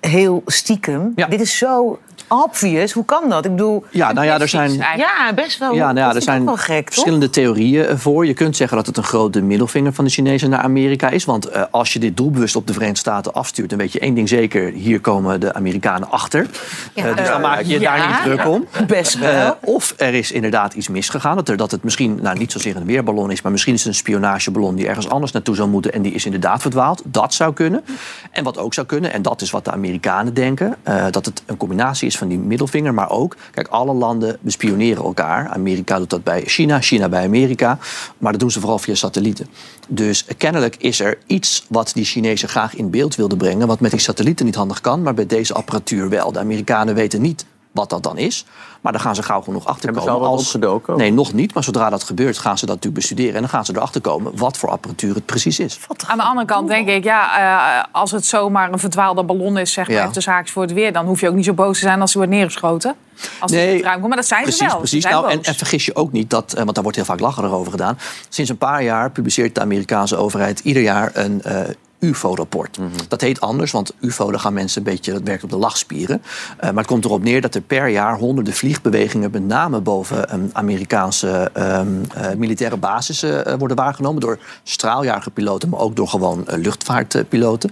heel 0.00 0.42
stiekem. 0.46 1.12
Ja. 1.16 1.26
Dit 1.26 1.40
is 1.40 1.58
zo 1.58 1.98
obvious. 2.28 2.92
Hoe 2.92 3.04
kan 3.04 3.28
dat? 3.28 3.44
Ik 3.44 3.50
bedoel, 3.50 3.84
Ja, 3.90 4.12
nou 4.12 4.26
ja, 4.26 4.40
er 4.40 4.48
zijn... 4.48 4.72
ja, 4.72 5.32
best 5.34 5.58
wel. 5.58 5.74
Ja, 5.74 5.92
nou 5.92 6.08
ja, 6.08 6.14
er 6.14 6.22
zijn 6.22 6.44
wel 6.44 6.56
gek, 6.56 6.84
toch? 6.84 6.94
verschillende 6.94 7.30
theorieën 7.30 7.98
voor. 7.98 8.26
Je 8.26 8.34
kunt 8.34 8.56
zeggen 8.56 8.76
dat 8.76 8.86
het 8.86 8.96
een 8.96 9.02
grote 9.02 9.42
middelvinger 9.42 9.92
van 9.92 10.04
de 10.04 10.10
Chinezen 10.10 10.50
naar 10.50 10.60
Amerika 10.60 11.08
is. 11.10 11.24
Want 11.24 11.46
eh, 11.46 11.62
als 11.70 11.92
je 11.92 11.98
dit 11.98 12.16
doelbewust 12.16 12.56
op 12.56 12.66
de 12.66 12.72
Verenigde 12.72 13.00
Staten 13.00 13.32
afstuurt... 13.32 13.70
dan 13.70 13.78
weet 13.78 13.92
je 13.92 13.98
één 14.00 14.14
ding 14.14 14.28
zeker, 14.28 14.72
hier 14.72 15.00
komen 15.00 15.40
de 15.40 15.54
Amerikanen 15.54 16.10
achter. 16.10 16.46
Eh, 16.94 17.16
dus 17.16 17.28
dan 17.28 17.40
maak 17.40 17.62
je 17.62 17.78
daar 17.78 18.06
niet 18.08 18.22
druk 18.22 18.48
om. 18.48 18.66
Best 18.86 19.18
wel. 19.18 19.30
Eh, 19.30 19.50
of 19.60 19.94
er 19.96 20.14
is 20.14 20.32
inderdaad 20.32 20.74
iets 20.74 20.88
misgegaan. 20.88 21.36
Dat, 21.36 21.48
er, 21.48 21.56
dat 21.56 21.70
het 21.70 21.82
misschien 21.82 22.18
nou, 22.22 22.38
niet 22.38 22.52
zozeer 22.52 22.76
een 22.76 22.86
weerballon 22.86 23.30
is... 23.30 23.42
maar 23.42 23.52
misschien 23.52 23.74
is 23.74 23.78
het 23.78 23.88
een 23.88 23.94
spionageballon 23.94 24.74
die 24.74 24.88
ergens 24.88 25.08
anders 25.08 25.32
naartoe 25.32 25.54
zou 25.54 25.68
moeten... 25.68 25.92
en 25.92 26.02
die 26.02 26.12
is 26.12 26.24
inderdaad 26.24 26.60
verdwaald. 26.60 27.02
Dat 27.04 27.34
zou 27.34 27.52
kunnen. 27.52 27.84
En 28.30 28.44
wat 28.44 28.58
ook 28.58 28.74
zou 28.74 28.86
kunnen, 28.86 29.12
en 29.12 29.22
dat 29.22 29.40
is 29.40 29.50
wat 29.50 29.64
de 29.64 29.72
Amerikanen 29.72 30.34
denken... 30.34 30.76
eh, 30.82 31.04
dat 31.10 31.24
het 31.24 31.42
een 31.46 31.56
combinatie 31.56 32.06
is 32.06 32.13
van 32.16 32.28
die 32.28 32.38
middelvinger... 32.38 32.94
maar 32.94 33.10
ook, 33.10 33.36
kijk, 33.50 33.68
alle 33.68 33.92
landen 33.92 34.38
bespioneren 34.40 35.04
elkaar. 35.04 35.48
Amerika 35.48 35.98
doet 35.98 36.10
dat 36.10 36.24
bij 36.24 36.42
China, 36.44 36.80
China 36.80 37.08
bij 37.08 37.24
Amerika. 37.24 37.78
Maar 38.18 38.32
dat 38.32 38.40
doen 38.40 38.50
ze 38.50 38.60
vooral 38.60 38.78
via 38.78 38.94
satellieten. 38.94 39.46
Dus 39.88 40.26
kennelijk 40.38 40.76
is 40.76 41.00
er 41.00 41.18
iets 41.26 41.66
wat 41.68 41.90
die 41.94 42.04
Chinezen 42.04 42.48
graag 42.48 42.74
in 42.74 42.90
beeld 42.90 43.14
wilden 43.14 43.38
brengen... 43.38 43.66
wat 43.66 43.80
met 43.80 43.90
die 43.90 44.00
satellieten 44.00 44.46
niet 44.46 44.54
handig 44.54 44.80
kan, 44.80 45.02
maar 45.02 45.14
bij 45.14 45.26
deze 45.26 45.54
apparatuur 45.54 46.08
wel. 46.08 46.32
De 46.32 46.38
Amerikanen 46.38 46.94
weten 46.94 47.20
niet 47.20 47.44
wat 47.74 47.90
dat 47.90 48.02
dan 48.02 48.18
is. 48.18 48.44
Maar 48.80 48.92
daar 48.92 49.00
gaan 49.00 49.14
ze 49.14 49.22
gauw 49.22 49.40
genoeg 49.40 49.66
achter 49.66 49.84
Hebben 49.84 50.02
ze 50.02 50.08
komen. 50.08 50.24
al 50.24 50.30
wat 50.30 50.38
als- 50.38 50.54
opgedoken? 50.54 50.96
Nee, 50.96 51.12
nog 51.12 51.32
niet. 51.32 51.54
Maar 51.54 51.64
zodra 51.64 51.90
dat 51.90 52.02
gebeurt, 52.04 52.38
gaan 52.38 52.58
ze 52.58 52.66
dat 52.66 52.74
natuurlijk 52.74 53.00
bestuderen. 53.02 53.34
En 53.34 53.40
dan 53.40 53.48
gaan 53.50 53.64
ze 53.64 53.72
erachter 53.76 54.00
komen 54.00 54.36
wat 54.36 54.56
voor 54.56 54.68
apparatuur 54.70 55.14
het 55.14 55.26
precies 55.26 55.58
is. 55.58 55.78
Aan 56.06 56.16
de 56.16 56.22
andere 56.24 56.46
kant 56.46 56.68
denk 56.68 56.88
ik, 56.88 57.04
ja, 57.04 57.38
eh, 57.78 57.84
als 57.92 58.10
het 58.10 58.26
zomaar 58.26 58.72
een 58.72 58.78
verdwaalde 58.78 59.24
ballon 59.24 59.58
is, 59.58 59.72
zeg 59.72 59.86
maar, 59.86 59.96
Ja. 59.96 60.02
even 60.02 60.14
de 60.14 60.20
zaakjes 60.20 60.52
voor 60.52 60.62
het 60.62 60.72
weer, 60.72 60.92
dan 60.92 61.06
hoef 61.06 61.20
je 61.20 61.28
ook 61.28 61.34
niet 61.34 61.44
zo 61.44 61.52
boos 61.52 61.78
te 61.78 61.84
zijn 61.84 62.00
als 62.00 62.12
hij 62.12 62.22
wordt 62.22 62.36
neergeschoten. 62.38 62.94
Als 63.40 63.50
Nee, 63.50 63.60
het 63.60 63.68
in 63.70 63.76
het 63.76 63.84
ruim 63.84 63.96
komt. 63.96 64.08
Maar 64.08 64.16
dat 64.18 64.26
zijn 64.26 64.42
Precies, 64.42 64.60
ze 64.60 64.66
wel. 64.66 64.76
precies. 64.76 65.02
Ze 65.02 65.08
zijn 65.08 65.22
Nou, 65.22 65.40
en 65.42 65.54
vergis 65.54 65.84
je 65.84 65.96
ook 65.96 66.12
niet 66.12 66.30
dat, 66.30 66.52
eh, 66.52 66.62
want 66.62 66.74
daar 66.74 66.82
wordt 66.82 66.96
heel 66.98 67.06
vaak 67.06 67.20
lacherig 67.20 67.50
over 67.50 67.70
gedaan. 67.70 67.98
Sinds 68.28 68.50
een 68.50 68.58
paar 68.58 68.82
jaar 68.82 69.10
publiceert 69.10 69.54
de 69.54 69.60
Amerikaanse 69.60 70.16
overheid 70.16 70.58
ieder 70.60 70.82
jaar 70.82 71.10
een 71.14 71.42
eh, 71.42 71.60
UFO-rapport. 72.04 72.78
Dat 73.08 73.20
heet 73.20 73.40
anders, 73.40 73.72
want 73.72 73.92
UFO, 74.00 74.30
daar 74.30 74.40
gaan 74.40 74.52
mensen 74.52 74.78
een 74.78 74.92
beetje, 74.92 75.12
dat 75.12 75.22
werkt 75.22 75.44
op 75.44 75.50
de 75.50 75.56
lachspieren. 75.56 76.22
Eh, 76.56 76.68
maar 76.68 76.78
het 76.78 76.86
komt 76.86 77.04
erop 77.04 77.22
neer 77.22 77.40
dat 77.40 77.54
er 77.54 77.60
per 77.60 77.88
jaar 77.88 78.18
honderden 78.18 78.54
vliegbewegingen, 78.54 79.30
met 79.30 79.46
name 79.46 79.80
boven 79.80 80.28
ehm, 80.28 80.40
Amerikaanse 80.52 81.50
ehm, 81.52 81.88
eh, 82.14 82.34
militaire 82.36 82.76
basissen, 82.76 83.46
eh, 83.46 83.54
worden 83.58 83.76
waargenomen 83.76 84.20
door 84.20 84.38
straaljagerpiloten, 84.62 85.68
maar 85.68 85.80
ook 85.80 85.96
door 85.96 86.08
gewoon 86.08 86.44
luchtvaartpiloten. 86.46 87.70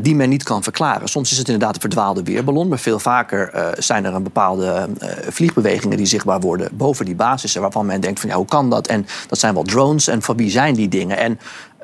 die 0.00 0.14
men 0.14 0.28
niet 0.28 0.42
kan 0.42 0.62
verklaren. 0.62 1.08
Soms 1.08 1.32
is 1.32 1.38
het 1.38 1.48
inderdaad 1.48 1.74
een 1.74 1.80
verdwaalde 1.80 2.22
weerballon, 2.22 2.68
maar 2.68 2.78
veel 2.78 2.98
vaker 2.98 3.74
zijn 3.78 4.04
er 4.04 4.14
een 4.14 4.22
bepaalde 4.22 4.88
vliegbewegingen 5.28 5.96
die 5.96 6.06
zichtbaar 6.06 6.40
worden 6.40 6.68
boven 6.72 7.04
die 7.04 7.14
basissen, 7.14 7.60
waarvan 7.60 7.86
men 7.86 8.00
denkt 8.00 8.20
van 8.20 8.28
ja, 8.28 8.36
hoe 8.36 8.46
kan 8.46 8.70
dat? 8.70 8.86
En 8.86 9.06
dat 9.28 9.38
zijn 9.38 9.54
wel 9.54 9.62
drones 9.62 10.06
en 10.06 10.22
van 10.22 10.36
wie 10.36 10.50
zijn 10.50 10.74
die 10.74 10.88
dingen? 10.88 11.18
En 11.18 11.38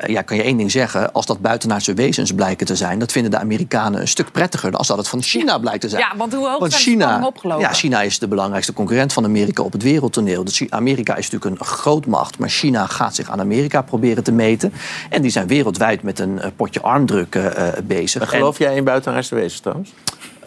ja, 0.07 0.22
kan 0.22 0.36
je 0.36 0.42
één 0.42 0.57
ding 0.57 0.70
zeggen, 0.70 1.12
als 1.12 1.26
dat 1.26 1.40
buitenaardse 1.40 1.94
wezens 1.94 2.32
blijken 2.32 2.66
te 2.66 2.76
zijn, 2.76 2.99
dat 2.99 3.12
vinden 3.12 3.30
de 3.30 3.38
Amerikanen 3.38 4.01
een 4.01 4.09
stuk 4.09 4.32
prettiger 4.32 4.70
dan 4.70 4.78
als 4.78 4.88
dat 4.88 4.96
het 4.96 5.09
van 5.09 5.22
China 5.22 5.59
blijkt 5.59 5.80
te 5.80 5.88
zijn. 5.88 6.03
Ja, 6.03 6.16
want 6.16 6.34
hoe 6.34 6.49
hoog 6.49 6.59
Want 6.59 6.74
China, 6.74 7.26
opgelopen? 7.26 7.64
ja, 7.64 7.72
China 7.72 8.03
is 8.03 8.18
de 8.18 8.28
belangrijkste 8.28 8.72
concurrent 8.72 9.12
van 9.12 9.24
Amerika 9.24 9.62
op 9.62 9.72
het 9.72 9.82
wereldtoneel. 9.82 10.44
Dus 10.44 10.70
Amerika 10.70 11.16
is 11.16 11.30
natuurlijk 11.30 11.61
een 11.61 11.66
grootmacht, 11.66 12.38
maar 12.38 12.49
China 12.49 12.86
gaat 12.86 13.14
zich 13.14 13.30
aan 13.30 13.40
Amerika 13.40 13.82
proberen 13.82 14.24
te 14.24 14.32
meten. 14.32 14.72
En 15.11 15.22
die 15.22 15.30
zijn 15.30 15.46
wereldwijd 15.46 16.03
met 16.03 16.18
een 16.18 16.40
eh, 16.40 16.51
potje 16.57 16.80
armdrukken 16.80 17.57
eh, 17.57 17.82
bezig. 17.82 18.22
En 18.22 18.28
geloof 18.28 18.59
jij 18.59 18.76
in 18.76 18.84
buitenaardse 18.84 19.34
wezens 19.34 19.61
trouwens? 19.61 19.92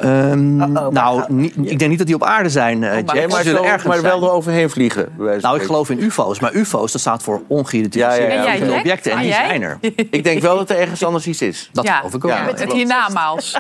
Ehm, 0.02 0.56
nou, 0.94 1.24
niet- 1.28 1.56
ik 1.58 1.80
denk 1.80 1.90
niet 1.90 1.98
dat 1.98 2.08
die 2.08 2.16
op 2.16 2.24
aarde 2.24 2.50
zijn, 2.50 2.84
eh, 2.84 2.96
Jack. 2.96 3.14
Nee, 3.14 3.28
maar, 3.28 3.38
Ze 3.38 3.44
zullen 3.44 3.60
zo- 3.60 3.66
ergens 3.66 3.84
maar 3.84 4.02
wel 4.02 4.20
zijn. 4.20 4.30
eroverheen 4.32 4.70
vliegen. 4.70 5.10
Nou, 5.42 5.56
ik 5.60 5.64
geloof 5.64 5.90
in 5.90 6.00
UFO's, 6.04 6.40
maar 6.40 6.54
UFO's 6.54 6.92
dat 6.92 7.02
staat 7.02 7.24
voor 7.24 7.42
ongeïdentificeerde 7.48 8.66
Ja, 8.66 8.78
objecten 8.78 9.12
en 9.12 9.18
Ah, 9.18 9.24
die 9.24 9.32
jij? 9.32 9.46
zijn 9.48 9.62
er. 9.62 9.78
Ik 10.12 10.24
denk 10.24 10.42
wel 10.42 10.56
dat 10.58 10.70
er 10.70 10.78
ergens 10.78 11.04
anders 11.04 11.28
iets 11.28 11.42
is. 11.42 11.70
Dat 11.74 11.86
Ja. 11.86 11.96
geloof 11.98 12.14
ik 12.14 12.26
ook. 12.26 12.32
Ja. 12.32 12.46
Het, 12.46 12.60
het 12.60 12.72
hiernamaals. 12.74 13.58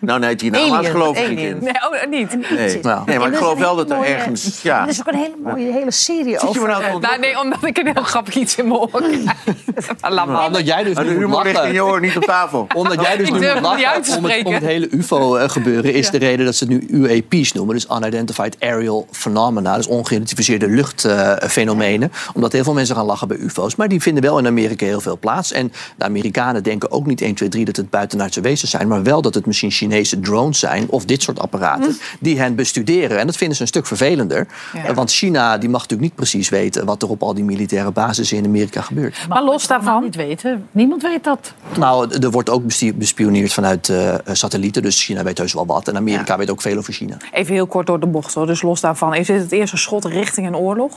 Nou, 0.00 0.20
nee, 0.20 0.34
die 0.36 0.50
naam 0.50 0.72
Alien, 0.72 0.90
geloof 0.90 1.18
ik 1.18 1.28
niet 1.28 1.38
in. 1.38 1.58
Nee, 1.60 1.72
oh, 1.72 2.08
niet. 2.10 2.50
Nee, 2.50 2.80
nee 3.06 3.18
maar 3.18 3.28
ik 3.28 3.36
geloof 3.36 3.58
wel 3.58 3.76
dat 3.76 3.90
er 3.90 3.96
mooie- 3.96 4.08
ergens... 4.08 4.62
Ja. 4.62 4.82
Er 4.82 4.88
is 4.88 5.00
ook 5.00 5.06
een 5.06 5.18
hele 5.18 5.34
mooie 5.42 5.72
hele 5.72 5.90
serie 5.90 6.38
Zit 6.38 6.40
je 6.40 6.46
over. 6.46 6.60
me 6.62 6.66
nou 6.66 7.00
Nou, 7.00 7.18
nee, 7.18 7.40
omdat 7.40 7.64
ik 7.64 7.78
een 7.78 7.86
heel 7.94 8.02
grappig 8.02 8.34
iets 8.34 8.56
in 8.56 8.68
mijn 8.68 8.80
oor 8.80 8.88
krijg. 8.90 9.24
Maar 10.00 10.12
laat 10.12 10.26
maar. 10.26 10.46
Omdat 10.46 10.66
jij 10.66 10.84
dus 10.84 10.94
Maar 10.94 11.04
de 11.04 11.10
nu 11.10 11.16
moet 11.16 11.24
humor 11.24 11.44
ligt 11.44 11.64
in 11.64 11.72
je 11.72 11.84
oor, 11.84 12.00
niet 12.00 12.16
op 12.16 12.22
tafel. 12.22 12.66
Omdat 12.74 13.00
jij 13.00 13.16
dus 13.16 13.30
nu 13.30 13.38
moet 13.38 13.60
lachen 13.60 14.16
om 14.16 14.24
het, 14.24 14.44
om 14.44 14.52
het 14.52 14.62
hele 14.62 14.88
UFO-gebeuren... 14.90 15.94
is 15.94 16.10
de 16.10 16.18
reden 16.18 16.44
dat 16.44 16.54
ze 16.54 16.64
het 16.64 16.72
nu 16.72 16.86
UAP's 16.88 17.52
noemen. 17.52 17.74
Dus 17.74 17.86
Unidentified 17.90 18.56
Aerial 18.60 19.06
Phenomena. 19.10 19.76
Dus 19.76 19.86
ongeïdentificeerde 19.86 20.68
luchtfenomenen. 20.68 22.12
omdat 22.34 22.52
heel 22.52 22.64
veel 22.64 22.74
mensen 22.74 22.96
gaan 22.96 23.06
lachen 23.06 23.28
bij 23.28 23.36
UFO's. 23.36 23.76
Maar 23.76 23.88
die 23.88 24.02
vinden 24.02 24.22
wel 24.22 24.38
in 24.38 24.46
Amerika 24.46 24.84
heel 24.86 25.00
veel 25.00 25.18
plaats. 25.18 25.52
En 25.52 25.72
de 25.96 26.04
Amerikanen 26.04 26.62
denken 26.62 26.90
ook 26.90 27.06
niet 27.06 27.20
1, 27.20 27.34
2, 27.34 27.48
3 27.48 27.64
dat 27.64 27.76
het 27.76 27.90
buitenaardse 27.90 28.40
wezens 28.40 28.70
zijn... 28.70 28.88
maar 28.88 29.02
wel 29.02 29.22
dat 29.22 29.34
het 29.34 29.46
misschien 29.46 29.72
Chinese 29.90 30.20
drones 30.20 30.58
zijn 30.58 30.86
of 30.88 31.04
dit 31.04 31.22
soort 31.22 31.38
apparaten... 31.38 31.96
die 32.20 32.38
hen 32.38 32.54
bestuderen. 32.54 33.18
En 33.18 33.26
dat 33.26 33.36
vinden 33.36 33.56
ze 33.56 33.62
een 33.62 33.68
stuk 33.68 33.86
vervelender. 33.86 34.46
Ja. 34.72 34.84
Eh, 34.84 34.94
Want 34.94 35.10
China 35.12 35.58
die 35.58 35.68
mag 35.68 35.80
natuurlijk 35.80 36.08
niet 36.08 36.14
precies 36.18 36.48
weten... 36.48 36.84
wat 36.84 37.02
er 37.02 37.08
op 37.08 37.22
al 37.22 37.34
die 37.34 37.44
militaire 37.44 37.90
basissen 37.90 38.36
in 38.36 38.44
Amerika 38.44 38.80
gebeurt. 38.80 39.16
Maar 39.28 39.42
los 39.42 39.66
daarvan, 39.66 40.02
niet 40.02 40.14
weten. 40.14 40.68
Niemand 40.72 41.02
weet 41.02 41.24
dat. 41.24 41.52
Nou, 41.78 42.18
er 42.20 42.30
wordt 42.30 42.50
ook 42.50 42.62
bespioneerd 42.94 43.52
vanuit 43.52 43.88
eh, 43.88 44.14
satellieten. 44.32 44.82
Dus 44.82 45.04
China 45.04 45.22
weet 45.22 45.38
heus 45.38 45.52
wel 45.52 45.66
wat. 45.66 45.88
En 45.88 45.96
Amerika 45.96 46.36
weet 46.38 46.50
ook 46.50 46.60
veel 46.60 46.78
over 46.78 46.92
China. 46.92 47.16
even 47.32 47.54
heel 47.54 47.66
kort 47.66 47.86
door 47.86 48.00
de 48.00 48.06
bocht 48.06 48.34
hoor. 48.34 48.46
Dus 48.46 48.62
los 48.62 48.80
daarvan, 48.80 49.14
is 49.14 49.26
dit 49.26 49.40
het 49.40 49.52
eerste 49.52 49.76
schot 49.76 50.04
richting 50.04 50.46
een 50.46 50.56
oorlog? 50.56 50.92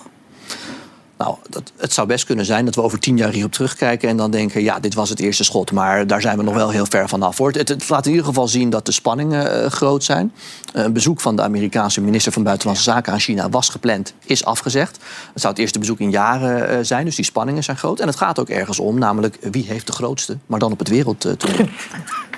Nou, 1.19 1.35
dat, 1.49 1.71
het 1.77 1.93
zou 1.93 2.07
best 2.07 2.25
kunnen 2.25 2.45
zijn 2.45 2.65
dat 2.65 2.75
we 2.75 2.81
over 2.81 2.99
tien 2.99 3.17
jaar 3.17 3.31
hierop 3.31 3.51
terugkijken... 3.51 4.09
en 4.09 4.17
dan 4.17 4.31
denken, 4.31 4.63
ja, 4.63 4.79
dit 4.79 4.93
was 4.93 5.09
het 5.09 5.19
eerste 5.19 5.43
schot. 5.43 5.71
Maar 5.71 6.07
daar 6.07 6.21
zijn 6.21 6.37
we 6.37 6.43
nog 6.43 6.53
wel 6.53 6.69
heel 6.69 6.85
ver 6.85 7.09
vanaf. 7.09 7.37
Hoor. 7.37 7.51
Het, 7.51 7.69
het 7.69 7.89
laat 7.89 8.05
in 8.05 8.11
ieder 8.11 8.25
geval 8.25 8.47
zien 8.47 8.69
dat 8.69 8.85
de 8.85 8.91
spanningen 8.91 9.63
eh, 9.63 9.69
groot 9.71 10.03
zijn. 10.03 10.33
Eh, 10.73 10.83
een 10.83 10.93
bezoek 10.93 11.21
van 11.21 11.35
de 11.35 11.41
Amerikaanse 11.41 12.01
minister 12.01 12.31
van 12.31 12.43
Buitenlandse 12.43 12.83
Zaken 12.83 13.13
aan 13.13 13.19
China... 13.19 13.49
was 13.49 13.69
gepland, 13.69 14.13
is 14.25 14.45
afgezegd. 14.45 14.97
Het 15.33 15.41
zou 15.41 15.53
het 15.53 15.61
eerste 15.61 15.79
bezoek 15.79 15.99
in 15.99 16.11
jaren 16.11 16.69
eh, 16.69 16.77
zijn, 16.81 17.05
dus 17.05 17.15
die 17.15 17.25
spanningen 17.25 17.63
zijn 17.63 17.77
groot. 17.77 17.99
En 17.99 18.07
het 18.07 18.15
gaat 18.15 18.39
ook 18.39 18.49
ergens 18.49 18.79
om, 18.79 18.97
namelijk 18.99 19.37
wie 19.51 19.65
heeft 19.67 19.87
de 19.87 19.93
grootste... 19.93 20.37
maar 20.45 20.59
dan 20.59 20.71
op 20.71 20.79
het 20.79 20.87
wereldtoneel. 20.87 21.67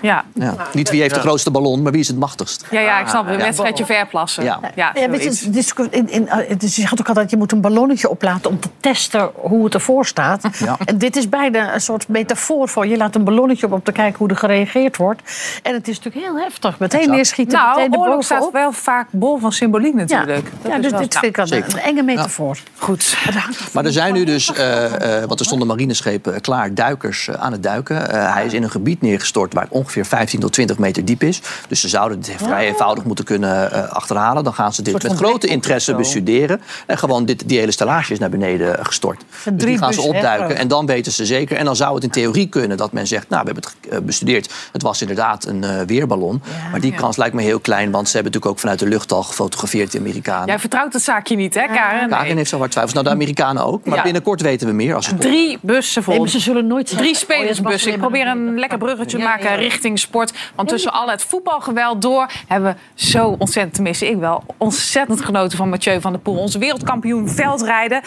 Ja. 0.02 0.26
Ja. 0.34 0.56
Niet 0.74 0.90
wie 0.90 1.02
heeft 1.02 1.14
de 1.14 1.20
grootste 1.20 1.52
ballon, 1.52 1.82
maar 1.82 1.92
wie 1.92 2.02
is 2.02 2.08
het 2.08 2.18
machtigst. 2.18 2.66
Ja, 2.72 2.80
ja, 2.80 3.00
ik 3.00 3.08
snap 3.08 3.26
het. 3.26 3.34
Een 3.34 3.42
wedstrijdje 3.42 3.86
verplassen. 3.86 4.44
Ja. 4.44 4.60
ja, 4.76 4.92
Ja, 4.94 5.10
weet 5.10 5.24
je, 5.24 5.30
het 5.30 5.56
is 5.56 5.78
ook 5.78 5.88
in, 5.92 6.10
in, 6.10 6.26
het 6.30 6.64
is- 6.64 6.76
je 6.76 6.86
had 6.86 7.00
ook 7.00 7.08
altijd, 7.08 7.30
je 7.30 7.38
moet 7.38 7.52
een 7.52 7.62
ballonnetje 7.62 8.10
oplaten 8.10 8.50
om 8.50 8.60
te 8.60 8.70
testen 8.80 9.30
hoe 9.36 9.64
het 9.64 9.74
ervoor 9.74 10.06
staat. 10.06 10.44
Ja. 10.62 10.78
En 10.86 10.98
dit 10.98 11.16
is 11.16 11.30
bijna 11.30 11.74
een 11.74 11.82
soort 11.82 12.08
metafoor 12.08 12.70
voor 12.70 12.88
je 12.88 12.98
laat 12.98 13.16
een 13.16 13.24
ballonnetje 13.24 13.66
op 13.66 13.72
om 13.72 13.84
te 13.84 13.92
kijken 13.92 14.18
hoe 14.18 14.30
er 14.30 14.36
gereageerd 14.36 14.98
wordt. 14.98 15.22
En 15.64 15.74
het 15.74 15.88
is 15.88 15.96
natuurlijk 16.00 16.26
heel 16.26 16.38
heftig. 16.44 16.80
Meteen 16.80 17.00
Exact. 17.00 17.16
neerschieten, 17.16 17.58
Nou, 17.58 17.76
meteen 17.82 18.00
oorlog 18.00 18.24
staat 18.24 18.50
wel 18.52 18.72
vaak 18.72 19.08
bol 19.12 19.38
van 19.38 19.52
symboliek 19.52 19.94
Ja, 19.94 20.00
natuurlijk. 20.00 20.48
Dat 20.62 20.72
ja 20.72 20.78
dus 20.80 20.92
wel- 20.92 21.00
dit 21.00 21.14
vind 21.18 21.26
ik 21.26 21.38
een, 21.38 21.48
zeker. 21.48 21.74
een 21.74 21.80
enge 21.80 22.04
metafoor. 22.04 22.58
Goed. 22.78 23.18
Maar 23.74 23.86
er 23.86 23.92
zijn 23.92 24.14
nu 24.14 24.24
dus, 24.24 24.54
eh, 24.54 25.20
eh, 25.22 25.26
want 25.28 25.40
er 25.40 25.46
stonden 25.46 25.68
marineschepen 25.68 26.42
klaar, 26.42 26.74
duikers 26.74 27.28
eh, 27.28 27.36
aan 27.36 27.52
het 27.52 27.64
duiken. 27.64 28.10
Eh, 28.12 28.34
hij 28.34 28.46
is 28.46 28.54
in 28.54 28.64
een 28.64 28.72
gebied 28.72 29.02
neergestort 29.02 29.54
waar 29.54 29.64
het 29.64 29.72
ongeveer 29.72 30.06
15 30.06 30.40
tot 30.40 30.54
20 30.54 30.78
meter 30.78 31.06
diep 31.06 31.24
is. 31.24 31.42
Dus 31.68 31.82
ze 31.82 31.88
zouden 31.90 32.18
het 32.18 32.32
vrij 32.38 32.68
eenvoudig 32.68 33.04
moeten 33.04 33.26
kunnen 33.26 33.72
eh, 33.72 33.90
achterhalen. 33.92 34.44
Dan 34.44 34.54
gaan 34.54 34.74
ze 34.74 34.82
dit 34.82 35.04
met 35.04 35.14
grote 35.14 35.48
interesse 35.48 35.96
bestuderen. 35.96 36.62
En 36.86 36.98
gewoon 36.98 37.26
dit, 37.26 37.48
die 37.50 37.60
hele 37.60 37.72
stellage 37.72 38.14
is 38.14 38.20
naar 38.20 38.30
beneden 38.30 38.61
gestort. 38.82 39.24
Dus 39.54 39.64
die 39.66 39.78
gaan 39.78 39.94
ze 39.94 40.02
opduiken 40.02 40.58
en 40.58 40.68
dan 40.68 40.86
weten 40.86 41.12
ze 41.12 41.26
zeker. 41.26 41.58
En 41.58 41.66
dan 41.66 41.76
zou 41.76 41.96
het 41.96 42.04
in 42.04 42.10
theorie 42.10 42.48
kunnen 42.50 42.78
dat 42.78 42.92
men 42.92 43.08
zegt, 43.08 43.30
nou 43.30 43.44
we 43.44 43.52
hebben 43.52 43.72
het 43.82 43.92
eh, 43.94 44.00
bestudeerd. 44.06 44.54
Het 44.72 44.82
was 44.82 45.02
inderdaad 45.02 45.46
een 45.46 45.64
eh, 45.64 45.82
weerballon. 45.86 46.42
maar 46.72 46.80
die 46.80 46.94
kans 46.94 47.18
lijkt 47.18 47.36
me 47.36 47.42
heel 47.42 47.60
klein, 47.60 47.92
want 47.92 48.08
ze 48.10 48.14
hebben 48.14 48.32
natuurlijk 48.32 48.52
ook 48.52 48.60
vanuit 48.60 48.80
de 48.80 48.88
lucht 48.88 49.12
al 49.12 49.24
gefotografeerd, 49.24 49.92
de 49.92 50.00
Amerikanen. 50.00 50.48
Jij 50.48 50.60
vertrouwt 50.60 50.94
het 50.94 51.02
zaakje 51.02 51.36
niet, 51.36 51.54
hè, 51.54 51.66
Karen? 51.66 52.10
Karin 52.10 52.26
Nee. 52.28 52.36
heeft 52.36 52.50
zo 52.50 52.58
hard 52.58 52.72
twijfels. 52.72 52.94
Nou, 52.96 53.06
de 53.06 53.12
Amerikanen 53.14 53.66
ook. 53.66 53.86
Maar 53.86 53.98
Ja. 53.98 54.04
binnenkort 54.04 54.42
weten 54.42 54.68
we 54.68 54.74
meer 54.74 54.96
als 54.96 55.08
het 55.08 55.22
Drie 55.22 55.58
bussen 55.62 56.04
vol. 56.04 56.18
Nee, 56.18 56.28
ze 56.30 56.40
zullen 56.40 56.68
nooit 56.68 56.90
zeggen, 56.90 57.08
Drie 57.08 57.16
oh, 57.18 57.22
spelersbussen. 57.22 57.92
Ik 57.94 58.00
probeer 58.00 58.28
een- 58.28 58.60
lekker 58.60 58.78
bruggetje 58.78 59.18
te 59.18 59.24
maken 59.24 59.56
richting 59.56 60.00
sport. 60.00 60.34
Want 60.56 60.68
tussen 60.70 60.94
al 60.94 61.10
het 61.10 61.22
voetbalgeweld 61.24 62.02
door 62.02 62.32
hebben 62.48 62.76
we 62.96 63.04
zo 63.08 63.36
ontzettend, 63.40 63.74
tenminste 63.74 64.10
ik 64.10 64.18
wel, 64.18 64.44
ontzettend 64.58 65.22
genoten 65.26 65.58
van 65.58 65.70
Mathieu 65.70 66.02
van 66.02 66.12
der 66.12 66.22
Poel. 66.22 66.38
Onze 66.38 66.60
wereldkampioen 66.60 67.30
veldrijden. 67.30 68.02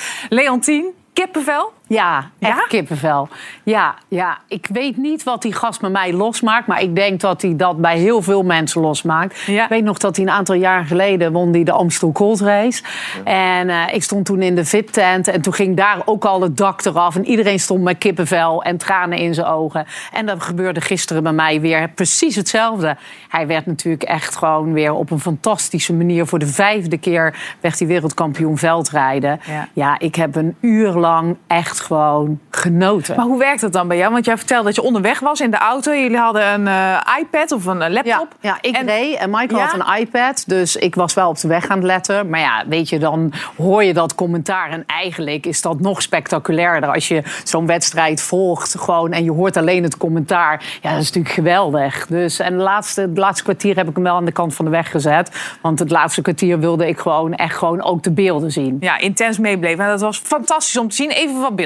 Leontien, 0.44 0.94
kippenvel. 1.12 1.70
Ja, 1.94 2.30
echt 2.38 2.56
Ja? 2.56 2.64
kippenvel. 2.68 3.28
Ja, 3.62 3.94
ja, 4.08 4.38
ik 4.48 4.68
weet 4.72 4.96
niet 4.96 5.22
wat 5.22 5.42
die 5.42 5.52
gast 5.52 5.80
met 5.80 5.92
mij 5.92 6.12
losmaakt. 6.12 6.66
Maar 6.66 6.82
ik 6.82 6.94
denk 6.96 7.20
dat 7.20 7.42
hij 7.42 7.56
dat 7.56 7.80
bij 7.80 7.98
heel 7.98 8.22
veel 8.22 8.42
mensen 8.42 8.80
losmaakt. 8.80 9.40
Ja. 9.40 9.62
Ik 9.62 9.68
weet 9.68 9.84
nog 9.84 9.98
dat 9.98 10.16
hij 10.16 10.24
een 10.24 10.30
aantal 10.30 10.54
jaar 10.54 10.84
geleden 10.84 11.32
won 11.32 11.52
hij 11.52 11.64
de 11.64 11.72
Amstel 11.72 12.10
Gold 12.14 12.40
Race. 12.40 12.82
En 13.24 13.68
eh, 13.68 13.94
ik 13.94 14.02
stond 14.02 14.24
toen 14.24 14.42
in 14.42 14.54
de 14.54 14.64
VIP-tent. 14.64 15.28
En 15.28 15.40
toen 15.40 15.52
ging 15.52 15.76
daar 15.76 16.02
ook 16.04 16.24
al 16.24 16.40
het 16.40 16.56
dak 16.56 16.84
eraf. 16.84 17.16
En 17.16 17.26
iedereen 17.26 17.60
stond 17.60 17.82
met 17.82 17.98
kippenvel 17.98 18.62
en 18.62 18.76
tranen 18.76 19.18
in 19.18 19.34
zijn 19.34 19.46
ogen. 19.46 19.86
En 20.12 20.26
dat 20.26 20.42
gebeurde 20.42 20.80
gisteren 20.80 21.22
bij 21.22 21.32
mij 21.32 21.60
weer 21.60 21.88
precies 21.88 22.36
hetzelfde. 22.36 22.96
Hij 23.28 23.46
werd 23.46 23.66
natuurlijk 23.66 24.02
echt 24.02 24.36
gewoon 24.36 24.72
weer 24.72 24.92
op 24.92 25.10
een 25.10 25.20
fantastische 25.20 25.92
manier... 25.92 26.26
voor 26.26 26.38
de 26.38 26.46
vijfde 26.46 26.98
keer 26.98 27.56
werd 27.60 27.78
hij 27.78 27.88
wereldkampioen 27.88 28.58
veldrijden. 28.58 29.40
Ja. 29.46 29.68
ja 29.72 29.98
ik 29.98 30.14
heb 30.14 30.36
een 30.36 30.56
uur 30.60 30.92
lang 30.92 31.36
echt 31.46 31.80
gewoon 31.84 32.38
genoten. 32.50 33.16
Maar 33.16 33.24
hoe 33.24 33.38
werkt 33.38 33.60
dat 33.60 33.72
dan 33.72 33.88
bij 33.88 33.96
jou? 33.96 34.12
Want 34.12 34.24
jij 34.24 34.36
vertelde 34.36 34.64
dat 34.64 34.74
je 34.74 34.82
onderweg 34.82 35.20
was 35.20 35.40
in 35.40 35.50
de 35.50 35.56
auto. 35.58 35.92
Jullie 35.94 36.16
hadden 36.16 36.46
een 36.52 36.66
eh, 36.68 37.00
iPad 37.20 37.52
of 37.52 37.66
een 37.66 37.82
eh, 37.82 37.88
Ja, 37.88 37.94
laptop. 37.94 38.34
ja, 38.40 38.58
ik 38.60 38.76
En- 38.76 38.86
reed 38.86 39.16
en 39.16 39.30
Michael 39.30 39.58
Ja? 39.58 39.66
had 39.66 39.74
een 39.88 40.00
iPad. 40.00 40.44
Dus 40.46 40.76
ik 40.76 40.94
was 40.94 41.14
wel 41.14 41.28
op 41.28 41.38
de 41.40 41.48
weg 41.48 41.68
aan 41.68 41.76
het 41.76 41.86
letten. 41.86 42.28
Maar 42.28 42.40
ja, 42.40 42.62
weet 42.68 42.88
je, 42.88 42.98
dan 42.98 43.32
hoor 43.56 43.84
je 43.84 43.94
dat 43.94 44.14
commentaar. 44.14 44.70
En 44.70 44.84
eigenlijk 44.86 45.46
is 45.46 45.62
dat 45.62 45.80
nog 45.80 46.02
spectaculairder 46.02 46.92
als 46.92 47.08
je 47.08 47.22
zo'n 47.44 47.66
wedstrijd 47.66 48.22
volgt. 48.22 48.78
Gewoon, 48.78 49.12
en 49.12 49.24
je 49.24 49.30
hoort 49.32 49.56
alleen 49.56 49.82
het 49.82 49.96
commentaar. 49.96 50.62
Ja, 50.82 50.90
dat 50.90 51.00
is 51.00 51.06
natuurlijk 51.06 51.34
geweldig. 51.34 52.06
Dus, 52.06 52.38
en 52.38 52.56
de 52.56 52.62
laatste, 52.62 53.00
het 53.00 53.18
laatste 53.18 53.42
kwartier 53.42 53.76
heb 53.76 53.88
ik 53.88 53.94
hem 53.94 54.04
wel 54.04 54.14
aan 54.16 54.24
de 54.24 54.32
kant 54.32 54.54
van 54.54 54.64
de 54.64 54.70
weg 54.70 54.90
gezet. 54.90 55.56
Want 55.62 55.78
het 55.78 55.90
laatste 55.90 56.22
kwartier 56.22 56.58
wilde 56.58 56.88
ik 56.88 56.98
gewoon 56.98 57.34
echt 57.34 57.56
gewoon 57.56 57.82
ook 57.82 58.02
de 58.02 58.10
beelden 58.12 58.50
zien. 58.52 58.76
Ja, 58.80 58.98
intens 58.98 59.38
meebleven. 59.38 59.84
En 59.84 59.90
dat 59.90 60.00
was 60.00 60.18
fantastisch 60.24 60.76
om 60.76 60.88
te 60.88 60.94
zien. 60.94 61.10
Even 61.10 61.40
wat 61.40 61.56
beelden. 61.56 61.63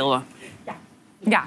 Ja. 1.20 1.44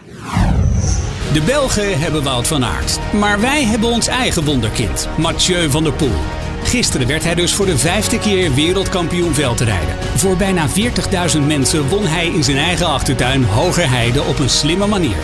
De 1.33 1.41
Belgen 1.41 1.99
hebben 1.99 2.23
Wout 2.23 2.47
van 2.47 2.65
Aert. 2.65 2.99
Maar 3.13 3.39
wij 3.39 3.63
hebben 3.63 3.89
ons 3.89 4.07
eigen 4.07 4.45
wonderkind, 4.45 5.07
Mathieu 5.17 5.69
van 5.69 5.83
der 5.83 5.93
Poel. 5.93 6.19
Gisteren 6.63 7.07
werd 7.07 7.23
hij 7.23 7.35
dus 7.35 7.53
voor 7.53 7.65
de 7.65 7.77
vijfde 7.77 8.19
keer 8.19 8.53
wereldkampioen 8.53 9.33
veldrijden. 9.33 9.95
Voor 10.15 10.37
bijna 10.37 10.67
40.000 11.33 11.39
mensen 11.47 11.89
won 11.89 12.05
hij 12.05 12.27
in 12.27 12.43
zijn 12.43 12.57
eigen 12.57 12.87
achtertuin 12.87 13.43
Hogerheide 13.43 14.21
op 14.21 14.39
een 14.39 14.49
slimme 14.49 14.87
manier. 14.87 15.17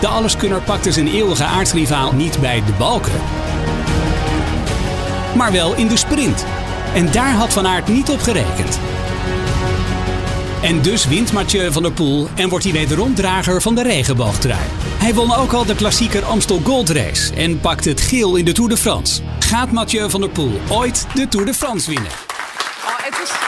De 0.00 0.08
alleskunner 0.08 0.60
pakte 0.60 0.92
zijn 0.92 1.08
eeuwige 1.08 1.44
aardsrivaal 1.44 2.12
niet 2.12 2.40
bij 2.40 2.62
de 2.66 2.72
balken, 2.72 3.20
maar 5.36 5.52
wel 5.52 5.74
in 5.74 5.88
de 5.88 5.96
sprint. 5.96 6.44
En 6.94 7.10
daar 7.12 7.32
had 7.32 7.52
Van 7.52 7.66
Aert 7.66 7.88
niet 7.88 8.10
op 8.10 8.20
gerekend. 8.20 8.78
En 10.62 10.82
dus 10.82 11.06
wint 11.06 11.32
Mathieu 11.32 11.72
van 11.72 11.82
der 11.82 11.92
Poel 11.92 12.28
en 12.34 12.48
wordt 12.48 12.64
hij 12.64 12.72
wederom 12.72 13.14
drager 13.14 13.62
van 13.62 13.74
de 13.74 13.82
regenboogtrui. 13.82 14.66
Hij 14.98 15.14
won 15.14 15.34
ook 15.34 15.52
al 15.52 15.64
de 15.64 15.74
klassieker 15.74 16.24
Amstel 16.24 16.60
Gold 16.64 16.90
Race 16.90 17.34
en 17.34 17.60
pakt 17.60 17.84
het 17.84 18.00
geel 18.00 18.36
in 18.36 18.44
de 18.44 18.52
Tour 18.52 18.70
de 18.70 18.76
France. 18.76 19.22
Gaat 19.38 19.72
Mathieu 19.72 20.10
van 20.10 20.20
der 20.20 20.30
Poel 20.30 20.60
ooit 20.70 21.06
de 21.14 21.28
Tour 21.28 21.46
de 21.46 21.54
France 21.54 21.90
winnen? 21.90 22.10
Oh, 22.10 23.04
het 23.04 23.20
is... 23.22 23.45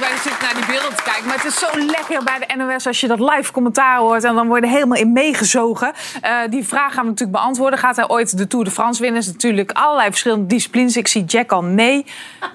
Wij 0.00 0.16
zitten 0.22 0.42
naar 0.42 0.54
die 0.54 0.66
beelden 0.66 0.96
te 0.96 1.02
kijken. 1.02 1.24
Maar 1.26 1.36
het 1.36 1.44
is 1.44 1.58
zo 1.58 1.66
lekker 1.86 2.24
bij 2.24 2.38
de 2.46 2.54
NOS 2.56 2.86
als 2.86 3.00
je 3.00 3.06
dat 3.06 3.20
live 3.20 3.52
commentaar 3.52 3.98
hoort. 3.98 4.24
En 4.24 4.34
dan 4.34 4.46
word 4.46 4.60
je 4.60 4.66
er 4.66 4.72
helemaal 4.72 4.98
in 4.98 5.12
meegezogen. 5.12 5.92
Eh, 6.20 6.36
die 6.50 6.64
vraag 6.66 6.92
gaan 6.94 7.02
we 7.04 7.10
natuurlijk 7.10 7.38
beantwoorden. 7.38 7.78
Gaat 7.78 7.96
hij 7.96 8.08
ooit 8.08 8.38
de 8.38 8.46
Tour 8.46 8.64
de 8.64 8.70
France 8.70 9.02
winnen? 9.02 9.20
is 9.20 9.26
natuurlijk 9.26 9.70
allerlei 9.72 10.08
verschillende 10.08 10.46
disciplines. 10.46 10.96
Ik 10.96 11.08
zie 11.08 11.24
Jack 11.24 11.52
al 11.52 11.62
nee 11.64 12.06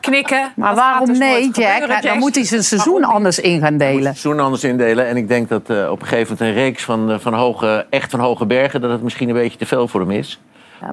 knikken. 0.01 0.51
Maar 0.55 0.69
Dat 0.69 0.77
waarom 0.77 1.07
dus 1.07 1.17
nee, 1.17 1.31
nooit 1.31 1.55
Jack? 1.55 1.71
gebeuren, 1.71 2.01
Dan 2.01 2.17
moet 2.17 2.35
hij 2.35 2.43
zijn 2.45 2.63
seizoen 2.63 3.03
anders 3.03 3.39
in 3.39 3.59
gaan 3.59 3.77
delen. 3.77 4.03
seizoen 4.03 4.39
anders 4.39 4.63
indelen. 4.63 5.07
En 5.07 5.17
ik 5.17 5.27
denk 5.27 5.49
dat 5.49 5.69
eh, 5.69 5.91
op 5.91 6.01
een 6.01 6.07
gegeven 6.07 6.35
moment 6.39 6.57
een 6.57 6.63
reeks 6.63 6.83
van, 6.83 7.11
eh, 7.11 7.19
van 7.19 7.33
hoge, 7.33 7.85
echt 7.89 8.11
van 8.11 8.19
hoge 8.19 8.45
bergen... 8.45 8.81
dat 8.81 8.91
het 8.91 9.03
misschien 9.03 9.27
een 9.29 9.35
beetje 9.35 9.57
te 9.57 9.65
veel 9.65 9.87
voor 9.87 9.99
hem 9.99 10.11
is. 10.11 10.39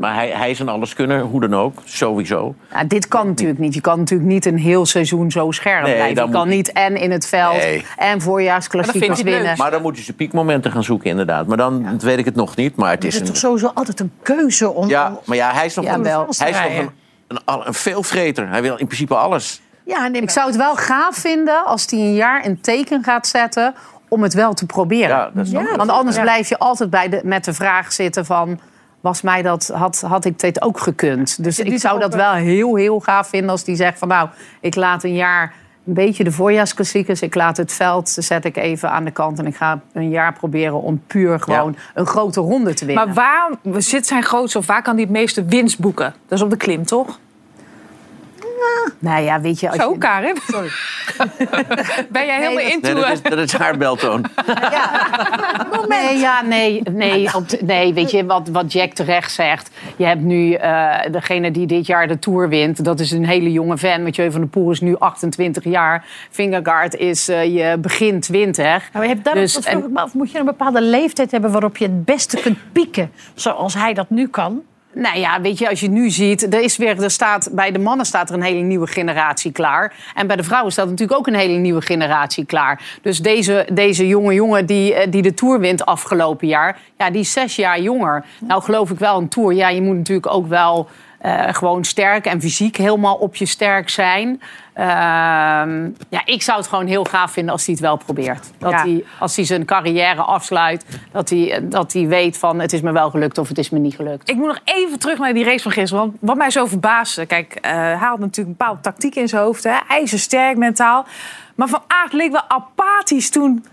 Maar 0.01 0.15
hij, 0.15 0.29
hij 0.29 0.51
is 0.51 0.59
een 0.59 0.69
alleskunner, 0.69 1.21
hoe 1.21 1.41
dan 1.41 1.55
ook, 1.55 1.83
sowieso. 1.85 2.55
Ja, 2.73 2.85
dit 2.85 3.09
kan 3.09 3.27
natuurlijk 3.27 3.59
niet. 3.59 3.75
Je 3.75 3.81
kan 3.81 3.99
natuurlijk 3.99 4.29
niet 4.31 4.47
een 4.47 4.59
heel 4.59 4.87
seizoen 4.87 5.31
zo 5.31 5.51
scherp 5.51 5.83
Nee, 5.85 5.95
blijven. 5.95 6.25
Je 6.25 6.31
kan 6.31 6.47
moet- 6.47 6.57
niet 6.57 6.73
en 6.73 6.97
in 6.97 7.11
het 7.11 7.27
veld 7.27 7.57
Nee. 7.57 7.85
en 7.97 8.21
voorjaarsklassiekers 8.21 9.23
winnen. 9.23 9.57
Maar 9.57 9.71
dan 9.71 9.83
moet 9.83 9.97
je 9.97 10.03
zijn 10.03 10.17
piekmomenten 10.17 10.73
gaan 10.73 10.85
zoeken, 10.85 11.11
inderdaad. 11.11 11.47
Maar 11.47 11.57
dan 11.57 11.99
weet 12.01 12.19
ik 12.19 12.25
het 12.25 12.35
nog 12.35 12.57
niet. 12.57 12.77
Maar 12.77 12.91
het 12.91 13.03
Er 13.03 13.09
is 13.09 13.15
is 13.15 13.21
een... 13.21 13.27
toch 13.27 13.37
sowieso 13.37 13.71
altijd 13.75 14.01
een 14.01 14.13
keuze 14.23 14.71
om... 14.73 14.89
Ja, 14.89 15.19
maar 15.25 15.37
ja, 15.37 15.53
hij 15.53 15.67
is 15.67 15.75
nog, 15.75 15.85
Ja, 15.85 15.95
een, 15.95 16.03
wel. 16.03 16.27
hij 16.39 16.51
is 16.51 16.57
nog 16.61 16.93
een, 17.29 17.67
een, 17.67 17.75
veelvreter. 17.75 18.49
Hij 18.49 18.63
wil 18.63 18.77
in 18.77 18.87
principe 18.87 19.15
alles. 19.15 19.61
Ja, 19.85 20.07
nee, 20.09 20.23
Ik 20.23 20.31
zou 20.31 20.47
het 20.47 20.57
wel 20.57 20.75
gaaf 20.77 21.17
vinden 21.17 21.65
als 21.65 21.87
hij 21.91 21.99
een 22.01 22.15
jaar 22.15 22.47
een 22.47 22.61
teken 22.61 23.05
gaat 23.05 23.27
zetten 23.27 23.75
om 24.09 24.23
het 24.23 24.35
wel 24.35 24.55
te 24.55 24.67
proberen. 24.67 25.09
Ja, 25.09 25.31
dat 25.35 25.47
snap 25.47 25.63
ik. 25.63 25.77
Want 25.77 25.91
anders 25.91 26.17
Ja. 26.17 26.23
blijf 26.23 26.49
je 26.49 26.59
altijd 26.59 26.91
bij 26.91 27.09
de, 27.09 27.21
met 27.25 27.45
de 27.45 27.53
vraag 27.55 27.93
zitten 27.93 28.25
van... 28.25 28.61
Was 29.07 29.23
mij 29.23 29.43
dat, 29.43 29.71
had, 29.75 30.01
had 30.01 30.25
ik 30.25 30.39
dit 30.39 30.63
ook 30.63 30.81
gekund? 30.81 31.45
Dus 31.45 31.59
ik 31.59 31.79
zou 31.79 32.01
dat 32.01 32.15
wel 32.15 32.33
heel, 32.33 32.77
heel 32.77 33.01
gaaf 33.01 33.29
vinden 33.29 33.51
als 33.51 33.65
die 33.65 33.77
zegt 33.77 33.99
van... 33.99 34.09
nou, 34.09 34.29
ik 34.61 34.75
laat 34.75 35.05
een 35.05 35.15
jaar 35.15 35.55
een 35.87 35.95
beetje 35.95 36.25
de 36.25 36.33
voorjaarsklassiekers... 36.33 37.23
ik 37.23 37.35
laat 37.35 37.57
het 37.57 37.73
veld, 37.73 38.09
zet 38.09 38.45
ik 38.45 38.57
even 38.57 38.91
aan 38.91 39.05
de 39.05 39.11
kant... 39.11 39.39
en 39.39 39.47
ik 39.47 39.57
ga 39.57 39.81
een 39.93 40.09
jaar 40.09 40.33
proberen 40.33 40.83
om 40.83 41.03
puur 41.07 41.41
gewoon 41.41 41.77
een 41.95 42.07
grote 42.07 42.41
ronde 42.41 42.75
te 42.75 42.85
winnen. 42.85 43.07
Maar 43.07 43.15
waar 43.15 43.83
zit 43.83 44.07
zijn 44.07 44.23
grootste 44.23 44.59
of 44.59 44.67
waar 44.67 44.83
kan 44.83 44.95
hij 44.95 45.03
het 45.03 45.13
meeste 45.13 45.45
winst 45.45 45.79
boeken? 45.79 46.15
Dat 46.29 46.39
is 46.39 46.45
op 46.45 46.51
de 46.51 46.57
klim, 46.57 46.85
toch? 46.85 47.19
Nou 48.99 49.23
ja, 49.23 49.41
weet 49.41 49.61
je... 49.61 49.69
Als 49.71 49.79
Zo, 49.79 49.91
je 49.93 49.99
Karin. 49.99 50.37
Sorry. 50.47 50.69
ben 52.11 52.27
jij 52.27 52.37
helemaal 52.41 52.63
dat- 52.65 52.73
into... 52.73 52.93
Nee, 52.93 53.03
dat, 53.03 53.13
is, 53.13 53.23
dat 53.23 53.39
is 53.39 53.53
haar 53.53 53.77
beltoon. 53.77 54.25
Nee, 55.89 56.19
ja, 56.19 56.43
nee, 56.43 56.83
nee, 56.93 57.35
op 57.35 57.49
de- 57.49 57.59
nee 57.65 57.95
weet 57.95 58.11
je 58.11 58.25
wat, 58.27 58.49
wat 58.49 58.73
Jack 58.73 58.93
terecht 58.93 59.33
zegt? 59.33 59.71
Je 59.97 60.05
hebt 60.05 60.21
nu 60.21 60.53
eh, 60.53 60.95
degene 61.11 61.51
die 61.51 61.67
dit 61.67 61.87
jaar 61.87 62.09
de 62.09 62.19
Tour 62.19 62.49
wint. 62.49 62.85
Dat 62.85 63.01
is 63.01 63.11
een 63.11 63.27
hele 63.27 63.53
jonge 63.53 63.79
fan. 63.79 64.03
Mathieu 64.03 64.31
van 64.31 64.41
der 64.41 64.49
Poel 64.51 64.71
is 64.71 64.81
nu 64.81 64.97
28 64.99 65.65
jaar. 65.65 66.05
Vingegaard 66.31 66.95
is 66.95 67.29
eh, 67.29 67.45
je 67.45 67.77
begin 67.79 68.21
20. 68.21 68.65
Nou, 68.93 69.05
je 69.07 69.11
hebt 69.13 69.25
daar 69.25 69.35
Dus, 69.35 69.61
en- 69.61 69.91
af, 69.95 70.15
moet 70.15 70.31
je 70.31 70.39
een 70.39 70.45
bepaalde 70.45 70.83
leeftijd 70.83 71.31
hebben 71.31 71.51
waarop 71.53 71.77
je 71.77 71.85
het 71.85 72.05
beste 72.05 72.37
kunt 72.41 72.59
pieken, 72.73 73.11
zoals 73.35 73.75
hij 73.75 73.95
dat 73.95 74.11
nu 74.11 74.29
kan? 74.29 74.63
Nou 74.99 75.19
ja, 75.19 75.41
weet 75.41 75.59
je, 75.59 75.69
als 75.69 75.81
je 75.81 75.89
nu 75.89 76.11
ziet, 76.11 76.55
er 76.55 76.61
is 76.61 76.77
weer, 76.77 77.03
er 77.03 77.11
staat, 77.11 77.49
bij 77.53 77.73
de 77.73 77.79
mannen 77.79 78.07
staat 78.07 78.29
er 78.29 78.35
een 78.35 78.43
hele 78.43 78.61
nieuwe 78.61 78.87
generatie 78.87 79.53
klaar. 79.53 79.95
En 80.15 80.27
bij 80.27 80.37
de 80.37 80.43
vrouwen 80.43 80.73
staat 80.73 80.89
natuurlijk 80.89 81.19
ook 81.19 81.27
een 81.27 81.35
hele 81.35 81.59
nieuwe 81.59 81.81
generatie 81.81 82.45
klaar. 82.45 82.99
Dus 83.03 83.19
deze, 83.19 83.69
deze 83.73 84.07
jonge 84.07 84.35
jongen 84.35 84.67
die, 84.67 84.95
eh, 84.95 85.11
die 85.11 85.23
de 85.23 85.35
Tour 85.35 85.61
wint 85.61 85.87
afgelopen 85.87 86.47
jaar, 86.47 86.79
ja, 86.99 87.11
die 87.11 87.21
is 87.21 87.33
zes 87.33 87.57
jaar 87.57 87.81
jonger. 87.81 88.25
Nou 88.41 88.63
geloof 88.63 88.91
ik 88.91 88.99
wel 88.99 89.19
een 89.19 89.29
Tour. 89.29 89.53
Ja, 89.53 89.69
je 89.69 89.83
moet 89.83 89.97
natuurlijk 89.97 90.33
ook 90.33 90.49
wel 90.49 90.89
eh, 91.19 91.43
gewoon 91.55 91.85
sterk 91.85 92.27
en 92.27 92.41
fysiek 92.41 92.77
helemaal 92.77 93.15
op 93.15 93.37
je 93.37 93.47
sterk 93.47 93.89
zijn. 93.89 94.41
Ehm, 94.73 95.85
ja, 96.09 96.23
ik 96.25 96.43
zou 96.43 96.59
het 96.59 96.67
gewoon 96.67 96.87
heel 96.87 97.05
gaaf 97.05 97.31
vinden 97.33 97.53
als 97.53 97.65
hij 97.67 97.75
het 97.75 97.83
wel 97.83 97.97
probeert. 97.97 98.51
Dat 98.59 98.71
Ja. 98.71 98.83
hij, 98.83 99.05
als 99.19 99.37
hij 99.37 99.45
zijn 99.45 99.65
carrière 99.65 100.23
afsluit, 100.23 100.85
dat 101.13 101.31
hij, 101.31 101.61
dat 101.63 101.93
hij 101.93 102.07
weet 102.07 102.39
van 102.39 102.61
het 102.61 102.73
is 102.73 102.81
me 102.81 102.93
wel 102.93 103.11
gelukt 103.11 103.39
of 103.39 103.49
het 103.49 103.59
is 103.59 103.71
me 103.71 103.79
niet 103.79 103.95
gelukt. 103.95 104.29
Ik 104.31 104.37
moet 104.37 104.47
nog 104.47 104.61
even 104.65 104.99
terug 104.99 105.19
naar 105.19 105.35
die 105.35 105.45
race 105.45 105.63
van 105.63 105.73
gisteren. 105.73 106.05
Want 106.05 106.17
wat 106.21 106.37
mij 106.37 106.51
zo 106.51 106.67
verbaasde... 106.67 107.27
Kijk, 107.27 107.55
eh, 107.55 107.71
hij 107.73 107.95
had 107.95 108.19
natuurlijk 108.19 108.37
een 108.49 108.57
bepaalde 108.57 108.81
tactiek 108.81 109.15
in 109.15 109.29
zijn 109.29 109.43
hoofd. 109.43 109.65
Hè? 109.65 109.75
IJzersterk 109.89 110.57
mentaal. 110.57 111.07
Maar 111.55 111.69
Van 111.69 111.83
Aert 111.87 112.13
leek 112.13 112.33
wel 112.33 112.49
apathisch 112.49 113.31
toen 113.31 113.65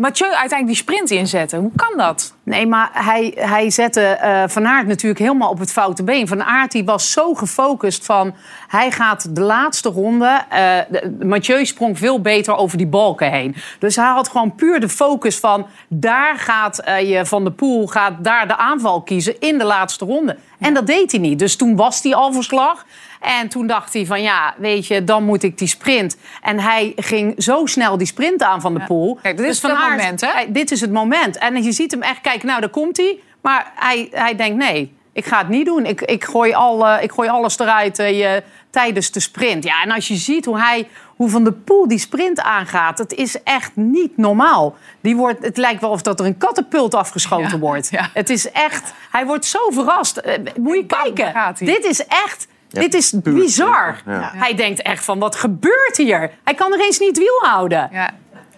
Mathieu 0.00 0.26
uiteindelijk 0.28 0.66
die 0.66 0.76
sprint 0.76 1.10
inzette. 1.10 1.56
Hoe 1.56 1.70
kan 1.76 1.96
dat? 1.98 2.34
Nee, 2.42 2.66
maar 2.66 2.90
hij, 2.92 3.32
hij 3.36 3.70
zette 3.70 4.00
eh, 4.00 4.42
Van 4.46 4.66
Aert 4.66 4.86
natuurlijk 4.86 5.20
helemaal 5.20 5.50
op 5.50 5.58
het 5.58 5.72
foute 5.72 6.02
been. 6.04 6.28
Van 6.28 6.42
Aert 6.44 6.72
die 6.72 6.84
was 6.84 7.12
zo 7.12 7.34
gefocust 7.34 8.04
van... 8.04 8.34
hij 8.68 8.90
gaat 8.90 9.34
de 9.34 9.40
laatste 9.40 9.88
ronde... 9.88 10.40
eh, 10.48 10.78
de- 10.88 11.16
Mathieu 11.24 11.64
sprong 11.66 11.98
veel 11.98 12.20
beter 12.20 12.56
over 12.56 12.78
die 12.78 12.86
balken 12.86 13.30
heen. 13.30 13.56
Dus 13.78 13.96
hij 13.96 14.06
had 14.06 14.28
gewoon 14.28 14.54
puur 14.54 14.80
de 14.80 14.88
focus 14.88 15.38
van... 15.38 15.66
daar 15.88 16.36
gaat 16.38 16.78
eh, 16.78 17.10
je 17.10 17.26
Van 17.26 17.44
de 17.44 17.50
Poel 17.52 17.86
gaat 17.86 18.12
daar 18.24 18.48
de 18.48 18.56
aanval 18.56 19.02
kiezen 19.02 19.40
in 19.40 19.58
de 19.58 19.64
laatste 19.64 20.04
ronde. 20.04 20.36
En 20.58 20.74
dat 20.74 20.86
deed 20.86 21.10
hij 21.10 21.20
niet. 21.20 21.38
Dus 21.38 21.56
toen 21.56 21.76
was 21.76 22.02
hij 22.02 22.14
al 22.14 22.32
verslag. 22.32 22.84
En 23.20 23.48
toen 23.48 23.66
dacht 23.66 23.92
hij 23.92 24.06
van 24.06 24.22
ja, 24.22 24.54
weet 24.58 24.86
je, 24.86 25.04
dan 25.04 25.24
moet 25.24 25.42
ik 25.42 25.58
die 25.58 25.68
sprint. 25.68 26.16
En 26.42 26.58
hij 26.60 26.92
ging 26.96 27.34
zo 27.42 27.66
snel 27.66 27.96
die 27.96 28.06
sprint 28.06 28.42
aan 28.42 28.60
van 28.60 28.74
de 28.74 28.80
Poel. 28.80 29.18
Kijk, 29.22 29.36
dit 29.36 29.46
is 29.46 29.60
Van 29.60 29.70
het 29.70 29.78
moment, 29.90 30.20
hè? 30.20 30.28
dit 30.52 30.70
is 30.70 30.80
het 30.80 30.92
moment. 30.92 31.38
En 31.38 31.62
je 31.62 31.72
ziet 31.72 31.90
hem 31.90 32.02
echt 32.02 32.20
kijken, 32.20 32.46
nou, 32.46 32.60
daar 32.60 32.70
komt 32.70 32.96
hij. 32.96 33.18
Maar 33.42 33.72
hij, 33.74 34.08
hij 34.12 34.36
denkt, 34.36 34.56
nee, 34.56 34.92
ik 35.12 35.24
ga 35.24 35.38
het 35.38 35.48
niet 35.48 35.66
doen. 35.66 35.86
Ik, 35.86 36.00
ik, 36.00 36.24
gooi, 36.24 36.52
al, 36.52 36.98
ik 37.00 37.12
gooi 37.12 37.28
alles 37.28 37.58
eruit 37.58 37.98
eh, 37.98 38.18
je, 38.18 38.42
tijdens 38.70 39.10
de 39.10 39.20
sprint. 39.20 39.64
Ja, 39.64 39.82
en 39.82 39.90
als 39.90 40.08
je 40.08 40.14
ziet 40.16 40.44
hoe, 40.44 40.60
hij, 40.60 40.88
hoe 41.16 41.28
Van 41.28 41.44
de 41.44 41.52
Poel 41.52 41.88
die 41.88 41.98
sprint 41.98 42.40
aangaat... 42.40 42.98
het 42.98 43.12
is 43.12 43.42
echt 43.42 43.70
niet 43.74 44.16
normaal. 44.16 44.76
Die 45.00 45.16
wordt, 45.16 45.44
het 45.44 45.56
lijkt 45.56 45.80
wel 45.80 45.90
of 45.90 46.02
dat 46.02 46.20
er 46.20 46.26
een 46.26 46.38
katapult 46.38 46.94
afgeschoten 46.94 47.50
Ja, 47.50 47.58
wordt. 47.58 47.90
ja. 47.90 48.10
Het 48.14 48.30
is 48.30 48.50
echt... 48.50 48.92
Hij 49.10 49.26
wordt 49.26 49.44
zo 49.44 49.58
verrast. 49.70 50.16
Eh, 50.16 50.34
moet 50.60 50.76
je 50.76 50.86
kijken. 50.86 51.54
Dit 51.58 51.84
is 51.84 52.06
echt... 52.06 52.48
Ja, 52.70 52.80
dit 52.80 52.94
is 52.94 53.14
puur 53.22 53.34
bizar. 53.34 54.02
ja. 54.06 54.32
Hij 54.34 54.54
denkt 54.54 54.82
echt 54.82 55.04
van, 55.04 55.18
wat 55.18 55.36
gebeurt 55.36 55.96
hier? 55.96 56.30
Hij 56.44 56.54
kan 56.54 56.72
er 56.72 56.80
eens 56.80 56.98
niet 56.98 57.18
wiel 57.18 57.38
houden. 57.42 57.88
Ja. 57.92 58.10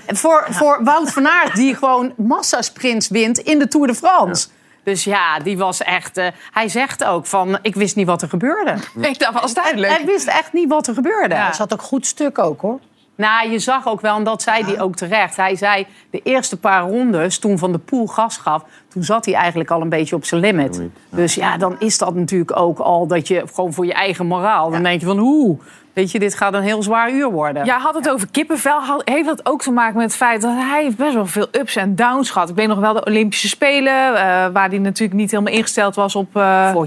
Voor, 0.06 0.46
voor 0.50 0.80
Wout 0.84 1.12
van 1.12 1.28
Aert, 1.28 1.54
die 1.54 1.74
gewoon 1.76 2.12
massasprints 2.16 3.08
wint 3.08 3.38
in 3.38 3.58
de 3.58 3.68
Tour 3.68 3.86
de 3.86 3.94
France. 3.94 4.48
Dus 4.84 5.04
ja, 5.04 5.38
die 5.38 5.58
was 5.58 5.82
echt... 5.82 6.16
eh, 6.16 6.26
hij 6.52 6.68
zegt 6.68 7.04
ook 7.04 7.26
van, 7.26 7.58
ik 7.62 7.74
wist 7.74 7.96
niet 7.96 8.06
wat 8.06 8.22
er 8.22 8.28
gebeurde. 8.28 8.74
Nee, 8.94 9.14
dat 9.18 9.32
was 9.32 9.54
duidelijk. 9.54 9.92
Hij 9.96 10.04
wist 10.04 10.26
echt 10.26 10.52
niet 10.52 10.68
wat 10.68 10.86
er 10.86 10.94
gebeurde. 10.94 11.34
Ja. 11.34 11.46
Dat 11.46 11.56
zat 11.56 11.72
ook 11.72 11.82
goed 11.82 12.06
stuk 12.06 12.38
ook, 12.38 12.60
hoor. 12.60 12.78
Nou, 13.14 13.50
je 13.50 13.58
zag 13.58 13.88
ook 13.88 14.00
wel, 14.00 14.16
en 14.16 14.24
dat 14.24 14.42
zei 14.42 14.64
hij 14.64 14.80
ook 14.80 14.96
terecht. 14.96 15.36
Hij 15.36 15.56
zei, 15.56 15.86
de 16.10 16.20
eerste 16.22 16.58
paar 16.58 16.82
rondes, 16.82 17.38
toen 17.38 17.58
Van 17.58 17.72
de 17.72 17.78
Poel 17.78 18.06
gas 18.06 18.36
gaf... 18.36 18.64
toen 18.88 19.02
zat 19.02 19.24
hij 19.24 19.34
eigenlijk 19.34 19.70
al 19.70 19.80
een 19.80 19.88
beetje 19.88 20.16
op 20.16 20.24
zijn 20.24 20.40
limit. 20.40 20.82
Dus 21.08 21.34
ja, 21.34 21.56
dan 21.56 21.76
is 21.78 21.98
dat 21.98 22.14
natuurlijk 22.14 22.56
ook 22.56 22.78
al 22.78 23.06
dat 23.06 23.28
je 23.28 23.42
gewoon 23.54 23.72
voor 23.72 23.86
je 23.86 23.92
eigen 23.92 24.26
moraal... 24.26 24.70
dan 24.70 24.82
denk 24.82 25.00
je 25.00 25.06
van, 25.06 25.18
hoe, 25.18 25.58
weet 25.92 26.10
je, 26.10 26.18
dit 26.18 26.34
gaat 26.34 26.54
een 26.54 26.62
heel 26.62 26.82
zwaar 26.82 27.10
uur 27.12 27.30
worden. 27.30 27.64
Ja, 27.64 27.78
had 27.78 27.94
het 27.94 28.10
over 28.10 28.28
kippenvel. 28.30 28.80
Heeft 29.04 29.26
dat 29.26 29.46
ook 29.46 29.62
te 29.62 29.70
maken 29.70 29.94
met 29.96 30.04
het 30.04 30.16
feit 30.16 30.40
dat 30.42 30.50
hij 30.56 30.82
heeft 30.82 30.96
best 30.96 31.14
wel 31.14 31.26
veel 31.26 31.46
ups 31.50 31.76
en 31.76 31.94
downs 31.96 32.30
gehad. 32.30 32.48
Ik 32.48 32.54
weet 32.54 32.68
nog 32.68 32.78
wel 32.78 32.92
de 32.94 33.04
Olympische 33.04 33.48
Spelen, 33.48 33.92
eh, 34.08 34.14
waar 34.52 34.68
hij 34.68 34.78
natuurlijk 34.78 35.18
niet 35.20 35.30
helemaal 35.30 35.52
ingesteld 35.52 35.94
was 35.94 36.16
op 36.16 36.34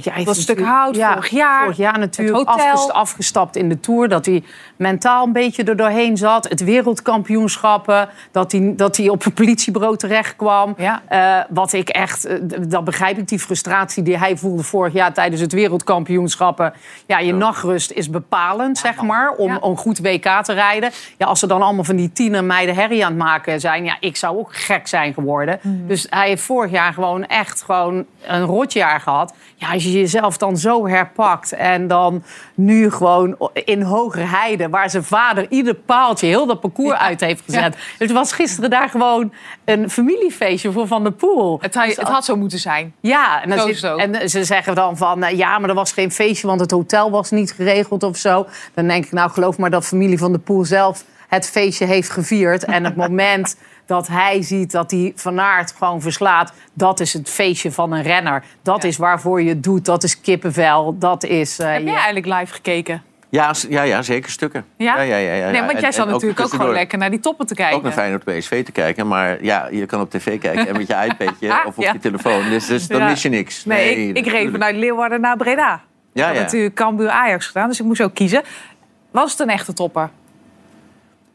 heeft 0.04 0.26
dat 0.26 0.36
stuk 0.36 0.62
hout. 0.62 0.96
ja, 0.96 1.14
vorig 1.14 1.30
jaar. 1.30 1.62
Vorig 1.62 1.78
jaar 1.78 2.00
natuurlijk 2.00 2.38
het 2.38 2.48
afgest- 2.48 2.92
afgestapt 2.92 3.56
in 3.56 3.70
de 3.70 3.80
Tour. 3.80 4.08
Dat 4.10 4.26
hij 4.26 4.44
mentaal 4.76 5.26
een 5.26 5.32
beetje 5.32 5.64
er 5.64 5.76
doorheen 5.76 6.18
zat. 6.18 6.50
Het 6.50 6.64
wereldkampioenschappen. 6.64 8.10
Dat 8.32 8.52
hij, 8.52 8.74
dat 8.76 8.98
hij 8.98 9.10
op 9.10 9.26
een 9.26 9.34
politiebureau 9.34 9.98
terecht 9.98 10.36
kwam. 10.36 10.74
Ja. 10.78 11.02
Eh, 11.08 11.44
wat 11.50 11.74
ik 11.74 11.90
echt, 11.90 12.28
dat 12.70 12.84
begrijp 12.84 13.18
ik, 13.18 13.28
die 13.28 13.40
frustratie 13.40 14.04
die 14.04 14.18
hij 14.18 14.38
voelde 14.38 14.64
vorig 14.64 14.94
jaar 14.94 15.14
tijdens 15.14 15.42
het 15.42 15.52
wereldkampioenschappen. 15.54 16.74
Ja, 17.06 17.20
je 17.20 17.34
nachtrust 17.34 17.92
is 17.92 18.10
bepalend, 18.10 18.78
zeg 18.78 18.95
maar, 19.02 19.32
om 19.32 19.52
Ja. 19.52 19.58
een 19.62 19.78
goed 19.78 20.00
WK 20.00 20.44
te 20.44 20.54
rijden. 20.54 20.92
Ja, 21.18 21.26
als 21.26 21.40
ze 21.40 21.48
dan 21.48 21.62
allemaal 21.62 21.84
van 21.84 21.96
die 21.96 22.12
tienermeiden 22.12 22.76
herrie 22.76 23.06
aan 23.06 23.12
het 23.12 23.22
maken 23.22 23.60
zijn, 23.60 23.86
ja, 23.86 23.98
ik 24.00 24.16
zou 24.16 24.38
ook 24.38 24.56
gek 24.56 24.88
zijn 24.88 25.14
geworden. 25.14 25.60
Mhm. 25.62 25.88
Dus 25.88 26.08
hij 26.10 26.28
heeft 26.28 26.42
vorig 26.44 26.72
jaar 26.72 26.94
gewoon 26.94 27.26
echt 27.26 27.62
gewoon 27.64 28.06
een 28.28 28.44
rotjaar 28.44 29.00
gehad. 29.00 29.34
Ja, 29.66 29.74
als 29.74 29.84
je 29.84 29.92
jezelf 29.92 30.38
dan 30.38 30.58
zo 30.58 30.88
herpakt 30.88 31.52
en 31.52 31.88
dan 31.88 32.24
nu 32.56 32.92
gewoon 32.92 33.38
in 33.54 33.82
Hogerheide, 33.82 34.70
waar 34.70 34.90
zijn 34.90 35.04
vader 35.04 35.46
ieder 35.50 35.74
paaltje, 35.74 36.28
heel 36.28 36.46
dat 36.46 36.60
parcours 36.60 36.98
uit 36.98 37.22
heeft 37.22 37.42
gezet. 37.46 37.76
Het 37.98 38.12
was 38.12 38.32
gisteren 38.32 38.70
daar 38.70 38.90
gewoon 38.90 39.34
een 39.66 39.90
familiefeestje 39.90 40.72
voor 40.72 40.88
Van 40.88 41.04
der 41.04 41.12
Poel. 41.12 41.58
Het, 41.62 41.76
had- 41.76 41.96
het 41.96 42.08
had 42.10 42.26
zo 42.26 42.36
moeten 42.36 42.60
zijn. 42.60 42.94
Ja, 43.00 43.44
en, 43.44 43.60
Zo 43.60 43.68
zit- 43.74 43.84
en 43.98 44.30
ze 44.30 44.44
zeggen 44.44 44.76
dan 44.76 44.98
van 44.98 45.24
eh, 45.24 45.38
ja, 45.38 45.60
maar 45.60 45.70
er 45.70 45.76
was 45.76 45.92
geen 45.92 46.12
feestje, 46.12 46.48
want 46.48 46.60
het 46.60 46.72
hotel 46.72 47.12
was 47.12 47.32
niet 47.32 47.52
geregeld 47.52 48.04
of 48.04 48.18
zo. 48.18 48.46
Dan 48.74 48.88
denk 48.88 49.06
ik, 49.06 49.12
nou 49.12 49.30
geloof 49.32 49.58
maar 49.58 49.70
dat 49.70 49.86
familie 49.86 50.18
van 50.18 50.32
de 50.32 50.40
Poel 50.40 50.66
zelf 50.66 51.04
het 51.28 51.50
feestje 51.50 51.86
heeft 51.86 52.10
gevierd. 52.10 52.66
En 52.66 52.84
het 52.84 52.96
moment 53.06 53.56
dat 53.86 54.08
hij 54.08 54.42
ziet 54.42 54.72
dat 54.72 54.92
hij 54.92 55.14
Van 55.16 55.40
Aert 55.40 55.74
gewoon 55.78 56.02
verslaat... 56.02 56.54
dat 56.74 57.00
is 57.00 57.14
het 57.14 57.30
feestje 57.30 57.72
van 57.72 57.92
een 57.92 58.02
renner. 58.04 58.44
Dat 58.62 58.84
is 58.84 58.98
waarvoor 58.98 59.42
je 59.42 59.50
het 59.50 59.64
doet. 59.64 59.86
Dat 59.86 60.04
is 60.04 60.22
kippenvel. 60.22 60.96
Dat 61.00 61.24
is... 61.24 61.60
eh, 61.60 61.68
Heb 61.72 61.82
jij 61.82 61.92
ja. 61.92 61.96
eigenlijk 62.04 62.40
live 62.40 62.54
gekeken? 62.54 63.04
Ja, 63.30 63.54
ja, 63.70 63.82
ja, 63.82 64.02
zeker 64.02 64.32
stukken. 64.32 64.66
Ja? 64.78 65.02
ja, 65.02 65.16
ja, 65.16 65.34
ja, 65.34 65.50
Nee, 65.50 65.62
want 65.62 65.80
jij 65.80 65.92
zat 65.92 66.08
natuurlijk 66.08 66.40
ook, 66.40 66.50
gewoon 66.50 66.74
lekker 66.74 66.98
naar 66.98 67.10
die 67.10 67.20
toppen 67.20 67.46
te 67.48 67.54
kijken. 67.56 67.78
Ook 67.78 67.84
naar 67.84 67.92
Feyenoord 67.92 68.24
PSV 68.24 68.66
te 68.66 68.72
kijken. 68.72 69.08
Maar 69.08 69.44
ja, 69.44 69.68
je 69.72 69.86
kan 69.86 70.02
op 70.02 70.10
tv 70.10 70.40
kijken 70.40 70.68
en 70.68 70.78
met 70.78 70.88
je 70.88 70.94
iPadje 71.10 71.52
Ah, 71.54 71.66
of 71.68 71.78
op 71.78 71.84
ja. 71.84 71.92
je 71.94 72.00
telefoon. 72.00 72.50
Dus, 72.50 72.66
dus 72.66 72.88
dan 72.88 73.00
Ja. 73.00 73.08
mis 73.08 73.22
je 73.22 73.30
niks. 73.30 73.66
Nee, 73.66 74.08
ik, 74.08 74.18
ik 74.18 74.28
reed 74.28 74.52
vanuit 74.52 74.76
Leeuwarden 74.76 75.22
naar 75.22 75.38
Breda. 75.38 75.82
Ja, 76.14 76.22
Ik 76.22 76.28
had 76.28 76.36
ja. 76.36 76.42
natuurlijk 76.42 76.76
Cambuur 76.76 77.10
Ajax 77.10 77.46
gedaan, 77.48 77.68
dus 77.70 77.80
ik 77.80 77.86
moest 77.86 78.02
ook 78.02 78.14
kiezen. 78.14 78.44
Was 79.12 79.32
het 79.32 79.40
een 79.40 79.50
echte 79.50 79.74
topper? 79.74 80.10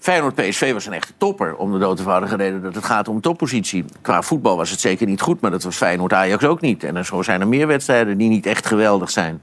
Feyenoord 0.01 0.35
PSV 0.35 0.73
was 0.73 0.87
een 0.87 0.93
echte 0.93 1.13
topper. 1.17 1.57
Om 1.57 1.73
de 1.73 1.79
dood 1.79 1.99
eenvoudige 1.99 2.37
reden 2.37 2.63
dat 2.63 2.75
het 2.75 2.85
gaat 2.85 3.09
om 3.09 3.21
toppositie. 3.21 3.85
Qua 4.01 4.23
voetbal 4.23 4.57
was 4.57 4.71
het 4.71 4.81
zeker 4.81 5.07
niet 5.07 5.21
goed, 5.21 5.41
maar 5.41 5.51
dat 5.51 5.63
was 5.63 5.77
Feyenoord 5.77 6.13
Ajax 6.13 6.45
ook 6.45 6.61
niet. 6.61 6.85
En 6.85 7.05
zo 7.05 7.23
zijn 7.23 7.41
er 7.41 7.49
meer 7.49 7.67
wedstrijden 7.67 8.19
die 8.19 8.29
niet 8.29 8.47
echt 8.47 8.67
geweldig 8.67 9.11
zijn. 9.11 9.41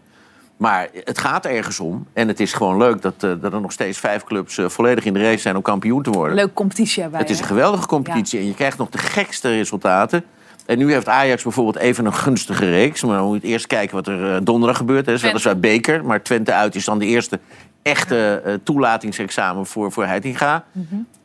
Maar 0.58 0.88
het 1.04 1.18
gaat 1.18 1.46
ergens 1.46 1.80
om. 1.80 2.08
En 2.14 2.28
het 2.28 2.40
is 2.40 2.54
gewoon 2.54 2.78
leuk 2.78 3.02
dat, 3.02 3.14
eh, 3.24 3.32
dat 3.42 3.54
er 3.54 3.62
nog 3.62 3.72
steeds 3.72 3.98
vijf 3.98 4.24
clubs 4.24 4.58
eh, 4.58 4.70
volledig 4.70 5.06
in 5.06 5.14
de 5.14 5.22
race 5.22 5.38
zijn 5.38 5.56
om 5.56 5.62
kampioen 5.62 6.04
te 6.04 6.10
worden. 6.10 6.36
Leuke 6.36 6.54
competitie 6.54 7.04
erbij. 7.04 7.20
Het 7.20 7.30
is 7.30 7.36
hè? 7.36 7.42
een 7.42 7.48
geweldige 7.48 7.88
competitie 7.88 8.40
en 8.40 8.46
je 8.46 8.54
krijgt 8.54 8.78
nog 8.78 8.90
de 8.90 8.98
gekste 8.98 9.50
resultaten. 9.50 10.24
En 10.66 10.78
nu 10.78 10.92
heeft 10.92 11.08
Ajax 11.08 11.44
bijvoorbeeld 11.44 11.78
even 11.78 12.06
een 12.06 12.14
gunstige 12.14 12.70
reeks. 12.70 13.04
Maar 13.04 13.18
dan 13.18 13.28
moet 13.28 13.42
je 13.42 13.48
eerst 13.48 13.68
kijken 13.68 13.96
wat 13.96 14.08
er 14.08 14.36
eh, 14.36 14.42
donderdag 14.44 14.78
gebeurt. 14.78 15.06
Dat 15.06 15.16
is 15.16 15.22
weliswaar 15.22 15.60
beker, 15.60 16.06
maar 16.06 16.24
Twente 16.24 16.54
uit 16.54 16.76
is 16.76 16.86
dan 16.86 17.00
de 17.00 17.06
eerste 17.06 17.40
echte 17.88 18.42
eh, 18.46 18.54
toelatingsexamen 18.64 19.66
voor, 19.66 19.92
voor 19.92 20.06
Heitinga. 20.06 20.64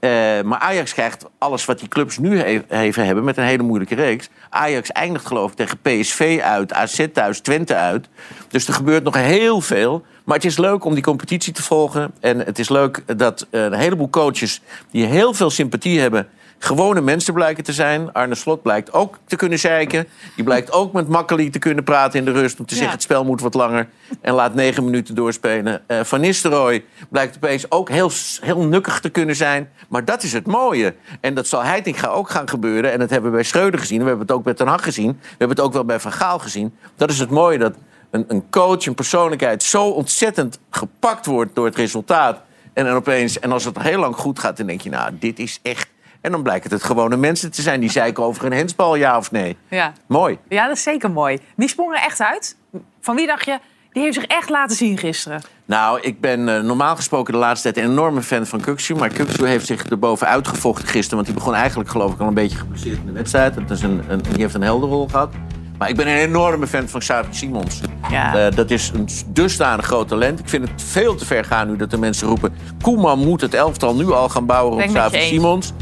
Eh, 0.01 0.11
maar 0.43 0.59
Ajax 0.59 0.93
krijgt 0.93 1.25
alles 1.39 1.65
wat 1.65 1.79
die 1.79 1.89
clubs 1.89 2.19
nu 2.19 2.39
he- 2.39 2.63
even 2.69 3.07
hebben 3.07 3.25
met 3.25 3.37
een 3.37 3.45
hele 3.45 3.63
moeilijke 3.63 3.95
reeks. 3.95 4.29
Ajax 4.51 4.91
eindigt 4.91 5.27
geloof 5.27 5.51
ik 5.51 5.57
tegen 5.57 5.79
PSV 5.83 6.41
uit, 6.45 6.73
AZ 6.73 7.07
thuis, 7.13 7.41
Twente 7.41 7.75
uit. 7.75 8.09
Dus 8.49 8.69
er 8.69 8.75
gebeurt 8.75 9.05
nog 9.05 9.15
heel 9.17 9.61
veel. 9.61 10.05
Maar 10.25 10.37
het 10.37 10.45
is 10.45 10.59
leuk 10.59 10.85
om 10.85 10.95
die 10.95 11.03
competitie 11.03 11.53
te 11.53 11.63
volgen. 11.63 12.13
En 12.21 12.39
het 12.39 12.59
is 12.59 12.69
leuk 12.69 13.03
dat 13.19 13.47
eh, 13.51 13.63
een 13.63 13.73
heleboel 13.73 14.11
coaches 14.11 14.61
die 14.91 15.05
heel 15.07 15.35
veel 15.35 15.51
sympathie 15.51 16.01
hebben... 16.01 16.29
gewone 16.63 17.01
mensen 17.01 17.35
blijken 17.35 17.65
te 17.65 17.73
zijn. 17.73 18.13
Arne 18.13 18.35
Slot 18.35 18.63
blijkt 18.63 18.93
ook 18.93 19.19
te 19.27 19.37
kunnen 19.37 19.59
zeiken. 19.59 20.09
Die 20.35 20.45
blijkt 20.45 20.73
ook 20.73 20.93
met 20.93 21.09
Makkeli 21.09 21.51
te 21.51 21.59
kunnen 21.59 21.85
praten 21.85 22.19
in 22.19 22.25
de 22.25 22.31
rust... 22.31 22.59
om 22.59 22.67
te 22.67 22.75
zeggen 22.75 22.93
het 22.93 23.03
spel 23.03 23.25
moet 23.25 23.41
wat 23.41 23.55
langer. 23.55 23.89
En 24.21 24.35
laat 24.35 24.55
negen 24.55 24.85
minuten 24.85 25.15
doorspelen. 25.15 25.83
Eh, 25.87 26.01
Van 26.01 26.21
Nistelrooy 26.21 26.85
blijkt 27.09 27.37
opeens 27.37 27.71
ook 27.71 27.89
heel, 27.89 28.11
heel 28.41 28.65
nukkig 28.65 29.01
te 29.01 29.09
kunnen 29.09 29.37
zijn. 29.37 29.71
Maar 29.89 30.05
dat 30.05 30.23
is 30.23 30.33
het 30.33 30.47
mooie. 30.47 30.95
En 31.21 31.35
dat 31.35 31.47
zal 31.47 31.63
Heitinga 31.63 32.09
ook 32.09 32.31
gaan 32.31 32.49
gebeuren. 32.49 32.93
En 32.93 32.99
dat 32.99 33.11
hebben 33.11 33.31
we 33.31 33.37
bij 33.37 33.47
Schreuder 33.47 33.81
gezien. 33.81 34.01
We 34.01 34.09
hebben 34.09 34.27
het 34.27 34.37
ook 34.37 34.45
bij 34.45 34.55
Ten 34.55 34.67
Hag 34.67 34.83
gezien. 34.83 35.11
We 35.11 35.27
hebben 35.29 35.57
het 35.57 35.61
ook 35.67 35.73
wel 35.73 35.85
bij 35.85 36.01
Van 36.01 36.13
Gaal 36.13 36.39
gezien. 36.39 36.75
Dat 36.97 37.11
is 37.11 37.19
het 37.19 37.31
mooie 37.31 37.59
dat 37.59 37.75
een, 38.11 38.25
een 38.29 38.51
coach, 38.51 38.87
een 38.87 38.95
persoonlijkheid... 38.95 39.63
zo 39.63 39.85
ontzettend 39.89 40.59
gepakt 40.71 41.27
wordt 41.27 41.55
door 41.55 41.65
het 41.65 41.77
resultaat. 41.77 42.41
En 42.73 42.85
dan 42.85 42.95
opeens, 42.95 43.39
en 43.39 43.53
als 43.53 43.65
het 43.65 43.83
heel 43.83 43.99
lang 43.99 44.17
goed 44.17 44.39
gaat, 44.39 44.57
dan 44.57 44.67
denk 44.67 44.81
je... 44.81 44.91
nou, 44.91 45.11
dit 45.19 45.39
is 45.39 45.61
echt... 45.63 45.91
En 46.23 46.31
dan 46.31 46.43
blijkt 46.43 46.64
het 46.64 46.73
het 46.73 46.83
gewone 46.83 47.16
mensen 47.16 47.51
te 47.51 47.62
zijn 47.62 47.81
die 47.81 47.91
zeiken 47.91 48.23
over 48.23 48.45
een 48.45 48.53
hensbal, 48.53 48.95
ja 48.95 49.16
of 49.16 49.31
nee. 49.31 49.57
Ja. 49.68 49.93
Mooi. 50.07 50.39
ja, 50.49 50.66
dat 50.66 50.77
is 50.77 50.83
zeker 50.83 51.11
mooi. 51.11 51.39
Die 51.57 51.68
sprong 51.68 51.95
er 51.95 52.03
echt 52.03 52.20
uit. 52.20 52.57
Van 53.01 53.16
wie 53.16 53.27
dacht 53.27 53.45
je, 53.45 53.59
die 53.93 54.03
heeft 54.03 54.14
zich 54.14 54.25
echt 54.25 54.51
laten 54.51 54.77
zien 54.77 54.99
gisteren? 54.99 55.43
Nou, 55.64 56.01
ik 56.01 56.20
ben 56.20 56.49
eh, 56.49 56.62
normaal 56.62 56.97
gesproken 56.97 57.33
de 57.33 57.39
laatste 57.39 57.73
tijd 57.73 57.85
een 57.87 57.93
enorme 57.93 58.23
fan 58.23 58.47
van 58.47 58.61
Kuksu. 58.61 58.95
Maar 58.95 59.09
Kuksu 59.09 59.47
heeft 59.47 59.66
zich 59.66 59.91
er 59.91 59.99
bovenuit 59.99 60.49
gevochten 60.49 60.89
gisteren. 60.89 61.14
Want 61.14 61.27
die 61.27 61.37
begon 61.37 61.55
eigenlijk 61.55 61.91
geloof 61.91 62.12
ik 62.12 62.20
al 62.20 62.27
een 62.27 62.35
beetje 62.35 62.59
geblesseerd 62.59 62.99
in 62.99 63.07
de 63.07 63.12
wedstrijd. 63.12 63.55
Dat 63.55 63.70
is 63.70 63.83
een, 63.83 64.03
een, 64.09 64.20
die 64.23 64.43
heeft 64.43 64.55
een 64.55 64.62
helderrol 64.62 65.09
gehad. 65.09 65.33
Maar 65.79 65.89
ik 65.89 65.97
ben 65.97 66.09
een 66.09 66.16
enorme 66.16 66.66
fan 66.66 66.89
van 66.89 67.01
Xavi 67.01 67.35
Simons. 67.35 67.81
Ja. 68.11 68.47
Eh, 68.47 68.57
dat 68.57 68.70
is 68.70 68.91
een 68.95 69.09
dusdanig 69.27 69.87
groot 69.87 70.09
talent. 70.09 70.39
Ik 70.39 70.49
vind 70.49 70.68
het 70.68 70.83
veel 70.83 71.14
te 71.14 71.27
ver 71.27 71.45
gaan 71.45 71.68
nu 71.68 71.77
dat 71.77 71.91
de 71.91 71.99
mensen 71.99 72.29
roepen... 72.29 72.55
Koeman 72.83 73.18
moet 73.18 73.41
het 73.41 73.55
elftal 73.55 73.95
nu 73.95 74.11
al 74.11 74.29
gaan 74.29 74.47
bouwen 74.47 74.73
op 74.73 74.79
Ben 74.79 74.87
ik 74.87 74.93
met 74.93 75.03
je 75.03 75.18
Xavi 75.18 75.47
eens. 75.47 75.73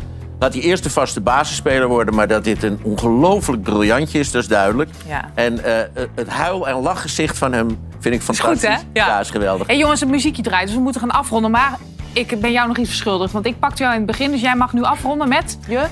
Laat 0.41 0.53
hij 0.53 0.63
eerst 0.63 0.83
de 0.83 0.91
vaste 0.91 1.21
basisspeler 1.21 1.89
worden. 1.89 2.15
Maar 2.15 2.29
dat 2.29 2.45
dit 2.45 2.63
een 2.63 2.79
ongelooflijk 2.83 3.63
briljantje 3.63 4.19
is, 4.19 4.31
dat 4.31 4.43
is 4.43 4.49
duidelijk. 4.49 4.91
Ja. 5.09 5.31
En 5.35 5.65
eh, 5.65 6.05
het 6.15 6.29
huil- 6.29 6.69
en 6.69 6.77
lachgezicht 6.77 7.39
van 7.39 7.53
hem 7.53 7.79
vind 8.01 8.15
ik 8.15 8.21
Is 8.21 8.27
goed, 8.27 8.37
fantastisch. 8.37 8.69
hè? 8.69 9.01
Ja. 9.01 9.07
ja, 9.07 9.21
is 9.21 9.31
geweldig. 9.31 9.67
Hé 9.67 9.73
jongens, 9.73 10.01
het 10.01 10.09
muziekje 10.09 10.43
draait, 10.43 10.67
dus 10.67 10.77
we 10.77 10.83
moeten 10.83 11.01
gaan 11.01 11.11
afronden. 11.11 11.51
Maar 11.51 11.79
ik 12.13 12.41
ben 12.41 12.53
jou 12.53 12.69
nog 12.69 12.77
iets 12.77 12.89
verschuldigd. 12.89 13.33
Want 13.33 13.47
ik 13.47 13.59
pakte 13.59 13.83
jou 13.83 13.95
in 13.95 13.99
het 13.99 14.11
begin, 14.11 14.31
dus 14.31 14.41
jij 14.41 14.55
mag 14.55 14.73
nu 14.73 14.83
afronden 14.83 15.29
met 15.29 15.59
je... 15.69 15.83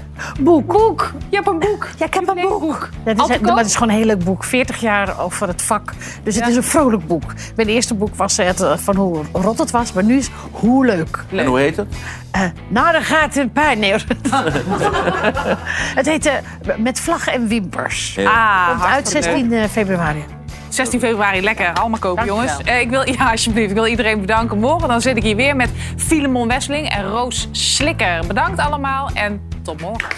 Boek. 0.40 0.72
Boek. 0.72 1.12
Je 1.28 1.36
hebt 1.36 1.48
een 1.48 1.58
boek. 1.58 1.88
Ja, 1.98 2.06
ik 2.06 2.14
heb 2.14 2.28
een 2.28 2.48
boek. 2.48 2.88
Dat 3.04 3.30
is, 3.30 3.38
maar 3.40 3.56
het 3.56 3.66
is 3.66 3.74
gewoon 3.74 3.88
een 3.88 3.96
heel 3.96 4.06
leuk 4.06 4.24
boek. 4.24 4.44
40 4.44 4.80
jaar 4.80 5.20
over 5.20 5.48
het 5.48 5.62
vak. 5.62 5.92
Dus 6.22 6.34
het 6.36 6.48
is 6.48 6.56
een 6.56 6.64
vrolijk 6.64 7.06
boek. 7.06 7.32
Mijn 7.56 7.68
eerste 7.68 7.94
boek 7.94 8.14
was 8.14 8.36
het 8.36 8.60
eh, 8.60 8.76
van 8.76 8.96
hoe 8.96 9.24
rot 9.32 9.58
het 9.58 9.70
was. 9.70 9.92
Maar 9.92 10.04
nu 10.04 10.16
is 10.16 10.30
hoe 10.50 10.86
leuk. 10.86 11.24
En 11.30 11.46
hoe 11.46 11.58
heet 11.58 11.76
het? 11.76 11.96
Eh, 12.30 12.42
nou, 12.68 12.92
dan 12.92 13.02
gaat 13.02 13.34
het 13.34 13.52
pijn. 13.52 13.78
Nee, 13.78 13.92
het 15.98 16.06
heet 16.06 16.26
eh, 16.26 16.34
Met 16.78 17.00
vlaggen 17.00 17.32
en 17.32 17.48
wimpers. 17.48 18.14
Ja. 18.14 18.30
Ah, 18.30 18.68
Komt 18.68 18.82
uit 18.82 18.90
hartstikke 18.92 19.28
leuk. 19.28 19.48
16 19.50 19.68
februari. 19.68 20.24
16 20.68 21.00
februari, 21.00 21.42
lekker. 21.42 21.72
Allemaal 21.72 21.98
kopen, 21.98 22.24
jongens. 22.24 22.62
Eh, 22.64 22.80
ik 22.80 22.90
wil, 22.90 23.08
ja, 23.08 23.30
alsjeblieft. 23.30 23.68
Ik 23.70 23.76
wil 23.76 23.86
iedereen 23.86 24.20
bedanken. 24.20 24.58
Morgen 24.58 24.88
dan 24.88 25.00
zit 25.00 25.16
ik 25.16 25.22
hier 25.22 25.36
weer 25.36 25.56
met 25.56 25.70
Filemon 25.96 26.48
Wesseling 26.48 26.88
en 26.88 27.04
Roos 27.04 27.48
Slikker. 27.52 28.26
Bedankt 28.26 28.58
allemaal 28.58 29.10
en 29.14 29.40
tot 29.62 29.80
morgen. 29.80 30.08